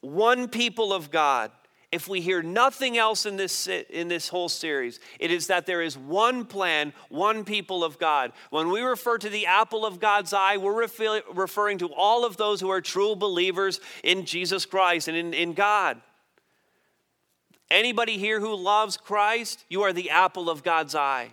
one 0.00 0.48
people 0.48 0.92
of 0.92 1.10
God. 1.10 1.50
If 1.92 2.06
we 2.06 2.20
hear 2.20 2.40
nothing 2.40 2.96
else 2.96 3.26
in 3.26 3.36
this, 3.36 3.66
in 3.66 4.06
this 4.06 4.28
whole 4.28 4.48
series, 4.48 5.00
it 5.18 5.32
is 5.32 5.48
that 5.48 5.66
there 5.66 5.82
is 5.82 5.98
one 5.98 6.44
plan, 6.44 6.92
one 7.08 7.44
people 7.44 7.82
of 7.82 7.98
God. 7.98 8.32
When 8.50 8.70
we 8.70 8.80
refer 8.80 9.18
to 9.18 9.28
the 9.28 9.46
apple 9.46 9.84
of 9.84 9.98
God's 9.98 10.32
eye, 10.32 10.56
we're 10.56 10.72
refer, 10.72 11.20
referring 11.34 11.78
to 11.78 11.88
all 11.88 12.24
of 12.24 12.36
those 12.36 12.60
who 12.60 12.70
are 12.70 12.80
true 12.80 13.16
believers 13.16 13.80
in 14.04 14.24
Jesus 14.24 14.66
Christ 14.66 15.08
and 15.08 15.16
in, 15.16 15.34
in 15.34 15.52
God. 15.52 16.00
Anybody 17.70 18.18
here 18.18 18.40
who 18.40 18.54
loves 18.54 18.96
Christ, 18.96 19.64
you 19.68 19.82
are 19.82 19.92
the 19.92 20.10
apple 20.10 20.50
of 20.50 20.64
God's 20.64 20.94
eye. 20.94 21.30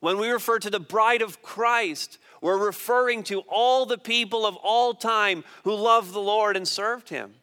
When 0.00 0.18
we 0.18 0.30
refer 0.30 0.58
to 0.58 0.70
the 0.70 0.80
bride 0.80 1.22
of 1.22 1.42
Christ, 1.42 2.18
we're 2.40 2.58
referring 2.58 3.22
to 3.24 3.40
all 3.48 3.86
the 3.86 3.98
people 3.98 4.44
of 4.46 4.56
all 4.56 4.94
time 4.94 5.44
who 5.64 5.74
loved 5.74 6.12
the 6.12 6.20
Lord 6.20 6.56
and 6.56 6.66
served 6.68 7.08
him. 7.08 7.34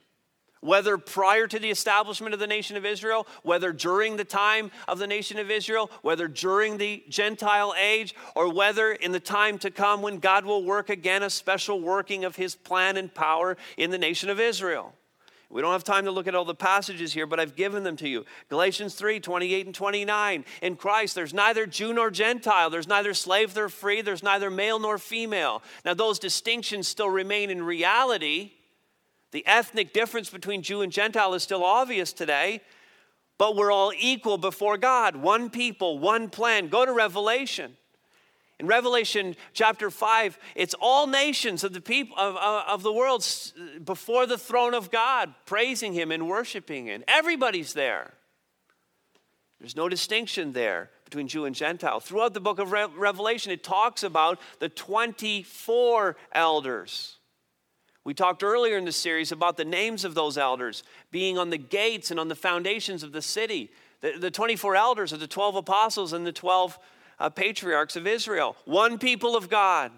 Whether 0.60 1.00
prior 1.00 1.48
to 1.48 1.58
the 1.58 1.72
establishment 1.72 2.36
of 2.36 2.40
the 2.40 2.46
nation 2.46 2.78
of 2.78 2.86
Israel, 2.86 3.26
whether 3.42 3.74
during 3.74 4.16
the 4.16 4.24
time 4.24 4.70
of 4.88 5.00
the 5.00 5.08
nation 5.08 5.40
of 5.40 5.50
Israel, 5.50 5.90
whether 6.04 6.28
during 6.28 6.78
the 6.78 7.04
Gentile 7.10 7.74
age, 7.80 8.14
or 8.36 8.54
whether 8.54 8.92
in 8.92 9.12
the 9.12 9.20
time 9.20 9.58
to 9.60 9.72
come 9.72 10.04
when 10.04 10.20
God 10.20 10.46
will 10.46 10.64
work 10.64 10.92
again 10.92 11.24
a 11.24 11.32
special 11.32 11.80
working 11.82 12.26
of 12.26 12.36
his 12.36 12.54
plan 12.54 12.96
and 12.96 13.12
power 13.12 13.58
in 13.76 13.90
the 13.90 13.98
nation 13.98 14.30
of 14.30 14.40
Israel. 14.40 14.94
We 15.52 15.62
don't 15.62 15.74
have 15.74 15.84
time 15.84 16.06
to 16.06 16.12
look 16.12 16.28
at 16.28 16.36
all 16.36 16.46
the 16.46 16.56
passages 16.56 17.12
here, 17.12 17.26
but 17.26 17.40
I've 17.40 17.58
given 17.58 17.84
them 17.84 17.98
to 17.98 18.08
you. 18.08 18.26
Galatians 18.48 18.96
3 18.96 19.20
28 19.20 19.66
and 19.66 19.76
29. 19.76 20.46
In 20.62 20.76
Christ, 20.78 21.14
there's 21.14 21.34
neither 21.34 21.66
Jew 21.66 21.94
nor 21.94 22.10
Gentile, 22.10 22.70
there's 22.70 22.88
neither 22.88 23.14
slave 23.14 23.56
nor 23.56 23.68
free, 23.68 24.02
there's 24.02 24.24
neither 24.24 24.50
male 24.50 24.80
nor 24.80 24.98
female. 24.98 25.62
Now, 25.84 25.94
those 25.94 26.20
distinctions 26.20 26.88
still 26.88 27.10
remain 27.10 27.50
in 27.50 27.64
reality. 27.64 28.54
The 29.32 29.46
ethnic 29.46 29.94
difference 29.94 30.30
between 30.30 30.62
Jew 30.62 30.82
and 30.82 30.92
Gentile 30.92 31.34
is 31.34 31.44
still 31.44 31.66
obvious 31.66 32.14
today, 32.14 32.62
but 33.38 33.56
we're 33.56 33.72
all 33.72 33.92
equal 33.98 34.38
before 34.38 34.78
God. 34.78 35.18
One 35.18 35.50
people, 35.50 36.00
one 36.00 36.30
plan. 36.30 36.70
Go 36.70 36.86
to 36.86 36.94
Revelation. 36.94 37.76
In 38.62 38.68
Revelation 38.68 39.36
chapter 39.54 39.90
5, 39.90 40.38
it's 40.54 40.76
all 40.80 41.08
nations 41.08 41.64
of 41.64 41.74
the 41.74 41.82
people 41.82 42.16
of, 42.16 42.36
of 42.38 42.84
the 42.84 42.94
world 42.94 43.26
before 43.84 44.28
the 44.28 44.38
throne 44.38 44.76
of 44.76 44.92
God, 44.92 45.34
praising 45.48 45.94
him 45.94 46.12
and 46.12 46.30
worshiping 46.30 46.86
him. 46.86 47.04
Everybody's 47.08 47.74
there. 47.74 48.14
There's 49.60 49.76
no 49.76 49.90
distinction 49.90 50.54
there 50.54 50.92
between 51.06 51.28
Jew 51.28 51.46
and 51.46 51.56
Gentile. 51.56 52.00
Throughout 52.00 52.36
the 52.36 52.40
book 52.40 52.60
of 52.60 52.72
Revelation, 52.72 53.52
it 53.52 53.64
talks 53.64 54.04
about 54.04 54.40
the 54.60 54.70
24 54.70 56.16
elders. 56.32 57.18
We 58.04 58.14
talked 58.14 58.44
earlier 58.44 58.78
in 58.78 58.86
the 58.86 58.92
series 58.92 59.32
about 59.32 59.58
the 59.58 59.66
names 59.66 60.06
of 60.06 60.14
those 60.14 60.38
elders 60.38 60.84
being 61.10 61.40
on 61.40 61.50
the 61.50 61.58
gates 61.58 62.12
and 62.12 62.20
on 62.20 62.28
the 62.28 62.36
foundations 62.36 63.02
of 63.02 63.12
the 63.12 63.24
city. 63.24 63.72
The, 64.02 64.20
the 64.20 64.30
24 64.30 64.76
elders 64.76 65.14
are 65.14 65.18
the 65.18 65.26
12 65.26 65.56
apostles 65.56 66.14
and 66.14 66.28
the 66.28 66.32
12 66.32 66.78
uh, 67.22 67.30
patriarchs 67.30 67.96
of 67.96 68.08
Israel. 68.08 68.56
One 68.66 68.98
people 68.98 69.36
of 69.36 69.48
God, 69.48 69.92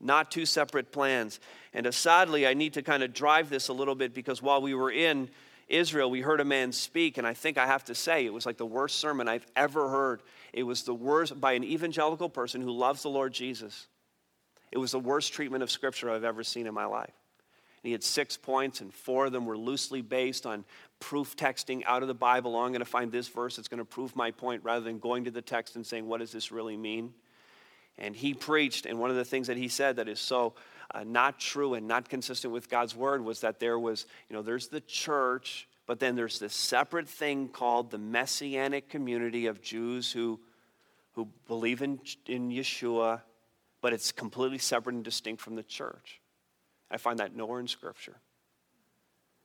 not 0.00 0.30
two 0.30 0.46
separate 0.46 0.92
plans. 0.92 1.40
And 1.74 1.86
uh, 1.86 1.90
sadly, 1.90 2.46
I 2.46 2.54
need 2.54 2.74
to 2.74 2.82
kind 2.82 3.02
of 3.02 3.12
drive 3.12 3.50
this 3.50 3.68
a 3.68 3.72
little 3.72 3.96
bit 3.96 4.14
because 4.14 4.40
while 4.40 4.62
we 4.62 4.72
were 4.72 4.90
in 4.90 5.28
Israel, 5.66 6.10
we 6.10 6.20
heard 6.20 6.40
a 6.40 6.44
man 6.44 6.72
speak, 6.72 7.18
and 7.18 7.26
I 7.26 7.34
think 7.34 7.58
I 7.58 7.66
have 7.66 7.84
to 7.86 7.94
say 7.94 8.24
it 8.24 8.32
was 8.32 8.46
like 8.46 8.56
the 8.56 8.64
worst 8.64 9.00
sermon 9.00 9.28
I've 9.28 9.46
ever 9.54 9.88
heard. 9.88 10.22
It 10.52 10.62
was 10.62 10.84
the 10.84 10.94
worst 10.94 11.38
by 11.40 11.52
an 11.52 11.64
evangelical 11.64 12.30
person 12.30 12.62
who 12.62 12.70
loves 12.70 13.02
the 13.02 13.10
Lord 13.10 13.34
Jesus. 13.34 13.88
It 14.70 14.78
was 14.78 14.92
the 14.92 15.00
worst 15.00 15.32
treatment 15.32 15.62
of 15.62 15.70
Scripture 15.70 16.10
I've 16.10 16.24
ever 16.24 16.44
seen 16.44 16.66
in 16.66 16.72
my 16.72 16.86
life. 16.86 17.12
He 17.82 17.92
had 17.92 18.02
six 18.02 18.36
points, 18.36 18.80
and 18.80 18.92
four 18.92 19.26
of 19.26 19.32
them 19.32 19.46
were 19.46 19.56
loosely 19.56 20.02
based 20.02 20.46
on 20.46 20.64
proof 21.00 21.36
texting 21.36 21.82
out 21.86 22.02
of 22.02 22.08
the 22.08 22.14
Bible. 22.14 22.56
Oh, 22.56 22.60
I'm 22.60 22.72
going 22.72 22.80
to 22.80 22.84
find 22.84 23.12
this 23.12 23.28
verse 23.28 23.56
that's 23.56 23.68
going 23.68 23.78
to 23.78 23.84
prove 23.84 24.16
my 24.16 24.30
point 24.30 24.64
rather 24.64 24.84
than 24.84 24.98
going 24.98 25.24
to 25.24 25.30
the 25.30 25.42
text 25.42 25.76
and 25.76 25.86
saying, 25.86 26.06
what 26.06 26.20
does 26.20 26.32
this 26.32 26.50
really 26.50 26.76
mean? 26.76 27.12
And 27.96 28.14
he 28.14 28.34
preached, 28.34 28.86
and 28.86 28.98
one 28.98 29.10
of 29.10 29.16
the 29.16 29.24
things 29.24 29.46
that 29.46 29.56
he 29.56 29.68
said 29.68 29.96
that 29.96 30.08
is 30.08 30.20
so 30.20 30.54
uh, 30.94 31.04
not 31.04 31.40
true 31.40 31.74
and 31.74 31.88
not 31.88 32.08
consistent 32.08 32.52
with 32.52 32.68
God's 32.68 32.94
word 32.94 33.24
was 33.24 33.40
that 33.40 33.58
there 33.60 33.78
was, 33.78 34.06
you 34.28 34.36
know, 34.36 34.42
there's 34.42 34.68
the 34.68 34.80
church, 34.80 35.68
but 35.86 35.98
then 35.98 36.16
there's 36.16 36.38
this 36.38 36.54
separate 36.54 37.08
thing 37.08 37.48
called 37.48 37.90
the 37.90 37.98
messianic 37.98 38.88
community 38.88 39.46
of 39.46 39.60
Jews 39.60 40.12
who 40.12 40.40
who 41.18 41.28
believe 41.48 41.82
in, 41.82 41.98
in 42.26 42.48
Yeshua, 42.48 43.22
but 43.80 43.92
it's 43.92 44.12
completely 44.12 44.58
separate 44.58 44.94
and 44.94 45.02
distinct 45.02 45.42
from 45.42 45.56
the 45.56 45.64
church. 45.64 46.20
I 46.90 46.96
find 46.96 47.18
that 47.18 47.34
nowhere 47.34 47.60
in 47.60 47.68
Scripture. 47.68 48.16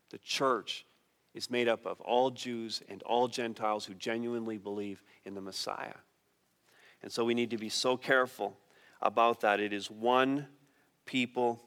The 0.09 0.17
church 0.19 0.85
is 1.33 1.49
made 1.49 1.67
up 1.67 1.85
of 1.85 1.99
all 2.01 2.29
Jews 2.29 2.81
and 2.87 3.01
all 3.03 3.27
Gentiles 3.27 3.85
who 3.85 3.93
genuinely 3.95 4.57
believe 4.57 5.03
in 5.25 5.33
the 5.33 5.41
Messiah. 5.41 5.95
And 7.01 7.11
so 7.11 7.25
we 7.25 7.33
need 7.33 7.49
to 7.49 7.57
be 7.57 7.69
so 7.69 7.97
careful 7.97 8.57
about 9.01 9.41
that. 9.41 9.59
It 9.59 9.73
is 9.73 9.89
one 9.91 10.47
people 11.05 11.61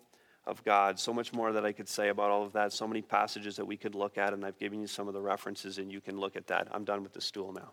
of 0.46 0.64
God. 0.64 0.98
So 0.98 1.12
much 1.12 1.32
more 1.32 1.52
that 1.52 1.66
I 1.66 1.72
could 1.72 1.88
say 1.88 2.08
about 2.08 2.30
all 2.30 2.44
of 2.44 2.52
that. 2.52 2.72
So 2.72 2.86
many 2.86 3.02
passages 3.02 3.56
that 3.56 3.66
we 3.66 3.76
could 3.76 3.94
look 3.94 4.16
at, 4.16 4.32
and 4.32 4.44
I've 4.44 4.58
given 4.58 4.80
you 4.80 4.86
some 4.86 5.08
of 5.08 5.14
the 5.14 5.20
references, 5.20 5.78
and 5.78 5.92
you 5.92 6.00
can 6.00 6.18
look 6.18 6.36
at 6.36 6.46
that. 6.46 6.68
I'm 6.70 6.84
done 6.84 7.02
with 7.02 7.12
the 7.12 7.20
stool 7.20 7.52
now. 7.52 7.72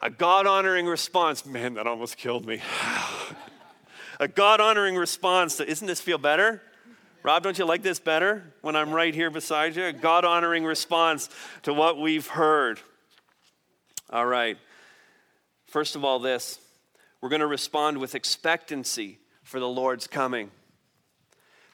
A 0.00 0.08
God 0.08 0.46
honoring 0.46 0.86
response. 0.86 1.44
Man, 1.44 1.74
that 1.74 1.88
almost 1.88 2.16
killed 2.16 2.46
me. 2.46 2.62
a 4.18 4.28
God 4.28 4.60
honoring 4.60 4.96
response 4.96 5.56
to, 5.56 5.68
isn't 5.68 5.86
this 5.86 6.00
feel 6.00 6.18
better? 6.18 6.62
Rob, 7.22 7.42
don't 7.42 7.58
you 7.58 7.64
like 7.64 7.82
this 7.82 7.98
better 7.98 8.52
when 8.62 8.76
I'm 8.76 8.92
right 8.92 9.14
here 9.14 9.30
beside 9.30 9.76
you? 9.76 9.84
A 9.84 9.92
God 9.92 10.24
honoring 10.24 10.64
response 10.64 11.28
to 11.62 11.74
what 11.74 11.98
we've 11.98 12.26
heard. 12.26 12.80
All 14.10 14.26
right. 14.26 14.56
First 15.66 15.96
of 15.96 16.04
all, 16.04 16.18
this 16.18 16.58
we're 17.20 17.28
going 17.28 17.40
to 17.40 17.46
respond 17.46 17.98
with 17.98 18.14
expectancy 18.14 19.18
for 19.42 19.58
the 19.58 19.68
Lord's 19.68 20.06
coming. 20.06 20.50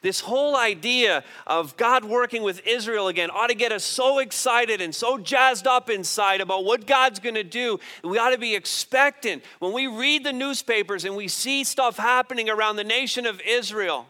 This 0.05 0.19
whole 0.19 0.55
idea 0.55 1.23
of 1.47 1.75
God 1.77 2.05
working 2.05 2.43
with 2.43 2.61
Israel 2.67 3.07
again 3.07 3.31
ought 3.31 3.47
to 3.47 3.55
get 3.55 3.71
us 3.71 3.83
so 3.83 4.19
excited 4.19 4.79
and 4.79 4.93
so 4.93 5.17
jazzed 5.17 5.65
up 5.65 5.89
inside 5.89 6.41
about 6.41 6.63
what 6.63 6.85
God's 6.85 7.17
going 7.17 7.33
to 7.33 7.43
do. 7.43 7.79
We 8.03 8.19
ought 8.19 8.29
to 8.29 8.37
be 8.37 8.53
expectant. 8.53 9.41
When 9.57 9.73
we 9.73 9.87
read 9.87 10.23
the 10.23 10.31
newspapers 10.31 11.05
and 11.05 11.15
we 11.15 11.27
see 11.27 11.63
stuff 11.63 11.97
happening 11.97 12.51
around 12.51 12.75
the 12.75 12.83
nation 12.83 13.25
of 13.25 13.41
Israel, 13.41 14.05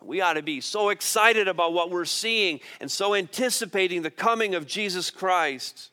we 0.00 0.22
ought 0.22 0.32
to 0.32 0.42
be 0.42 0.62
so 0.62 0.88
excited 0.88 1.46
about 1.46 1.74
what 1.74 1.90
we're 1.90 2.06
seeing 2.06 2.60
and 2.80 2.90
so 2.90 3.14
anticipating 3.14 4.00
the 4.00 4.10
coming 4.10 4.54
of 4.54 4.66
Jesus 4.66 5.10
Christ. 5.10 5.90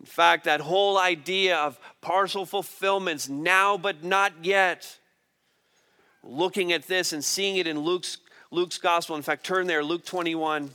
In 0.00 0.06
fact, 0.06 0.44
that 0.44 0.62
whole 0.62 0.96
idea 0.96 1.58
of 1.58 1.78
partial 2.00 2.46
fulfillments 2.46 3.28
now 3.28 3.76
but 3.76 4.02
not 4.02 4.32
yet 4.40 4.96
looking 6.24 6.72
at 6.72 6.86
this 6.86 7.12
and 7.12 7.22
seeing 7.22 7.56
it 7.56 7.66
in 7.66 7.78
Luke's, 7.78 8.18
Luke's 8.50 8.78
gospel. 8.78 9.16
In 9.16 9.22
fact, 9.22 9.44
turn 9.44 9.66
there, 9.66 9.84
Luke 9.84 10.04
21. 10.04 10.70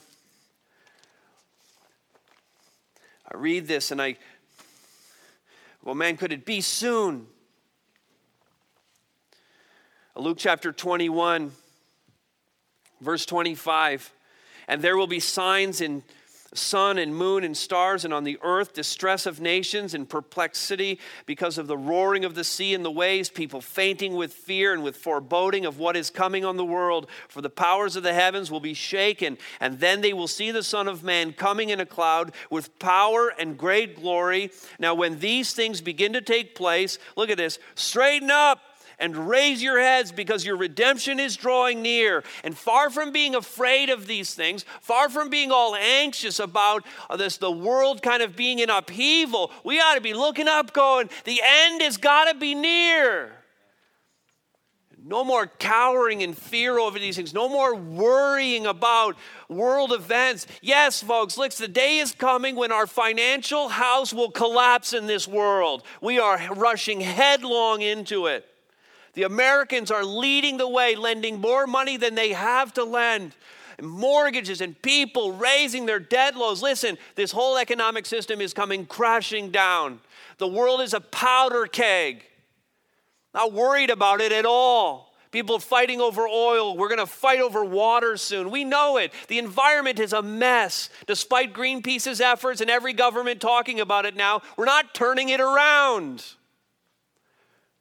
I 3.32 3.38
read 3.38 3.68
this 3.68 3.92
and 3.92 4.02
I, 4.02 4.18
well, 5.84 5.96
man, 5.96 6.18
could 6.18 6.32
it 6.32 6.46
be 6.46 6.62
soon? 6.62 7.28
Luke 10.16 10.38
chapter 10.38 10.72
21, 10.72 11.52
verse 13.00 13.26
25. 13.26 14.12
And 14.68 14.82
there 14.82 14.98
will 14.98 15.08
be 15.08 15.20
signs 15.20 15.82
in 15.82 16.04
sun 16.54 16.98
and 16.98 17.16
moon 17.16 17.44
and 17.44 17.56
stars, 17.56 18.06
and 18.06 18.14
on 18.14 18.24
the 18.24 18.40
earth 18.42 18.74
distress 18.74 19.26
of 19.26 19.40
nations 19.40 19.94
and 19.94 20.10
perplexity 20.10 21.00
because 21.26 21.58
of 21.58 21.68
the 21.68 21.78
roaring 21.78 22.26
of 22.26 22.36
the 22.36 22.44
sea 22.44 22.74
and 22.74 22.84
the 22.84 22.92
waves, 22.92 23.30
people 23.30 23.62
fainting 23.62 24.16
with 24.16 24.34
fear 24.34 24.74
and 24.74 24.84
with 24.84 24.96
foreboding 24.96 25.66
of 25.66 25.78
what 25.78 25.96
is 25.96 26.10
coming 26.10 26.44
on 26.44 26.58
the 26.58 26.66
world. 26.66 27.08
For 27.28 27.42
the 27.42 27.50
powers 27.50 27.96
of 27.96 28.04
the 28.04 28.14
heavens 28.14 28.52
will 28.52 28.60
be 28.60 28.74
shaken, 28.74 29.38
and 29.60 29.80
then 29.80 30.02
they 30.02 30.14
will 30.14 30.28
see 30.28 30.52
the 30.52 30.64
Son 30.64 30.88
of 30.88 31.04
Man 31.04 31.34
coming 31.34 31.70
in 31.70 31.80
a 31.80 31.86
cloud 31.86 32.34
with 32.50 32.78
power 32.80 33.34
and 33.38 33.58
great 33.58 33.96
glory. 33.96 34.52
Now, 34.80 34.94
when 34.94 35.20
these 35.20 35.54
things 35.54 35.82
begin 35.82 36.14
to 36.14 36.22
take 36.22 36.56
place, 36.56 36.98
look 37.16 37.30
at 37.30 37.38
this 37.38 37.60
straighten 37.76 38.32
up 38.32 38.62
and 39.00 39.30
raise 39.30 39.64
your 39.64 39.80
heads 39.80 40.12
because 40.12 40.46
your 40.46 40.58
redemption 40.58 41.20
is 41.20 41.36
drawing 41.36 41.82
near. 41.82 42.24
And 42.44 42.58
far 42.58 42.90
from 42.90 43.12
being 43.12 43.36
afraid 43.36 43.90
of 43.90 44.08
these 44.08 44.34
things, 44.34 44.66
far 44.82 45.10
from 45.10 45.30
being 45.30 45.52
all 45.52 45.76
anxious 45.76 46.40
about 46.40 46.86
this, 47.18 47.38
the 47.38 47.52
world 47.52 48.02
kind 48.02 48.22
of 48.22 48.36
being 48.36 48.60
in 48.60 48.70
upheaval, 48.70 49.52
we 49.64 49.80
ought 49.80 49.96
to 49.96 50.02
be 50.02 50.14
looking 50.14 50.48
up, 50.48 50.74
going, 50.74 51.10
the 51.24 51.42
end 51.44 51.82
has 51.82 51.98
got 51.98 52.26
to 52.26 52.38
be 52.38 52.56
near. 52.56 53.32
No 55.02 55.24
more 55.24 55.48
cowering 55.48 56.22
in 56.22 56.34
fear 56.34 56.78
over 56.78 57.00
these 57.00 57.16
things. 57.16 57.34
No 57.34 57.48
more 57.48 57.74
worrying 57.74 58.66
about 58.66 59.16
world 59.48 59.94
events. 59.94 60.46
Yes, 60.62 61.02
folks, 61.02 61.38
look, 61.38 61.54
the 61.54 61.70
day 61.70 62.00
is 62.00 62.12
coming 62.12 62.56
when 62.56 62.72
our 62.72 62.86
financial 62.86 63.70
house 63.70 64.14
will 64.14 64.30
collapse 64.30 64.92
in 64.92 65.08
this 65.08 65.28
world. 65.28 65.84
We 66.02 66.20
are 66.20 66.54
rushing 66.54 67.00
headlong 67.00 67.82
into 67.82 68.26
it. 68.26 68.46
The 69.14 69.24
Americans 69.24 69.92
are 69.92 70.04
leading 70.04 70.58
the 70.58 70.68
way, 70.68 70.96
lending 70.96 71.42
more 71.42 71.68
money 71.68 71.98
than 71.98 72.16
they 72.16 72.34
have 72.34 72.74
to 72.76 72.84
lend. 72.84 73.36
And 73.78 73.88
Mortgages 73.88 74.62
and 74.62 74.80
people 74.82 75.34
raising 75.34 75.86
their 75.86 76.00
debt 76.00 76.36
loads. 76.36 76.62
Listen, 76.62 76.98
this 77.16 77.32
whole 77.32 77.58
economic 77.58 78.06
system 78.06 78.42
is 78.42 78.54
coming 78.54 78.86
crashing 78.86 79.52
down. 79.52 80.00
The 80.38 80.48
world 80.48 80.82
is 80.82 80.94
a 80.94 81.02
powder 81.02 81.66
keg. 81.66 82.24
Not 83.34 83.54
worried 83.54 83.90
about 83.90 84.22
it 84.22 84.32
at 84.32 84.46
all. 84.46 85.14
People 85.32 85.60
fighting 85.60 86.02
over 86.02 86.28
oil. 86.28 86.76
We're 86.76 86.88
going 86.88 87.00
to 87.00 87.06
fight 87.06 87.40
over 87.40 87.64
water 87.64 88.18
soon. 88.18 88.50
We 88.50 88.64
know 88.64 88.98
it. 88.98 89.14
The 89.28 89.38
environment 89.38 90.00
is 90.00 90.12
a 90.12 90.24
mess. 90.24 90.90
Despite 91.06 91.54
Greenpeace's 91.54 92.20
efforts 92.20 92.62
and 92.62 92.70
every 92.70 92.94
government 92.94 93.40
talking 93.40 93.80
about 93.80 94.06
it 94.06 94.16
now, 94.16 94.42
we're 94.58 94.66
not 94.66 94.96
turning 94.96 95.30
it 95.30 95.40
around. 95.40 96.26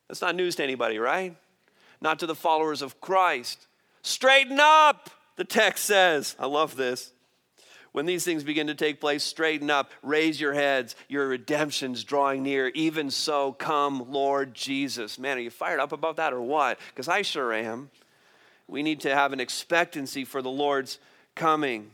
That's 0.08 0.22
not 0.22 0.34
news 0.34 0.56
to 0.56 0.64
anybody, 0.64 0.98
right? 0.98 1.36
Not 2.00 2.18
to 2.20 2.26
the 2.26 2.34
followers 2.34 2.82
of 2.82 3.00
Christ. 3.00 3.66
Straighten 4.02 4.58
up, 4.58 5.10
the 5.36 5.44
text 5.44 5.84
says. 5.84 6.34
I 6.38 6.46
love 6.46 6.76
this. 6.76 7.12
When 7.92 8.06
these 8.06 8.24
things 8.24 8.44
begin 8.44 8.68
to 8.68 8.74
take 8.74 9.00
place, 9.00 9.24
straighten 9.24 9.70
up, 9.70 9.90
raise 10.02 10.40
your 10.40 10.54
heads. 10.54 10.94
Your 11.08 11.28
redemption's 11.28 12.04
drawing 12.04 12.42
near. 12.42 12.68
Even 12.68 13.10
so, 13.10 13.52
come, 13.52 14.10
Lord 14.10 14.54
Jesus. 14.54 15.18
Man, 15.18 15.36
are 15.36 15.40
you 15.40 15.50
fired 15.50 15.80
up 15.80 15.92
about 15.92 16.16
that 16.16 16.32
or 16.32 16.40
what? 16.40 16.78
Because 16.90 17.08
I 17.08 17.22
sure 17.22 17.52
am. 17.52 17.90
We 18.66 18.82
need 18.82 19.00
to 19.00 19.14
have 19.14 19.32
an 19.32 19.40
expectancy 19.40 20.24
for 20.24 20.42
the 20.42 20.50
Lord's 20.50 20.98
coming. 21.34 21.90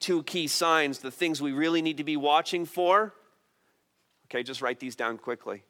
two 0.00 0.22
key 0.22 0.46
signs, 0.46 0.98
the 0.98 1.10
things 1.10 1.40
we 1.40 1.52
really 1.52 1.80
need 1.80 1.96
to 1.96 2.04
be 2.04 2.16
watching 2.16 2.66
for. 2.66 3.14
Okay, 4.26 4.42
just 4.42 4.60
write 4.60 4.78
these 4.80 4.94
down 4.94 5.16
quickly 5.16 5.62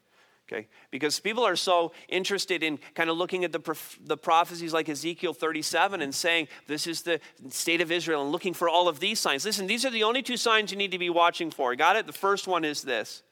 okay? 0.51 0.67
Because 0.91 1.21
people 1.21 1.45
are 1.45 1.57
so 1.57 1.93
interested 2.09 2.63
in 2.63 2.79
kind 2.95 3.11
of 3.11 3.17
looking 3.17 3.45
at 3.45 3.53
the, 3.53 3.79
the 4.05 4.17
prophecies 4.17 4.73
like 4.73 4.89
Ezekiel 4.89 5.35
37 5.35 6.01
and 6.03 6.15
saying, 6.15 6.49
this 6.67 6.87
is 6.87 7.03
the 7.03 7.21
state 7.51 7.81
of 7.81 7.93
Israel, 7.93 8.23
and 8.23 8.33
looking 8.33 8.55
for 8.55 8.69
all 8.69 8.89
of 8.89 9.01
these 9.01 9.21
signs. 9.21 9.45
Listen, 9.45 9.67
these 9.67 9.85
are 9.85 9.91
the 9.91 10.05
only 10.05 10.23
two 10.23 10.37
signs 10.37 10.71
you 10.71 10.79
need 10.79 10.93
to 10.93 10.99
be 10.99 11.11
watching 11.11 11.51
for. 11.51 11.75
Got 11.77 11.97
it? 11.97 12.07
The 12.07 12.13
first 12.13 12.47
one 12.47 12.65
is 12.65 12.83
this 12.83 13.23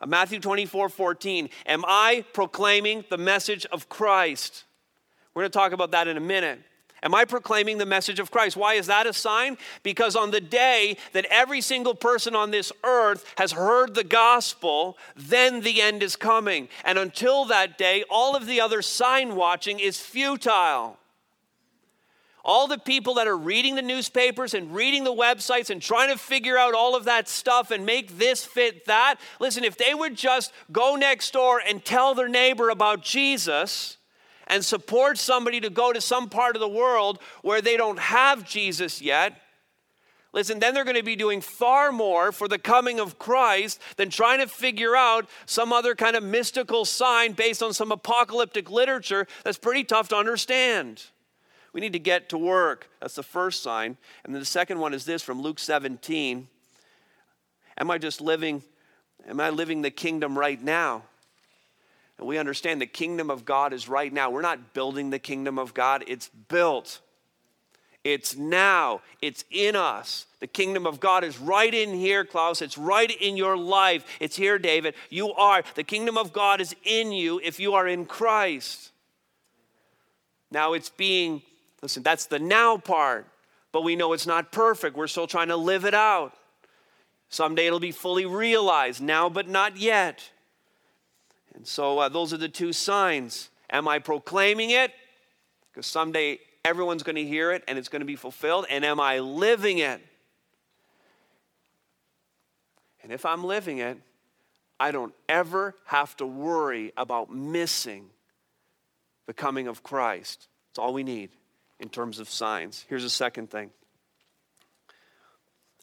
uh, 0.00 0.06
Matthew 0.06 0.40
24 0.40 0.88
14. 0.88 1.48
Am 1.66 1.84
I 1.86 2.24
proclaiming 2.32 3.04
the 3.08 3.18
message 3.18 3.66
of 3.66 3.88
Christ? 3.88 4.64
We're 5.34 5.42
going 5.42 5.52
to 5.52 5.58
talk 5.58 5.72
about 5.72 5.92
that 5.92 6.08
in 6.08 6.16
a 6.16 6.20
minute. 6.20 6.60
Am 7.02 7.14
I 7.14 7.24
proclaiming 7.24 7.78
the 7.78 7.86
message 7.86 8.20
of 8.20 8.30
Christ? 8.30 8.56
Why 8.56 8.74
is 8.74 8.86
that 8.86 9.08
a 9.08 9.12
sign? 9.12 9.58
Because 9.82 10.14
on 10.14 10.30
the 10.30 10.40
day 10.40 10.96
that 11.12 11.26
every 11.30 11.60
single 11.60 11.96
person 11.96 12.36
on 12.36 12.52
this 12.52 12.70
earth 12.84 13.24
has 13.38 13.52
heard 13.52 13.94
the 13.94 14.04
gospel, 14.04 14.96
then 15.16 15.62
the 15.62 15.82
end 15.82 16.02
is 16.02 16.14
coming. 16.14 16.68
And 16.84 16.98
until 16.98 17.44
that 17.46 17.76
day, 17.76 18.04
all 18.08 18.36
of 18.36 18.46
the 18.46 18.60
other 18.60 18.82
sign 18.82 19.34
watching 19.34 19.80
is 19.80 20.00
futile. 20.00 20.98
All 22.44 22.66
the 22.66 22.78
people 22.78 23.14
that 23.14 23.28
are 23.28 23.36
reading 23.36 23.74
the 23.74 23.82
newspapers 23.82 24.54
and 24.54 24.74
reading 24.74 25.04
the 25.04 25.14
websites 25.14 25.70
and 25.70 25.80
trying 25.80 26.10
to 26.10 26.18
figure 26.18 26.58
out 26.58 26.74
all 26.74 26.96
of 26.96 27.04
that 27.04 27.28
stuff 27.28 27.70
and 27.70 27.86
make 27.86 28.18
this 28.18 28.44
fit 28.44 28.86
that, 28.86 29.16
listen, 29.40 29.64
if 29.64 29.76
they 29.76 29.94
would 29.94 30.16
just 30.16 30.52
go 30.70 30.96
next 30.96 31.32
door 31.32 31.60
and 31.60 31.84
tell 31.84 32.14
their 32.14 32.28
neighbor 32.28 32.68
about 32.68 33.02
Jesus, 33.02 33.96
and 34.52 34.62
support 34.62 35.16
somebody 35.16 35.60
to 35.60 35.70
go 35.70 35.94
to 35.94 36.00
some 36.00 36.28
part 36.28 36.54
of 36.56 36.60
the 36.60 36.68
world 36.68 37.18
where 37.40 37.62
they 37.62 37.78
don't 37.78 37.98
have 37.98 38.46
Jesus 38.46 39.00
yet, 39.00 39.40
listen, 40.34 40.58
then 40.58 40.74
they're 40.74 40.84
going 40.84 40.94
to 40.94 41.02
be 41.02 41.16
doing 41.16 41.40
far 41.40 41.90
more 41.90 42.32
for 42.32 42.48
the 42.48 42.58
coming 42.58 43.00
of 43.00 43.18
Christ 43.18 43.80
than 43.96 44.10
trying 44.10 44.40
to 44.40 44.46
figure 44.46 44.94
out 44.94 45.26
some 45.46 45.72
other 45.72 45.94
kind 45.94 46.16
of 46.16 46.22
mystical 46.22 46.84
sign 46.84 47.32
based 47.32 47.62
on 47.62 47.72
some 47.72 47.90
apocalyptic 47.90 48.70
literature 48.70 49.26
that's 49.42 49.56
pretty 49.56 49.84
tough 49.84 50.10
to 50.10 50.16
understand. 50.16 51.02
We 51.72 51.80
need 51.80 51.94
to 51.94 51.98
get 51.98 52.28
to 52.28 52.36
work. 52.36 52.90
That's 53.00 53.14
the 53.14 53.22
first 53.22 53.62
sign. 53.62 53.96
And 54.22 54.34
then 54.34 54.40
the 54.40 54.44
second 54.44 54.80
one 54.80 54.92
is 54.92 55.06
this 55.06 55.22
from 55.22 55.40
Luke 55.40 55.60
17. 55.60 56.46
Am 57.78 57.90
I 57.90 57.96
just 57.96 58.20
living, 58.20 58.62
am 59.26 59.40
I 59.40 59.48
living 59.48 59.80
the 59.80 59.90
kingdom 59.90 60.38
right 60.38 60.62
now? 60.62 61.04
And 62.22 62.28
we 62.28 62.38
understand 62.38 62.80
the 62.80 62.86
kingdom 62.86 63.30
of 63.30 63.44
God 63.44 63.72
is 63.72 63.88
right 63.88 64.12
now. 64.12 64.30
We're 64.30 64.42
not 64.42 64.74
building 64.74 65.10
the 65.10 65.18
kingdom 65.18 65.58
of 65.58 65.74
God, 65.74 66.04
it's 66.06 66.28
built. 66.28 67.00
It's 68.04 68.36
now, 68.36 69.00
it's 69.20 69.44
in 69.50 69.74
us. 69.74 70.26
The 70.38 70.46
kingdom 70.46 70.86
of 70.86 71.00
God 71.00 71.24
is 71.24 71.40
right 71.40 71.74
in 71.74 71.92
here, 71.92 72.24
Klaus. 72.24 72.62
It's 72.62 72.78
right 72.78 73.10
in 73.10 73.36
your 73.36 73.56
life. 73.56 74.04
It's 74.20 74.36
here, 74.36 74.56
David. 74.60 74.94
You 75.10 75.32
are. 75.32 75.64
The 75.74 75.82
kingdom 75.82 76.16
of 76.16 76.32
God 76.32 76.60
is 76.60 76.76
in 76.84 77.10
you 77.10 77.40
if 77.42 77.58
you 77.58 77.74
are 77.74 77.88
in 77.88 78.06
Christ. 78.06 78.92
Now 80.52 80.74
it's 80.74 80.90
being, 80.90 81.42
listen, 81.82 82.04
that's 82.04 82.26
the 82.26 82.38
now 82.38 82.76
part, 82.76 83.26
but 83.72 83.82
we 83.82 83.96
know 83.96 84.12
it's 84.12 84.28
not 84.28 84.52
perfect. 84.52 84.96
We're 84.96 85.08
still 85.08 85.26
trying 85.26 85.48
to 85.48 85.56
live 85.56 85.84
it 85.84 85.94
out. 85.94 86.34
Someday 87.30 87.66
it'll 87.66 87.80
be 87.80 87.90
fully 87.90 88.26
realized, 88.26 89.02
now 89.02 89.28
but 89.28 89.48
not 89.48 89.76
yet. 89.76 90.30
And 91.54 91.66
so 91.66 91.98
uh, 91.98 92.08
those 92.08 92.32
are 92.32 92.38
the 92.38 92.48
two 92.48 92.72
signs. 92.72 93.50
Am 93.70 93.88
I 93.88 93.98
proclaiming 93.98 94.70
it? 94.70 94.92
Because 95.72 95.86
someday 95.86 96.38
everyone's 96.64 97.02
going 97.02 97.16
to 97.16 97.24
hear 97.24 97.52
it 97.52 97.64
and 97.66 97.78
it's 97.78 97.88
going 97.88 98.00
to 98.00 98.06
be 98.06 98.16
fulfilled. 98.16 98.66
And 98.70 98.84
am 98.84 99.00
I 99.00 99.20
living 99.20 99.78
it? 99.78 100.00
And 103.02 103.12
if 103.12 103.26
I'm 103.26 103.44
living 103.44 103.78
it, 103.78 103.98
I 104.78 104.90
don't 104.90 105.14
ever 105.28 105.74
have 105.84 106.16
to 106.18 106.26
worry 106.26 106.92
about 106.96 107.32
missing 107.32 108.10
the 109.26 109.32
coming 109.32 109.68
of 109.68 109.82
Christ. 109.82 110.48
It's 110.70 110.78
all 110.78 110.92
we 110.92 111.02
need 111.02 111.30
in 111.78 111.88
terms 111.88 112.18
of 112.18 112.28
signs. 112.28 112.84
Here's 112.88 113.04
a 113.04 113.10
second 113.10 113.50
thing 113.50 113.70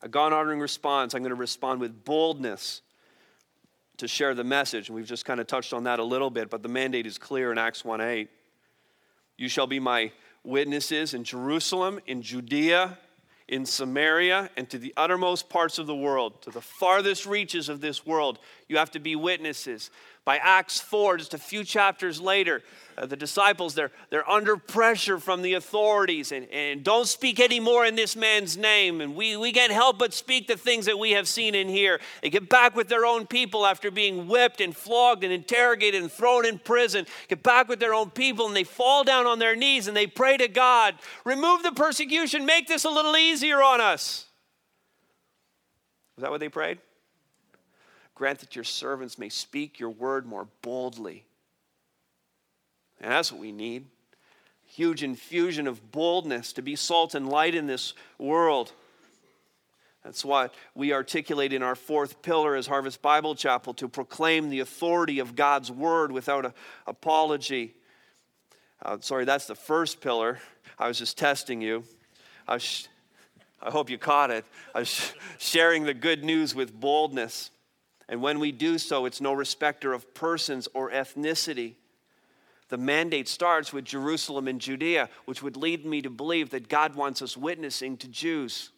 a 0.02 0.08
God 0.08 0.32
honoring 0.32 0.60
response. 0.60 1.14
I'm 1.14 1.22
going 1.22 1.30
to 1.30 1.36
respond 1.36 1.82
with 1.82 2.06
boldness 2.06 2.82
to 4.00 4.08
share 4.08 4.34
the 4.34 4.44
message. 4.44 4.90
And 4.90 4.96
we've 4.96 5.06
just 5.06 5.26
kind 5.26 5.40
of 5.40 5.48
touched 5.48 5.74
on 5.74 5.84
that 5.84 6.00
a 6.00 6.04
little 6.04 6.30
bit, 6.30 6.50
but 6.50 6.64
the 6.64 6.70
mandate 6.70 7.06
is 7.06 7.18
clear 7.18 7.52
in 7.52 7.58
Acts 7.58 7.86
1 7.86 8.02
8. 8.02 8.30
You 9.38 9.48
shall 9.48 9.68
be 9.68 9.80
my 9.80 10.12
witnesses 10.44 11.14
in 11.14 11.24
Jerusalem, 11.24 12.00
in 12.08 12.22
Judea, 12.22 12.98
in 13.48 13.66
Samaria, 13.66 14.50
and 14.58 14.70
to 14.70 14.78
the 14.78 14.94
uttermost 14.96 15.50
parts 15.50 15.80
of 15.80 15.88
the 15.88 15.96
world, 15.96 16.42
to 16.44 16.52
the 16.52 16.62
farthest 16.62 17.26
reaches 17.26 17.70
of 17.70 17.82
this 17.82 18.06
world. 18.06 18.40
You 18.68 18.78
have 18.78 18.92
to 18.92 19.00
be 19.00 19.16
witnesses. 19.16 19.92
By 20.26 20.38
Acts 20.38 20.80
4, 20.80 21.18
just 21.18 21.34
a 21.34 21.38
few 21.38 21.64
chapters 21.64 22.22
later, 22.22 22.62
uh, 23.00 23.06
the 23.06 23.16
disciples, 23.16 23.76
they're, 23.76 23.92
they're 24.10 24.30
under 24.30 24.58
pressure 24.58 25.20
from 25.20 25.42
the 25.42 25.54
authorities 25.54 26.32
and, 26.32 26.48
and 26.52 26.84
don't 26.84 27.08
speak 27.08 27.40
anymore 27.40 27.86
in 27.86 27.96
this 27.96 28.16
man's 28.16 28.58
name. 28.58 29.00
And 29.00 29.16
we, 29.16 29.38
we 29.38 29.54
can't 29.54 29.72
help 29.72 29.98
but 30.00 30.14
speak 30.14 30.48
the 30.48 30.58
things 30.58 30.86
that 30.86 31.00
we 31.00 31.12
have 31.12 31.28
seen 31.28 31.56
in 31.56 31.70
here. 31.70 32.02
They 32.22 32.30
get 32.30 32.50
back 32.50 32.76
with 32.76 32.90
their 32.90 33.06
own 33.06 33.26
people 33.26 33.66
after 33.66 33.90
being 33.90 34.28
whipped 34.28 34.60
and 34.60 34.76
flogged 34.76 35.24
and 35.24 35.32
interrogated 35.32 36.02
and 36.02 36.12
thrown 36.12 36.46
in 36.46 36.60
prison. 36.60 37.06
Get 37.30 37.42
back 37.42 37.70
with 37.70 37.80
their 37.80 37.94
own 37.94 38.10
people 38.10 38.48
and 38.48 38.56
they 38.56 38.66
fall 38.66 39.06
down 39.06 39.26
on 39.26 39.40
their 39.40 39.56
knees 39.56 39.88
and 39.88 39.96
they 39.96 40.08
pray 40.08 40.36
to 40.36 40.50
God, 40.50 40.96
remove 41.24 41.64
the 41.64 41.72
persecution, 41.72 42.46
make 42.46 42.68
this 42.68 42.84
a 42.84 42.90
little 42.90 43.16
easier 43.16 43.64
on 43.64 43.80
us. 43.80 44.26
Was 46.18 46.24
that 46.24 46.32
what 46.32 46.42
they 46.42 46.50
prayed? 46.50 46.80
Grant 48.14 48.40
that 48.40 48.56
your 48.58 48.66
servants 48.66 49.18
may 49.18 49.30
speak 49.30 49.80
your 49.80 49.90
word 49.90 50.26
more 50.26 50.50
boldly. 50.62 51.29
And 53.02 53.12
that's 53.12 53.32
what 53.32 53.42
we 53.42 53.52
need. 53.52 53.86
Huge 54.66 55.04
infusion 55.04 55.68
of 55.68 55.92
boldness 55.92 56.54
to 56.54 56.62
be 56.62 56.76
salt 56.76 57.16
and 57.16 57.28
light 57.28 57.56
in 57.56 57.66
this 57.68 57.94
world. 58.18 58.72
That's 60.04 60.24
what 60.24 60.54
we 60.76 60.94
articulate 60.94 61.52
in 61.54 61.62
our 61.62 61.76
fourth 61.76 62.22
pillar 62.22 62.56
as 62.56 62.68
Harvest 62.68 63.02
Bible 63.02 63.36
Chapel 63.36 63.74
to 63.76 63.88
proclaim 63.88 64.50
the 64.50 64.62
authority 64.62 65.20
of 65.20 65.36
God's 65.36 65.72
word 65.72 66.12
without 66.12 66.46
a, 66.46 66.54
apology. 66.88 67.74
Uh, 68.82 68.98
sorry, 69.02 69.26
that's 69.26 69.46
the 69.46 69.56
first 69.56 70.00
pillar. 70.00 70.40
I 70.78 70.88
was 70.88 70.98
just 70.98 71.18
testing 71.18 71.62
you. 71.62 71.84
I, 72.48 72.54
was, 72.56 72.88
I 73.62 73.72
hope 73.72 73.90
you 73.90 73.98
caught 73.98 74.32
it. 74.32 74.46
I 74.74 74.80
was 74.80 75.14
sharing 75.38 75.84
the 75.84 75.94
good 75.94 76.24
news 76.24 76.56
with 76.56 76.80
boldness. 76.80 77.52
And 78.08 78.22
when 78.22 78.40
we 78.40 78.52
do 78.52 78.78
so, 78.78 79.06
it's 79.06 79.20
no 79.20 79.34
respecter 79.34 79.94
of 79.94 80.14
persons 80.14 80.68
or 80.74 80.90
ethnicity. 80.90 81.76
The 82.70 82.78
mandate 82.78 83.28
starts 83.28 83.74
with 83.74 83.84
Jerusalem 83.84 84.48
and 84.48 84.62
Judea, 84.62 85.10
which 85.26 85.42
would 85.42 85.58
lead 85.58 85.86
me 85.86 86.02
to 86.04 86.10
believe 86.10 86.52
that 86.52 86.70
God 86.70 86.96
wants 86.96 87.22
us 87.22 87.36
witnessing 87.36 87.98
to 87.98 88.08
Jews 88.08 88.70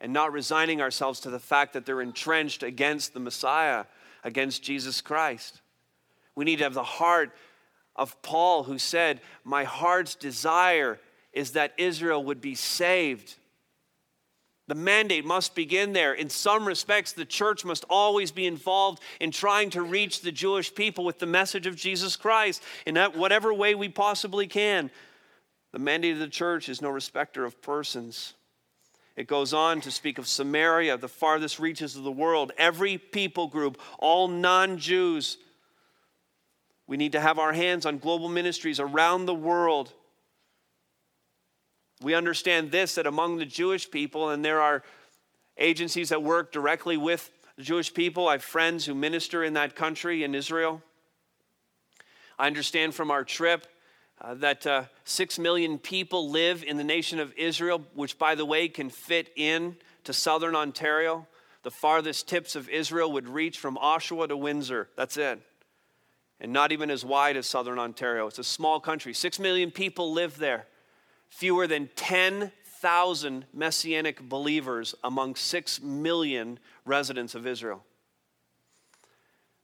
and 0.00 0.12
not 0.12 0.32
resigning 0.32 0.80
ourselves 0.80 1.20
to 1.20 1.30
the 1.30 1.40
fact 1.40 1.72
that 1.72 1.84
they're 1.86 2.00
entrenched 2.00 2.62
against 2.62 3.14
the 3.14 3.20
Messiah, 3.20 3.86
against 4.22 4.62
Jesus 4.62 5.00
Christ. 5.00 5.60
We 6.34 6.44
need 6.44 6.58
to 6.58 6.64
have 6.64 6.74
the 6.74 6.82
heart 6.82 7.32
of 7.96 8.20
Paul, 8.22 8.62
who 8.62 8.78
said, 8.78 9.20
My 9.42 9.64
heart's 9.64 10.14
desire 10.14 11.00
is 11.32 11.52
that 11.52 11.72
Israel 11.78 12.22
would 12.24 12.40
be 12.40 12.54
saved. 12.54 13.34
The 14.68 14.74
mandate 14.74 15.24
must 15.24 15.54
begin 15.54 15.94
there. 15.94 16.12
In 16.12 16.28
some 16.28 16.68
respects, 16.68 17.12
the 17.12 17.24
church 17.24 17.64
must 17.64 17.86
always 17.88 18.30
be 18.30 18.46
involved 18.46 19.02
in 19.18 19.30
trying 19.30 19.70
to 19.70 19.82
reach 19.82 20.20
the 20.20 20.30
Jewish 20.30 20.74
people 20.74 21.04
with 21.04 21.18
the 21.18 21.26
message 21.26 21.66
of 21.66 21.74
Jesus 21.74 22.16
Christ 22.16 22.62
in 22.84 22.96
whatever 22.96 23.52
way 23.52 23.74
we 23.74 23.88
possibly 23.88 24.46
can. 24.46 24.90
The 25.72 25.78
mandate 25.78 26.12
of 26.12 26.18
the 26.18 26.28
church 26.28 26.68
is 26.68 26.82
no 26.82 26.90
respecter 26.90 27.46
of 27.46 27.62
persons. 27.62 28.34
It 29.16 29.26
goes 29.26 29.54
on 29.54 29.80
to 29.80 29.90
speak 29.90 30.18
of 30.18 30.28
Samaria, 30.28 30.98
the 30.98 31.08
farthest 31.08 31.58
reaches 31.58 31.96
of 31.96 32.04
the 32.04 32.12
world, 32.12 32.52
every 32.58 32.98
people 32.98 33.48
group, 33.48 33.80
all 33.98 34.28
non 34.28 34.78
Jews. 34.78 35.38
We 36.86 36.98
need 36.98 37.12
to 37.12 37.20
have 37.20 37.38
our 37.38 37.54
hands 37.54 37.86
on 37.86 37.98
global 37.98 38.28
ministries 38.28 38.80
around 38.80 39.24
the 39.24 39.34
world 39.34 39.92
we 42.02 42.14
understand 42.14 42.70
this 42.70 42.94
that 42.94 43.06
among 43.06 43.38
the 43.38 43.44
Jewish 43.44 43.90
people, 43.90 44.30
and 44.30 44.44
there 44.44 44.60
are 44.60 44.82
agencies 45.56 46.10
that 46.10 46.22
work 46.22 46.52
directly 46.52 46.96
with 46.96 47.30
the 47.56 47.62
Jewish 47.62 47.92
people. 47.92 48.28
I 48.28 48.32
have 48.32 48.44
friends 48.44 48.86
who 48.86 48.94
minister 48.94 49.42
in 49.42 49.54
that 49.54 49.74
country, 49.74 50.22
in 50.22 50.34
Israel. 50.34 50.82
I 52.38 52.46
understand 52.46 52.94
from 52.94 53.10
our 53.10 53.24
trip 53.24 53.66
uh, 54.20 54.34
that 54.34 54.66
uh, 54.66 54.84
six 55.04 55.38
million 55.38 55.78
people 55.78 56.30
live 56.30 56.62
in 56.62 56.76
the 56.76 56.84
nation 56.84 57.18
of 57.18 57.32
Israel, 57.36 57.82
which, 57.94 58.18
by 58.18 58.36
the 58.36 58.44
way, 58.44 58.68
can 58.68 58.90
fit 58.90 59.32
in 59.34 59.76
to 60.04 60.12
southern 60.12 60.54
Ontario. 60.54 61.26
The 61.64 61.70
farthest 61.72 62.28
tips 62.28 62.54
of 62.54 62.68
Israel 62.68 63.10
would 63.12 63.28
reach 63.28 63.58
from 63.58 63.76
Oshawa 63.76 64.28
to 64.28 64.36
Windsor. 64.36 64.88
That's 64.96 65.16
it. 65.16 65.40
And 66.40 66.52
not 66.52 66.70
even 66.70 66.90
as 66.90 67.04
wide 67.04 67.36
as 67.36 67.48
southern 67.48 67.80
Ontario. 67.80 68.28
It's 68.28 68.38
a 68.38 68.44
small 68.44 68.78
country. 68.78 69.12
Six 69.12 69.40
million 69.40 69.72
people 69.72 70.12
live 70.12 70.38
there 70.38 70.66
fewer 71.28 71.66
than 71.66 71.88
10,000 71.96 73.44
messianic 73.52 74.28
believers 74.28 74.94
among 75.04 75.34
6 75.34 75.82
million 75.82 76.58
residents 76.84 77.34
of 77.34 77.46
Israel. 77.46 77.84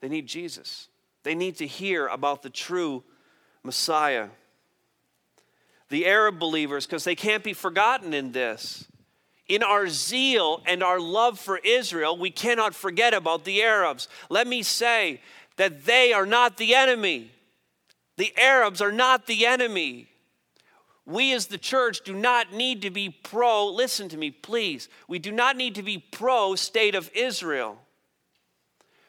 They 0.00 0.08
need 0.08 0.26
Jesus. 0.26 0.88
They 1.22 1.34
need 1.34 1.56
to 1.56 1.66
hear 1.66 2.06
about 2.06 2.42
the 2.42 2.50
true 2.50 3.02
Messiah. 3.62 4.28
The 5.88 6.06
Arab 6.06 6.38
believers, 6.38 6.86
because 6.86 7.04
they 7.04 7.14
can't 7.14 7.42
be 7.42 7.54
forgotten 7.54 8.12
in 8.12 8.32
this. 8.32 8.86
In 9.48 9.62
our 9.62 9.88
zeal 9.88 10.62
and 10.66 10.82
our 10.82 11.00
love 11.00 11.38
for 11.38 11.58
Israel, 11.58 12.16
we 12.16 12.30
cannot 12.30 12.74
forget 12.74 13.14
about 13.14 13.44
the 13.44 13.62
Arabs. 13.62 14.08
Let 14.30 14.46
me 14.46 14.62
say 14.62 15.20
that 15.56 15.84
they 15.84 16.12
are 16.12 16.26
not 16.26 16.56
the 16.56 16.74
enemy. 16.74 17.30
The 18.16 18.32
Arabs 18.36 18.80
are 18.80 18.92
not 18.92 19.26
the 19.26 19.46
enemy. 19.46 20.08
We 21.06 21.34
as 21.34 21.46
the 21.46 21.58
church 21.58 22.00
do 22.04 22.14
not 22.14 22.52
need 22.52 22.82
to 22.82 22.90
be 22.90 23.10
pro, 23.10 23.68
listen 23.68 24.08
to 24.08 24.16
me, 24.16 24.30
please. 24.30 24.88
We 25.06 25.18
do 25.18 25.32
not 25.32 25.56
need 25.56 25.74
to 25.74 25.82
be 25.82 25.98
pro 25.98 26.54
state 26.54 26.94
of 26.94 27.10
Israel. 27.14 27.78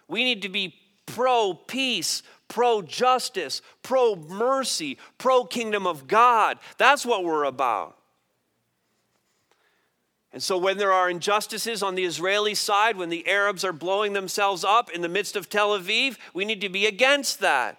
We 0.08 0.24
need 0.24 0.42
to 0.42 0.50
be 0.50 0.76
pro 1.06 1.54
peace, 1.54 2.22
pro 2.48 2.82
justice, 2.82 3.62
pro 3.82 4.16
mercy, 4.16 4.98
pro 5.18 5.46
kingdom 5.46 5.88
of 5.88 6.08
God. 6.08 6.60
That's 6.78 7.06
what 7.06 7.24
we're 7.24 7.46
about. 7.46 7.98
And 10.34 10.44
so, 10.44 10.58
when 10.58 10.78
there 10.78 10.92
are 10.92 11.10
injustices 11.10 11.82
on 11.82 11.96
the 11.96 12.04
Israeli 12.04 12.56
side, 12.56 12.98
when 12.98 13.08
the 13.08 13.26
Arabs 13.26 13.64
are 13.64 13.72
blowing 13.72 14.12
themselves 14.12 14.66
up 14.66 14.92
in 14.92 15.02
the 15.02 15.08
midst 15.08 15.38
of 15.38 15.50
Tel 15.50 15.80
Aviv, 15.80 16.18
we 16.34 16.44
need 16.44 16.60
to 16.60 16.68
be 16.68 16.86
against 16.86 17.40
that. 17.40 17.78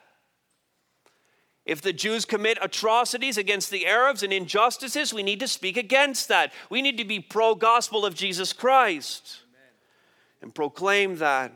If 1.66 1.82
the 1.82 1.92
Jews 1.92 2.24
commit 2.24 2.58
atrocities 2.62 3.36
against 3.36 3.72
the 3.72 3.86
Arabs 3.86 4.22
and 4.22 4.32
injustices, 4.32 5.12
we 5.12 5.24
need 5.24 5.40
to 5.40 5.48
speak 5.48 5.76
against 5.76 6.28
that. 6.28 6.52
We 6.70 6.80
need 6.80 6.96
to 6.98 7.04
be 7.04 7.18
pro 7.18 7.56
gospel 7.56 8.06
of 8.06 8.14
Jesus 8.14 8.52
Christ 8.52 9.40
Amen. 9.50 9.70
and 10.42 10.54
proclaim 10.54 11.16
that. 11.16 11.52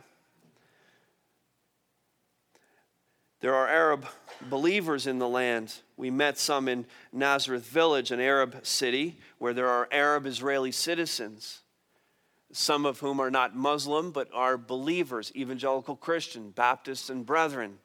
There 3.39 3.55
are 3.55 3.69
Arab 3.69 4.05
believers 4.51 5.07
in 5.07 5.21
the 5.21 5.29
land. 5.29 5.75
We 5.97 6.11
met 6.11 6.39
some 6.39 6.69
in 6.69 6.87
Nazareth 7.13 7.67
Village, 7.67 8.11
an 8.11 8.21
Arab 8.21 8.67
city, 8.67 9.17
where 9.39 9.55
there 9.55 9.69
are 9.69 9.89
Arab 9.93 10.27
Israeli 10.27 10.73
citizens, 10.73 11.61
some 12.53 12.85
of 12.85 12.99
whom 12.99 13.21
are 13.21 13.31
not 13.31 13.55
Muslim 13.55 14.11
but 14.11 14.29
are 14.35 14.59
believers, 14.59 15.33
evangelical 15.37 15.95
Christian, 15.95 16.51
Baptists, 16.51 17.09
and 17.09 17.25
brethren. 17.25 17.79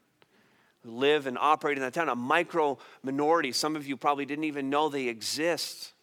Live 0.86 1.27
and 1.27 1.38
operate 1.38 1.77
in 1.77 1.83
that 1.83 1.93
town, 1.93 2.09
a 2.09 2.15
micro 2.15 2.77
minority. 3.03 3.51
Some 3.51 3.75
of 3.75 3.88
you 3.88 3.97
probably 3.97 4.25
didn't 4.25 4.45
even 4.45 4.69
know 4.69 4.89
they 4.89 5.07
exist. 5.07 5.93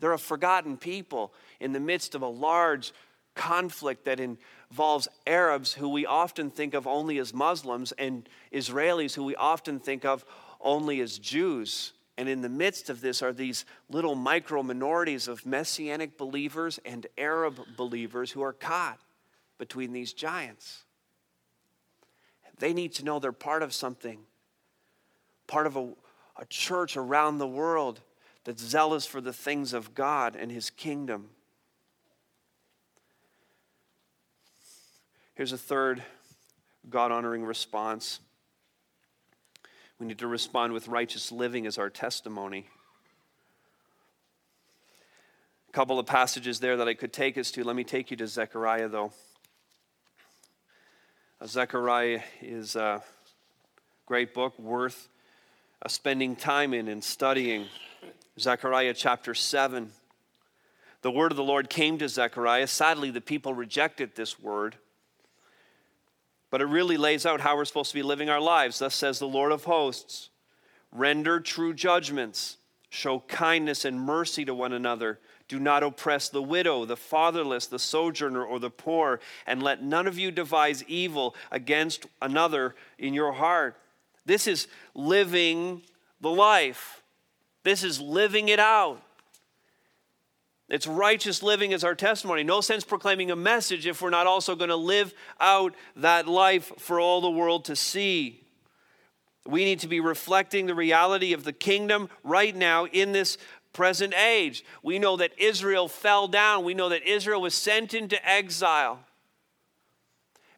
They're 0.00 0.12
a 0.12 0.18
forgotten 0.18 0.76
people 0.76 1.32
in 1.60 1.72
the 1.72 1.80
midst 1.80 2.14
of 2.14 2.22
a 2.22 2.28
large 2.28 2.92
conflict 3.34 4.04
that 4.04 4.20
involves 4.20 5.08
Arabs 5.26 5.72
who 5.72 5.88
we 5.88 6.06
often 6.06 6.50
think 6.50 6.74
of 6.74 6.86
only 6.86 7.18
as 7.18 7.34
Muslims 7.34 7.92
and 7.92 8.28
Israelis 8.52 9.14
who 9.14 9.24
we 9.24 9.34
often 9.36 9.80
think 9.80 10.04
of 10.04 10.24
only 10.60 11.00
as 11.00 11.18
Jews. 11.18 11.92
And 12.16 12.28
in 12.28 12.42
the 12.42 12.48
midst 12.48 12.90
of 12.90 13.00
this 13.00 13.22
are 13.22 13.32
these 13.32 13.64
little 13.90 14.14
micro 14.14 14.62
minorities 14.62 15.26
of 15.26 15.44
Messianic 15.44 16.16
believers 16.16 16.78
and 16.84 17.06
Arab 17.18 17.60
believers 17.76 18.30
who 18.30 18.42
are 18.42 18.52
caught 18.52 19.00
between 19.58 19.92
these 19.92 20.12
giants. 20.12 20.83
They 22.58 22.72
need 22.72 22.92
to 22.94 23.04
know 23.04 23.18
they're 23.18 23.32
part 23.32 23.62
of 23.62 23.72
something, 23.72 24.20
part 25.46 25.66
of 25.66 25.76
a, 25.76 25.88
a 26.36 26.44
church 26.48 26.96
around 26.96 27.38
the 27.38 27.48
world 27.48 28.00
that's 28.44 28.62
zealous 28.62 29.06
for 29.06 29.20
the 29.20 29.32
things 29.32 29.72
of 29.72 29.94
God 29.94 30.36
and 30.36 30.52
His 30.52 30.70
kingdom. 30.70 31.30
Here's 35.34 35.52
a 35.52 35.58
third 35.58 36.02
God 36.88 37.10
honoring 37.10 37.44
response. 37.44 38.20
We 39.98 40.06
need 40.06 40.18
to 40.18 40.26
respond 40.26 40.72
with 40.72 40.88
righteous 40.88 41.32
living 41.32 41.66
as 41.66 41.78
our 41.78 41.90
testimony. 41.90 42.66
A 45.68 45.72
couple 45.72 45.98
of 45.98 46.06
passages 46.06 46.60
there 46.60 46.76
that 46.76 46.86
I 46.86 46.94
could 46.94 47.12
take 47.12 47.38
us 47.38 47.50
to. 47.52 47.64
Let 47.64 47.74
me 47.74 47.84
take 47.84 48.10
you 48.10 48.16
to 48.18 48.26
Zechariah, 48.26 48.88
though. 48.88 49.12
Uh, 51.40 51.46
Zechariah 51.46 52.20
is 52.40 52.76
a 52.76 53.02
great 54.06 54.34
book 54.34 54.56
worth 54.58 55.08
uh, 55.82 55.88
spending 55.88 56.36
time 56.36 56.72
in 56.72 56.86
and 56.86 57.02
studying. 57.02 57.66
Zechariah 58.38 58.94
chapter 58.94 59.34
7. 59.34 59.90
The 61.02 61.10
word 61.10 61.32
of 61.32 61.36
the 61.36 61.42
Lord 61.44 61.68
came 61.68 61.98
to 61.98 62.08
Zechariah. 62.08 62.68
Sadly, 62.68 63.10
the 63.10 63.20
people 63.20 63.52
rejected 63.52 64.14
this 64.14 64.38
word. 64.38 64.76
But 66.50 66.60
it 66.60 66.66
really 66.66 66.96
lays 66.96 67.26
out 67.26 67.40
how 67.40 67.56
we're 67.56 67.64
supposed 67.64 67.90
to 67.90 67.96
be 67.96 68.02
living 68.02 68.30
our 68.30 68.40
lives. 68.40 68.78
Thus 68.78 68.94
says 68.94 69.18
the 69.18 69.26
Lord 69.26 69.50
of 69.50 69.64
hosts 69.64 70.30
render 70.92 71.40
true 71.40 71.74
judgments, 71.74 72.58
show 72.90 73.24
kindness 73.26 73.84
and 73.84 74.00
mercy 74.00 74.44
to 74.44 74.54
one 74.54 74.72
another. 74.72 75.18
Do 75.48 75.58
not 75.58 75.82
oppress 75.82 76.28
the 76.28 76.42
widow, 76.42 76.84
the 76.84 76.96
fatherless, 76.96 77.66
the 77.66 77.78
sojourner, 77.78 78.44
or 78.44 78.58
the 78.58 78.70
poor, 78.70 79.20
and 79.46 79.62
let 79.62 79.82
none 79.82 80.06
of 80.06 80.18
you 80.18 80.30
devise 80.30 80.82
evil 80.84 81.34
against 81.50 82.06
another 82.22 82.74
in 82.98 83.12
your 83.12 83.32
heart. 83.32 83.76
This 84.24 84.46
is 84.46 84.68
living 84.94 85.82
the 86.20 86.30
life. 86.30 87.02
This 87.62 87.84
is 87.84 88.00
living 88.00 88.48
it 88.48 88.58
out. 88.58 89.02
It's 90.68 90.86
righteous 90.86 91.42
living 91.42 91.74
as 91.74 91.84
our 91.84 91.94
testimony. 91.94 92.42
No 92.42 92.62
sense 92.62 92.84
proclaiming 92.84 93.30
a 93.30 93.36
message 93.36 93.86
if 93.86 94.00
we're 94.00 94.10
not 94.10 94.26
also 94.26 94.56
going 94.56 94.70
to 94.70 94.76
live 94.76 95.12
out 95.38 95.74
that 95.96 96.26
life 96.26 96.72
for 96.78 96.98
all 96.98 97.20
the 97.20 97.30
world 97.30 97.66
to 97.66 97.76
see. 97.76 98.40
We 99.46 99.66
need 99.66 99.80
to 99.80 99.88
be 99.88 100.00
reflecting 100.00 100.64
the 100.64 100.74
reality 100.74 101.34
of 101.34 101.44
the 101.44 101.52
kingdom 101.52 102.08
right 102.22 102.56
now 102.56 102.86
in 102.86 103.12
this 103.12 103.36
present 103.74 104.14
age. 104.14 104.64
We 104.82 104.98
know 104.98 105.18
that 105.18 105.32
Israel 105.38 105.88
fell 105.88 106.26
down. 106.28 106.64
We 106.64 106.72
know 106.72 106.88
that 106.88 107.06
Israel 107.06 107.42
was 107.42 107.54
sent 107.54 107.92
into 107.92 108.26
exile 108.26 109.00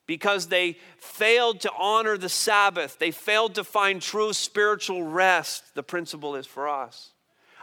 because 0.06 0.46
they 0.46 0.78
failed 0.98 1.60
to 1.62 1.72
honor 1.76 2.16
the 2.16 2.28
Sabbath. 2.28 2.98
They 3.00 3.10
failed 3.10 3.56
to 3.56 3.64
find 3.64 4.00
true 4.00 4.32
spiritual 4.32 5.02
rest. 5.02 5.74
The 5.74 5.82
principle 5.82 6.36
is 6.36 6.46
for 6.46 6.68
us. 6.68 7.10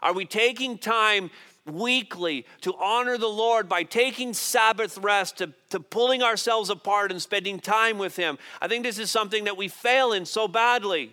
Are 0.02 0.12
we 0.12 0.26
taking 0.26 0.78
time 0.78 1.32
weekly 1.66 2.46
to 2.62 2.74
honor 2.76 3.18
the 3.18 3.28
Lord 3.28 3.70
by 3.70 3.84
taking 3.84 4.34
Sabbath 4.34 4.98
rest, 4.98 5.38
to, 5.38 5.54
to 5.70 5.80
pulling 5.80 6.22
ourselves 6.22 6.70
apart 6.70 7.12
and 7.12 7.22
spending 7.22 7.60
time 7.60 7.98
with 7.98 8.16
Him. 8.16 8.38
I 8.62 8.68
think 8.68 8.84
this 8.84 9.00
is 9.00 9.10
something 9.10 9.46
that 9.46 9.58
we 9.58 9.68
fail 9.68 10.12
in 10.12 10.26
so 10.26 10.48
badly. 10.48 11.12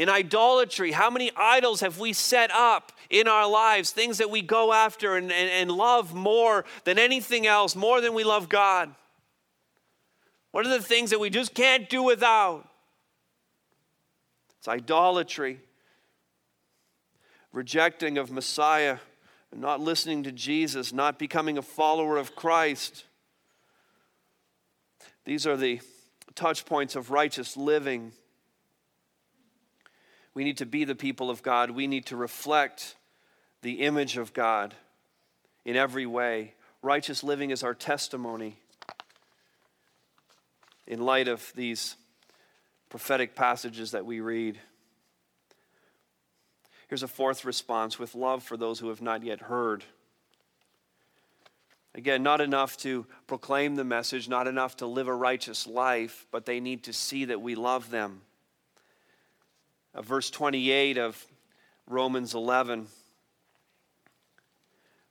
In 0.00 0.08
idolatry, 0.08 0.92
how 0.92 1.10
many 1.10 1.30
idols 1.36 1.82
have 1.82 1.98
we 1.98 2.14
set 2.14 2.50
up 2.50 2.90
in 3.10 3.28
our 3.28 3.46
lives? 3.46 3.90
Things 3.90 4.16
that 4.16 4.30
we 4.30 4.40
go 4.40 4.72
after 4.72 5.14
and, 5.14 5.30
and, 5.30 5.50
and 5.50 5.70
love 5.70 6.14
more 6.14 6.64
than 6.84 6.98
anything 6.98 7.46
else, 7.46 7.76
more 7.76 8.00
than 8.00 8.14
we 8.14 8.24
love 8.24 8.48
God. 8.48 8.94
What 10.52 10.64
are 10.64 10.70
the 10.70 10.82
things 10.82 11.10
that 11.10 11.20
we 11.20 11.28
just 11.28 11.52
can't 11.52 11.86
do 11.90 12.02
without? 12.02 12.66
It's 14.58 14.68
idolatry 14.68 15.60
rejecting 17.52 18.16
of 18.16 18.30
Messiah, 18.30 19.00
not 19.54 19.82
listening 19.82 20.22
to 20.22 20.32
Jesus, 20.32 20.94
not 20.94 21.18
becoming 21.18 21.58
a 21.58 21.62
follower 21.62 22.16
of 22.16 22.34
Christ. 22.34 23.04
These 25.26 25.46
are 25.46 25.58
the 25.58 25.82
touch 26.34 26.64
points 26.64 26.96
of 26.96 27.10
righteous 27.10 27.54
living. 27.54 28.12
We 30.34 30.44
need 30.44 30.58
to 30.58 30.66
be 30.66 30.84
the 30.84 30.94
people 30.94 31.30
of 31.30 31.42
God. 31.42 31.70
We 31.70 31.86
need 31.86 32.06
to 32.06 32.16
reflect 32.16 32.96
the 33.62 33.80
image 33.80 34.16
of 34.16 34.32
God 34.32 34.74
in 35.64 35.76
every 35.76 36.06
way. 36.06 36.54
Righteous 36.82 37.22
living 37.22 37.50
is 37.50 37.62
our 37.62 37.74
testimony 37.74 38.58
in 40.86 41.00
light 41.00 41.28
of 41.28 41.52
these 41.54 41.96
prophetic 42.88 43.34
passages 43.34 43.90
that 43.92 44.06
we 44.06 44.20
read. 44.20 44.58
Here's 46.88 47.02
a 47.02 47.08
fourth 47.08 47.44
response 47.44 47.98
with 47.98 48.14
love 48.14 48.42
for 48.42 48.56
those 48.56 48.80
who 48.80 48.88
have 48.88 49.00
not 49.00 49.22
yet 49.22 49.42
heard. 49.42 49.84
Again, 51.94 52.22
not 52.22 52.40
enough 52.40 52.76
to 52.78 53.06
proclaim 53.26 53.74
the 53.74 53.84
message, 53.84 54.28
not 54.28 54.46
enough 54.46 54.76
to 54.78 54.86
live 54.86 55.06
a 55.08 55.14
righteous 55.14 55.66
life, 55.66 56.26
but 56.30 56.46
they 56.46 56.60
need 56.60 56.84
to 56.84 56.92
see 56.92 57.26
that 57.26 57.40
we 57.40 57.54
love 57.54 57.90
them. 57.90 58.22
Verse 59.94 60.30
28 60.30 60.98
of 60.98 61.26
Romans 61.86 62.34
11, 62.34 62.86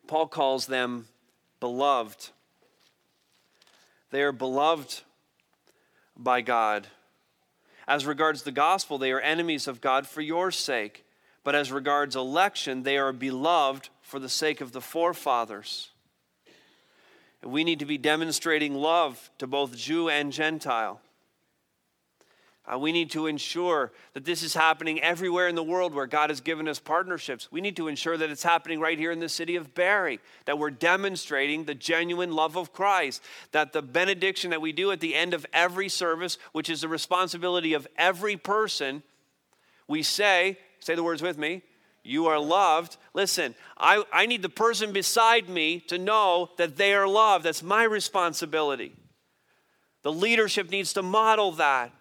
Paul 0.07 0.27
calls 0.27 0.67
them 0.67 1.07
beloved. 1.59 2.29
They 4.11 4.21
are 4.21 4.31
beloved 4.31 5.01
by 6.15 6.41
God. 6.41 6.87
As 7.87 8.05
regards 8.05 8.43
the 8.43 8.51
gospel, 8.51 8.97
they 8.97 9.11
are 9.11 9.19
enemies 9.19 9.67
of 9.67 9.81
God 9.81 10.07
for 10.07 10.21
your 10.21 10.51
sake 10.51 11.05
but 11.43 11.55
as 11.55 11.71
regards 11.71 12.15
election, 12.15 12.83
they 12.83 12.97
are 12.97 13.13
beloved 13.13 13.89
for 14.01 14.19
the 14.19 14.29
sake 14.29 14.61
of 14.61 14.71
the 14.71 14.81
forefathers. 14.81 15.91
We 17.43 17.63
need 17.63 17.79
to 17.79 17.85
be 17.85 17.97
demonstrating 17.97 18.75
love 18.75 19.31
to 19.37 19.47
both 19.47 19.75
Jew 19.75 20.09
and 20.09 20.33
Gentile. 20.33 21.01
Uh, 22.71 22.77
we 22.77 22.91
need 22.91 23.09
to 23.11 23.25
ensure 23.25 23.91
that 24.13 24.25
this 24.25 24.43
is 24.43 24.53
happening 24.53 25.01
everywhere 25.01 25.47
in 25.47 25.55
the 25.55 25.63
world 25.63 25.93
where 25.93 26.05
God 26.05 26.29
has 26.29 26.39
given 26.39 26.67
us 26.67 26.77
partnerships. 26.77 27.51
We 27.51 27.61
need 27.61 27.75
to 27.77 27.87
ensure 27.87 28.15
that 28.15 28.29
it's 28.29 28.43
happening 28.43 28.79
right 28.79 28.97
here 28.97 29.11
in 29.11 29.19
the 29.19 29.29
city 29.29 29.55
of 29.55 29.73
Barrie, 29.73 30.19
that 30.45 30.59
we're 30.59 30.69
demonstrating 30.69 31.63
the 31.63 31.73
genuine 31.73 32.31
love 32.31 32.55
of 32.55 32.71
Christ, 32.71 33.23
that 33.53 33.73
the 33.73 33.81
benediction 33.81 34.51
that 34.51 34.61
we 34.61 34.71
do 34.71 34.91
at 34.91 34.99
the 34.99 35.15
end 35.15 35.33
of 35.33 35.47
every 35.51 35.89
service, 35.89 36.37
which 36.51 36.69
is 36.69 36.81
the 36.81 36.87
responsibility 36.87 37.73
of 37.73 37.87
every 37.97 38.37
person, 38.37 39.01
we 39.87 40.03
say, 40.03 40.57
Say 40.81 40.95
the 40.95 41.03
words 41.03 41.21
with 41.21 41.37
me. 41.37 41.63
You 42.03 42.27
are 42.27 42.39
loved. 42.39 42.97
Listen, 43.13 43.53
I, 43.77 44.03
I 44.13 44.25
need 44.25 44.41
the 44.41 44.49
person 44.49 44.93
beside 44.93 45.49
me 45.49 45.81
to 45.81 45.97
know 45.97 46.51
that 46.57 46.77
they 46.77 46.93
are 46.93 47.07
loved. 47.07 47.45
That's 47.45 47.61
my 47.61 47.83
responsibility. 47.83 48.95
The 50.03 50.11
leadership 50.11 50.69
needs 50.69 50.93
to 50.93 51.03
model 51.03 51.51
that. 51.53 51.91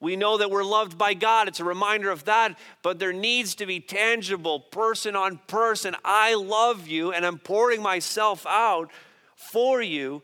We 0.00 0.16
know 0.16 0.36
that 0.38 0.50
we're 0.50 0.64
loved 0.64 0.98
by 0.98 1.14
God. 1.14 1.48
It's 1.48 1.60
a 1.60 1.64
reminder 1.64 2.10
of 2.10 2.24
that, 2.26 2.58
but 2.82 2.98
there 2.98 3.12
needs 3.12 3.54
to 3.56 3.66
be 3.66 3.80
tangible, 3.80 4.60
person 4.60 5.16
on 5.16 5.40
person. 5.46 5.96
I 6.04 6.34
love 6.34 6.86
you, 6.86 7.12
and 7.12 7.24
I'm 7.24 7.38
pouring 7.38 7.82
myself 7.82 8.44
out 8.46 8.90
for 9.34 9.80
you 9.80 10.22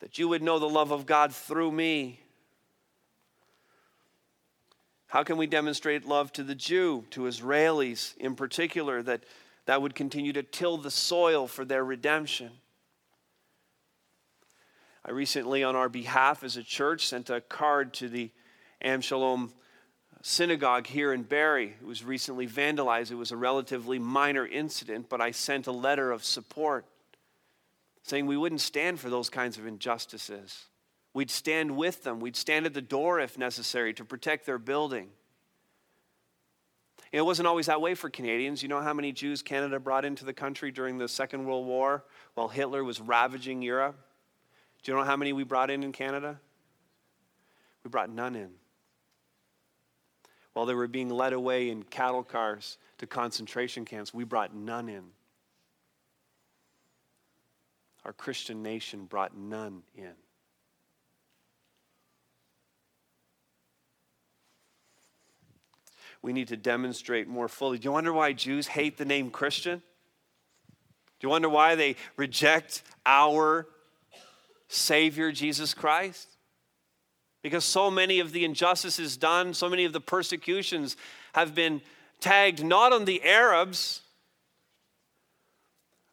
that 0.00 0.18
you 0.18 0.28
would 0.28 0.42
know 0.42 0.58
the 0.58 0.68
love 0.68 0.92
of 0.92 1.06
God 1.06 1.34
through 1.34 1.72
me. 1.72 2.20
How 5.08 5.24
can 5.24 5.36
we 5.36 5.46
demonstrate 5.46 6.06
love 6.06 6.32
to 6.34 6.44
the 6.44 6.54
Jew, 6.54 7.04
to 7.10 7.22
Israelis 7.22 8.16
in 8.18 8.36
particular, 8.36 9.02
that 9.02 9.24
that 9.64 9.82
would 9.82 9.94
continue 9.94 10.32
to 10.32 10.42
till 10.42 10.76
the 10.76 10.90
soil 10.90 11.46
for 11.46 11.64
their 11.64 11.84
redemption? 11.84 12.50
I 15.04 15.10
recently, 15.10 15.64
on 15.64 15.76
our 15.76 15.88
behalf 15.88 16.42
as 16.42 16.56
a 16.56 16.62
church, 16.62 17.06
sent 17.06 17.30
a 17.30 17.40
card 17.40 17.94
to 17.94 18.08
the 18.08 18.30
Am 18.82 19.00
Shalom 19.00 19.52
synagogue 20.22 20.86
here 20.86 21.12
in 21.12 21.22
Barrie. 21.22 21.74
It 21.80 21.86
was 21.86 22.04
recently 22.04 22.46
vandalized. 22.46 23.10
It 23.10 23.16
was 23.16 23.30
a 23.30 23.36
relatively 23.36 23.98
minor 23.98 24.46
incident, 24.46 25.08
but 25.08 25.20
I 25.20 25.30
sent 25.30 25.66
a 25.66 25.72
letter 25.72 26.10
of 26.10 26.24
support 26.24 26.84
saying 28.02 28.26
we 28.26 28.36
wouldn't 28.36 28.60
stand 28.60 28.98
for 28.98 29.10
those 29.10 29.28
kinds 29.28 29.58
of 29.58 29.66
injustices. 29.66 30.66
We'd 31.14 31.30
stand 31.30 31.76
with 31.76 32.04
them. 32.04 32.20
We'd 32.20 32.36
stand 32.36 32.66
at 32.66 32.74
the 32.74 32.82
door 32.82 33.20
if 33.20 33.38
necessary 33.38 33.92
to 33.94 34.04
protect 34.04 34.46
their 34.46 34.58
building. 34.58 35.08
It 37.12 37.22
wasn't 37.22 37.48
always 37.48 37.66
that 37.66 37.80
way 37.80 37.94
for 37.94 38.10
Canadians. 38.10 38.62
You 38.62 38.68
know 38.68 38.80
how 38.80 38.92
many 38.92 39.12
Jews 39.12 39.42
Canada 39.42 39.80
brought 39.80 40.04
into 40.04 40.24
the 40.24 40.32
country 40.32 40.70
during 40.70 40.98
the 40.98 41.08
Second 41.08 41.46
World 41.46 41.66
War 41.66 42.04
while 42.34 42.48
Hitler 42.48 42.84
was 42.84 43.00
ravaging 43.00 43.62
Europe? 43.62 43.96
Do 44.82 44.92
you 44.92 44.98
know 44.98 45.04
how 45.04 45.16
many 45.16 45.32
we 45.32 45.44
brought 45.44 45.70
in 45.70 45.82
in 45.82 45.92
Canada? 45.92 46.40
We 47.84 47.90
brought 47.90 48.10
none 48.10 48.34
in. 48.36 48.50
While 50.52 50.66
they 50.66 50.74
were 50.74 50.88
being 50.88 51.10
led 51.10 51.32
away 51.32 51.70
in 51.70 51.82
cattle 51.84 52.22
cars 52.22 52.78
to 52.98 53.06
concentration 53.06 53.84
camps, 53.84 54.12
we 54.12 54.24
brought 54.24 54.54
none 54.54 54.88
in. 54.88 55.04
Our 58.04 58.12
Christian 58.12 58.62
nation 58.62 59.04
brought 59.04 59.36
none 59.36 59.82
in. 59.94 60.14
we 66.22 66.32
need 66.32 66.48
to 66.48 66.56
demonstrate 66.56 67.28
more 67.28 67.48
fully. 67.48 67.78
Do 67.78 67.86
you 67.86 67.92
wonder 67.92 68.12
why 68.12 68.32
Jews 68.32 68.66
hate 68.66 68.96
the 68.96 69.04
name 69.04 69.30
Christian? 69.30 69.78
Do 69.78 71.26
you 71.26 71.28
wonder 71.28 71.48
why 71.48 71.74
they 71.74 71.96
reject 72.16 72.82
our 73.06 73.68
Savior, 74.68 75.32
Jesus 75.32 75.74
Christ? 75.74 76.28
Because 77.42 77.64
so 77.64 77.90
many 77.90 78.20
of 78.20 78.32
the 78.32 78.44
injustices 78.44 79.16
done, 79.16 79.54
so 79.54 79.68
many 79.68 79.84
of 79.84 79.92
the 79.92 80.00
persecutions 80.00 80.96
have 81.32 81.54
been 81.54 81.80
tagged 82.20 82.64
not 82.64 82.92
on 82.92 83.04
the 83.04 83.22
Arabs, 83.22 84.02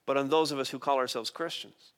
but 0.05 0.17
on 0.17 0.29
those 0.29 0.51
of 0.51 0.59
us 0.59 0.69
who 0.69 0.79
call 0.79 0.97
ourselves 0.97 1.29
Christians. 1.29 1.91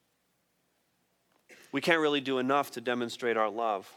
We 1.72 1.82
can't 1.82 1.99
really 1.99 2.22
do 2.22 2.39
enough 2.39 2.72
to 2.72 2.82
demonstrate 2.82 3.38
our 3.38 3.49
love. 3.49 3.91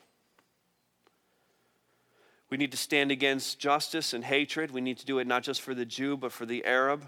We 2.50 2.56
need 2.56 2.72
to 2.72 2.76
stand 2.76 3.12
against 3.12 3.61
justice 3.61 4.12
and 4.12 4.24
hatred. 4.24 4.72
We 4.72 4.80
need 4.80 4.98
to 4.98 5.06
do 5.06 5.20
it 5.20 5.26
not 5.26 5.44
just 5.44 5.62
for 5.62 5.72
the 5.72 5.84
Jew, 5.84 6.16
but 6.16 6.32
for 6.32 6.44
the 6.44 6.64
Arab. 6.64 7.06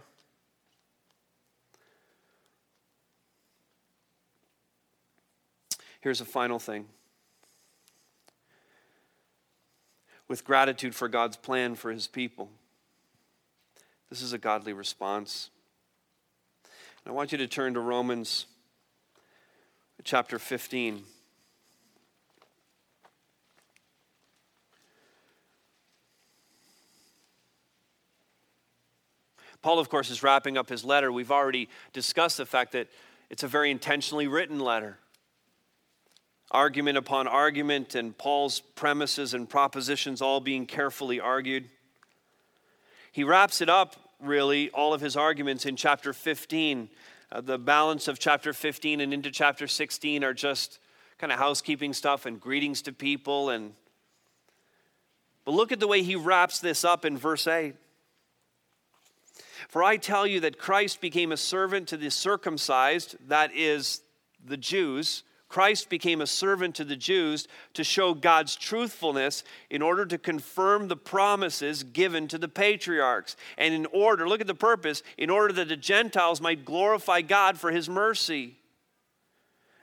Here's 6.03 6.21
a 6.21 6.25
final 6.25 6.59
thing. 6.59 6.87
With 10.27 10.45
gratitude 10.45 10.95
for 10.95 11.09
God's 11.09 11.37
plan 11.37 11.77
for 11.77 11.93
his 11.93 12.09
people. 12.09 12.51
This 14.11 14.21
is 14.21 14.33
a 14.33 14.39
godly 14.39 14.73
response. 14.73 15.51
And 17.05 17.13
I 17.13 17.15
want 17.15 17.31
you 17.31 17.39
to 17.39 17.47
turn 17.47 17.75
to 17.75 17.81
Romans 17.81 18.47
chapter 20.03 20.41
15. 20.41 21.05
Paul, 29.63 29.79
of 29.79 29.89
course, 29.89 30.11
is 30.11 30.25
wrapping 30.25 30.59
up 30.59 30.69
his 30.69 30.85
letter. 30.85 31.13
We've 31.13 31.31
already 31.31 31.69
discussed 31.93 32.39
the 32.39 32.47
fact 32.47 32.73
that 32.73 32.89
it's 33.31 33.45
a 33.45 33.49
very 33.49 33.71
intentionally 33.71 34.27
written 34.27 34.59
letter. 34.59 34.99
Argument 36.53 36.97
upon 36.97 37.27
argument, 37.27 37.97
and 37.97 38.17
Paul's 38.17 38.61
premises 38.61 39.35
and 39.35 39.49
propositions 39.49 40.23
all 40.23 40.39
being 40.39 40.67
carefully 40.67 41.19
argued. 41.19 41.69
He 43.11 43.25
wraps 43.25 43.61
it 43.61 43.69
up, 43.69 43.97
really, 44.21 44.71
all 44.71 44.95
of 44.95 45.01
his 45.01 45.17
arguments 45.17 45.67
in 45.67 45.75
chapter 45.75 46.13
15. 46.13 46.89
Uh, 47.33 47.41
the 47.41 47.59
balance 47.59 48.07
of 48.07 48.19
chapter 48.19 48.53
15 48.53 49.01
and 49.01 49.13
into 49.13 49.31
chapter 49.31 49.67
16 49.67 50.23
are 50.23 50.35
just 50.35 50.79
kind 51.19 51.33
of 51.33 51.39
housekeeping 51.39 51.93
stuff 51.93 52.27
and 52.27 52.41
greetings 52.41 52.83
to 52.83 52.93
people 52.93 53.51
and 53.51 53.73
but 55.45 55.53
look 55.55 55.73
at 55.73 55.81
the 55.81 55.89
way 55.89 56.03
he 56.03 56.15
wraps 56.15 56.61
this 56.61 56.85
up 56.85 57.05
in 57.05 57.17
verse 57.17 57.47
8 57.47 57.75
for 59.69 59.83
I 59.83 59.97
tell 59.97 60.27
you 60.27 60.41
that 60.41 60.59
Christ 60.59 61.01
became 61.01 61.33
a 61.33 61.37
servant 61.37 61.89
to 61.89 61.97
the 61.97 62.11
circumcised, 62.11 63.17
that 63.29 63.55
is, 63.55 64.03
the 64.45 64.57
Jews. 64.57 65.23
Christ 65.53 65.91
became 65.91 66.23
a 66.23 66.27
servant 66.27 66.75
to 66.77 66.85
the 66.85 66.97
Jews 66.97 67.47
to 67.75 67.85
show 67.85 68.15
God's 68.15 68.57
truthfulness 68.57 69.45
in 69.69 69.83
order 69.83 70.07
to 70.07 70.17
confirm 70.17 70.89
the 70.89 70.97
promises 70.97 71.83
given 71.83 72.27
to 72.29 72.39
the 72.39 72.49
patriarchs. 72.49 73.37
And 73.59 73.75
in 73.75 73.85
order, 73.93 74.27
look 74.27 74.41
at 74.41 74.47
the 74.47 74.55
purpose, 74.55 75.03
in 75.19 75.29
order 75.29 75.53
that 75.53 75.69
the 75.69 75.77
Gentiles 75.77 76.41
might 76.41 76.65
glorify 76.65 77.21
God 77.21 77.59
for 77.59 77.71
his 77.71 77.87
mercy. 77.87 78.57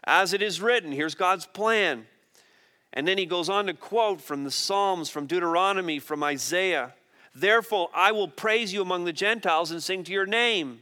As 0.06 0.34
it 0.34 0.42
is 0.42 0.60
written, 0.60 0.92
here's 0.92 1.14
God's 1.14 1.46
plan. 1.46 2.08
And 2.92 3.08
then 3.08 3.20
he 3.20 3.28
goes 3.28 3.48
on 3.48 3.68
to 3.68 3.76
quote 3.76 4.22
from 4.22 4.46
the 4.46 4.50
Psalms, 4.50 5.08
from 5.08 5.28
Deuteronomy, 5.28 6.00
from 6.00 6.24
Isaiah. 6.24 6.96
Therefore, 7.36 7.90
I 7.94 8.12
will 8.12 8.28
praise 8.28 8.74
you 8.74 8.82
among 8.82 9.06
the 9.06 9.14
Gentiles 9.14 9.70
and 9.70 9.84
sing 9.84 10.04
to 10.06 10.12
your 10.12 10.26
name. 10.26 10.82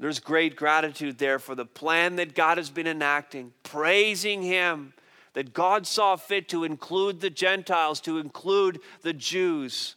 There's 0.00 0.18
great 0.18 0.56
gratitude 0.56 1.18
there 1.18 1.38
for 1.38 1.54
the 1.54 1.66
plan 1.66 2.16
that 2.16 2.34
God 2.34 2.56
has 2.56 2.70
been 2.70 2.86
enacting, 2.86 3.52
praising 3.62 4.40
Him 4.40 4.94
that 5.34 5.52
God 5.52 5.86
saw 5.86 6.16
fit 6.16 6.48
to 6.48 6.64
include 6.64 7.20
the 7.20 7.28
Gentiles, 7.28 8.00
to 8.00 8.18
include 8.18 8.80
the 9.02 9.12
Jews, 9.12 9.96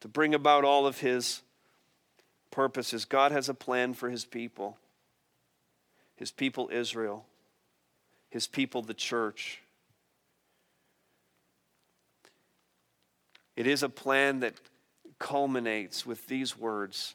to 0.00 0.08
bring 0.08 0.34
about 0.34 0.64
all 0.64 0.88
of 0.88 0.98
His 0.98 1.42
purposes. 2.50 3.04
God 3.04 3.30
has 3.30 3.48
a 3.48 3.54
plan 3.54 3.94
for 3.94 4.10
His 4.10 4.24
people, 4.24 4.76
His 6.16 6.32
people 6.32 6.68
Israel, 6.72 7.26
His 8.28 8.48
people 8.48 8.82
the 8.82 8.92
church. 8.92 9.62
It 13.54 13.68
is 13.68 13.84
a 13.84 13.88
plan 13.88 14.40
that 14.40 14.54
culminates 15.20 16.04
with 16.04 16.26
these 16.26 16.58
words 16.58 17.14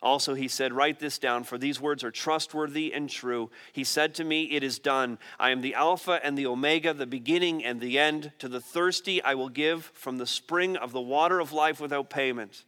Also, 0.00 0.34
he 0.34 0.46
said, 0.46 0.72
Write 0.72 1.00
this 1.00 1.18
down, 1.18 1.42
for 1.42 1.58
these 1.58 1.80
words 1.80 2.04
are 2.04 2.10
trustworthy 2.10 2.92
and 2.92 3.10
true. 3.10 3.50
He 3.72 3.82
said 3.82 4.14
to 4.14 4.24
me, 4.24 4.44
It 4.44 4.62
is 4.62 4.78
done. 4.78 5.18
I 5.40 5.50
am 5.50 5.60
the 5.60 5.74
Alpha 5.74 6.20
and 6.22 6.38
the 6.38 6.46
Omega, 6.46 6.94
the 6.94 7.06
beginning 7.06 7.64
and 7.64 7.80
the 7.80 7.98
end. 7.98 8.32
To 8.38 8.48
the 8.48 8.60
thirsty, 8.60 9.22
I 9.22 9.34
will 9.34 9.48
give 9.48 9.86
from 9.94 10.18
the 10.18 10.26
spring 10.26 10.76
of 10.76 10.92
the 10.92 11.00
water 11.00 11.40
of 11.40 11.52
life 11.52 11.80
without 11.80 12.10
payment. 12.10 12.64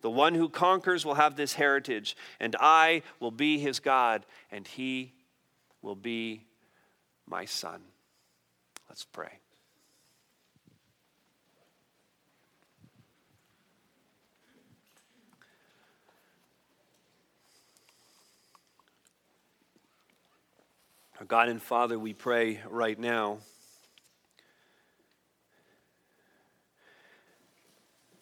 The 0.00 0.10
one 0.10 0.34
who 0.34 0.48
conquers 0.48 1.04
will 1.04 1.14
have 1.14 1.36
this 1.36 1.54
heritage, 1.54 2.16
and 2.40 2.56
I 2.58 3.02
will 3.20 3.30
be 3.30 3.58
his 3.58 3.78
God, 3.78 4.24
and 4.50 4.66
he 4.66 5.12
will 5.82 5.94
be 5.94 6.44
my 7.26 7.44
son. 7.44 7.82
Let's 8.88 9.04
pray. 9.04 9.41
God 21.28 21.48
and 21.48 21.62
Father, 21.62 21.98
we 21.98 22.14
pray 22.14 22.60
right 22.68 22.98
now. 22.98 23.38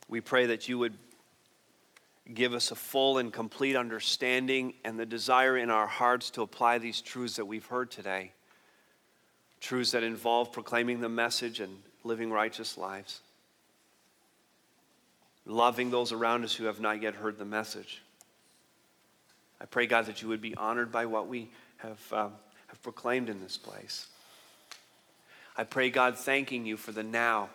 We 0.08 0.20
pray 0.20 0.46
that 0.46 0.68
you 0.68 0.78
would 0.78 0.94
give 2.34 2.52
us 2.52 2.70
a 2.70 2.74
full 2.74 3.18
and 3.18 3.32
complete 3.32 3.74
understanding 3.74 4.74
and 4.84 4.98
the 4.98 5.06
desire 5.06 5.56
in 5.56 5.70
our 5.70 5.86
hearts 5.86 6.30
to 6.30 6.42
apply 6.42 6.78
these 6.78 7.00
truths 7.00 7.36
that 7.36 7.44
we've 7.46 7.66
heard 7.66 7.90
today. 7.90 8.32
truths 9.60 9.92
that 9.92 10.02
involve 10.02 10.52
proclaiming 10.52 11.00
the 11.00 11.08
message 11.08 11.60
and 11.60 11.78
living 12.02 12.30
righteous 12.30 12.78
lives, 12.78 13.20
loving 15.44 15.90
those 15.90 16.12
around 16.12 16.44
us 16.44 16.54
who 16.54 16.64
have 16.64 16.80
not 16.80 17.02
yet 17.02 17.14
heard 17.14 17.38
the 17.38 17.44
message. 17.44 18.02
I 19.60 19.66
pray, 19.66 19.86
God, 19.86 20.06
that 20.06 20.22
you 20.22 20.28
would 20.28 20.40
be 20.40 20.54
honored 20.54 20.90
by 20.90 21.06
what 21.06 21.28
we 21.28 21.50
have, 21.78 22.12
um, 22.12 22.32
have 22.70 22.82
proclaimed 22.82 23.28
in 23.28 23.40
this 23.40 23.58
place. 23.58 24.06
I 25.56 25.64
pray, 25.64 25.90
God, 25.90 26.16
thanking 26.16 26.64
you 26.64 26.76
for 26.76 26.92
the 26.92 27.02
now, 27.02 27.50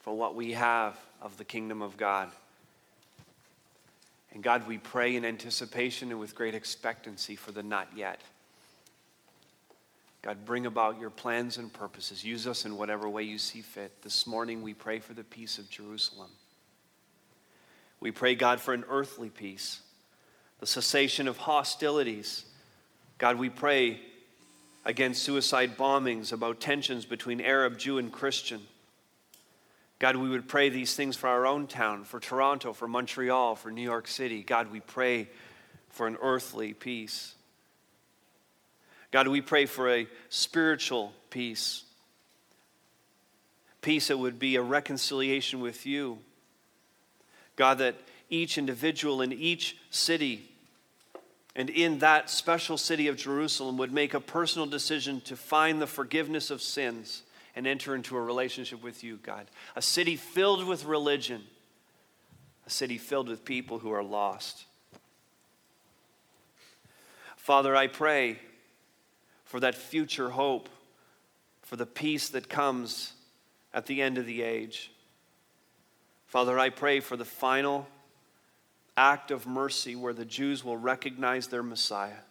for 0.00 0.16
what 0.16 0.34
we 0.34 0.52
have 0.52 0.98
of 1.20 1.36
the 1.36 1.44
kingdom 1.44 1.82
of 1.82 1.96
God. 1.96 2.30
And 4.32 4.42
God, 4.42 4.66
we 4.66 4.78
pray 4.78 5.16
in 5.16 5.24
anticipation 5.24 6.10
and 6.10 6.20
with 6.20 6.34
great 6.34 6.54
expectancy 6.54 7.36
for 7.36 7.52
the 7.52 7.62
not 7.62 7.88
yet. 7.96 8.20
God, 10.22 10.44
bring 10.44 10.66
about 10.66 11.00
your 11.00 11.10
plans 11.10 11.58
and 11.58 11.72
purposes. 11.72 12.24
Use 12.24 12.46
us 12.46 12.64
in 12.64 12.76
whatever 12.76 13.08
way 13.08 13.24
you 13.24 13.38
see 13.38 13.62
fit. 13.62 14.02
This 14.02 14.26
morning, 14.26 14.62
we 14.62 14.74
pray 14.74 15.00
for 15.00 15.14
the 15.14 15.24
peace 15.24 15.58
of 15.58 15.68
Jerusalem. 15.68 16.30
We 18.00 18.12
pray, 18.12 18.34
God, 18.34 18.60
for 18.60 18.72
an 18.72 18.84
earthly 18.88 19.30
peace, 19.30 19.80
the 20.60 20.66
cessation 20.66 21.26
of 21.26 21.38
hostilities. 21.38 22.44
God, 23.18 23.36
we 23.36 23.48
pray 23.48 24.00
against 24.84 25.22
suicide 25.22 25.76
bombings, 25.76 26.32
about 26.32 26.60
tensions 26.60 27.04
between 27.04 27.40
Arab, 27.40 27.78
Jew, 27.78 27.98
and 27.98 28.12
Christian. 28.12 28.60
God, 29.98 30.16
we 30.16 30.30
would 30.30 30.48
pray 30.48 30.70
these 30.70 30.94
things 30.94 31.16
for 31.16 31.28
our 31.28 31.46
own 31.46 31.66
town, 31.66 32.04
for 32.04 32.20
Toronto, 32.20 32.72
for 32.72 32.88
Montreal, 32.88 33.54
for 33.56 33.70
New 33.70 33.82
York 33.82 34.08
City. 34.08 34.42
God, 34.42 34.72
we 34.72 34.80
pray 34.80 35.28
for 35.90 36.06
an 36.06 36.16
earthly 36.22 36.72
peace. 36.72 37.34
God, 39.10 39.28
we 39.28 39.42
pray 39.42 39.66
for 39.66 39.90
a 39.90 40.06
spiritual 40.30 41.12
peace. 41.28 41.84
Peace 43.82 44.08
that 44.08 44.18
would 44.18 44.38
be 44.38 44.56
a 44.56 44.62
reconciliation 44.62 45.60
with 45.60 45.84
you. 45.84 46.18
God, 47.56 47.78
that 47.78 47.96
each 48.30 48.56
individual 48.56 49.20
in 49.20 49.32
each 49.32 49.76
city 49.90 50.49
and 51.60 51.68
in 51.68 51.98
that 51.98 52.30
special 52.30 52.78
city 52.78 53.06
of 53.08 53.16
Jerusalem 53.16 53.76
would 53.76 53.92
make 53.92 54.14
a 54.14 54.20
personal 54.20 54.66
decision 54.66 55.20
to 55.26 55.36
find 55.36 55.78
the 55.78 55.86
forgiveness 55.86 56.50
of 56.50 56.62
sins 56.62 57.22
and 57.54 57.66
enter 57.66 57.94
into 57.94 58.16
a 58.16 58.20
relationship 58.22 58.82
with 58.82 59.04
you, 59.04 59.18
God. 59.18 59.46
A 59.76 59.82
city 59.82 60.16
filled 60.16 60.66
with 60.66 60.86
religion, 60.86 61.42
a 62.66 62.70
city 62.70 62.96
filled 62.96 63.28
with 63.28 63.44
people 63.44 63.78
who 63.78 63.90
are 63.90 64.02
lost. 64.02 64.64
Father, 67.36 67.76
I 67.76 67.88
pray 67.88 68.38
for 69.44 69.60
that 69.60 69.74
future 69.74 70.30
hope, 70.30 70.70
for 71.60 71.76
the 71.76 71.84
peace 71.84 72.30
that 72.30 72.48
comes 72.48 73.12
at 73.74 73.84
the 73.84 74.00
end 74.00 74.16
of 74.16 74.24
the 74.24 74.40
age. 74.40 74.92
Father, 76.26 76.58
I 76.58 76.70
pray 76.70 77.00
for 77.00 77.18
the 77.18 77.26
final 77.26 77.86
act 78.96 79.30
of 79.30 79.46
mercy 79.46 79.96
where 79.96 80.12
the 80.12 80.24
Jews 80.24 80.64
will 80.64 80.76
recognize 80.76 81.48
their 81.48 81.62
Messiah. 81.62 82.22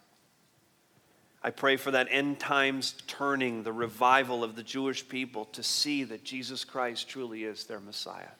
I 1.41 1.51
pray 1.51 1.77
for 1.77 1.91
that 1.91 2.07
end 2.11 2.39
times 2.39 2.95
turning, 3.07 3.63
the 3.63 3.71
revival 3.71 4.43
of 4.43 4.55
the 4.55 4.63
Jewish 4.63 5.07
people 5.07 5.45
to 5.45 5.63
see 5.63 6.03
that 6.03 6.23
Jesus 6.23 6.65
Christ 6.65 7.07
truly 7.07 7.45
is 7.45 7.63
their 7.63 7.79
Messiah. 7.79 8.31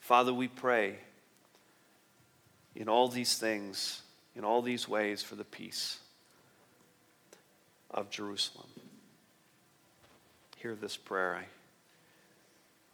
Father, 0.00 0.34
we 0.34 0.48
pray 0.48 0.96
in 2.74 2.88
all 2.88 3.06
these 3.06 3.38
things, 3.38 4.02
in 4.34 4.44
all 4.44 4.60
these 4.60 4.88
ways, 4.88 5.22
for 5.22 5.36
the 5.36 5.44
peace 5.44 6.00
of 7.90 8.10
Jerusalem. 8.10 8.66
Hear 10.56 10.74
this 10.74 10.96
prayer. 10.96 11.36
I 11.36 11.44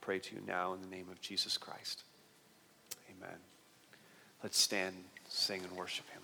pray 0.02 0.18
to 0.18 0.34
you 0.34 0.42
now 0.46 0.74
in 0.74 0.82
the 0.82 0.88
name 0.88 1.06
of 1.10 1.20
Jesus 1.22 1.56
Christ. 1.56 2.02
Let's 4.42 4.58
stand, 4.58 4.94
sing, 5.28 5.62
and 5.62 5.72
worship 5.72 6.08
him. 6.10 6.17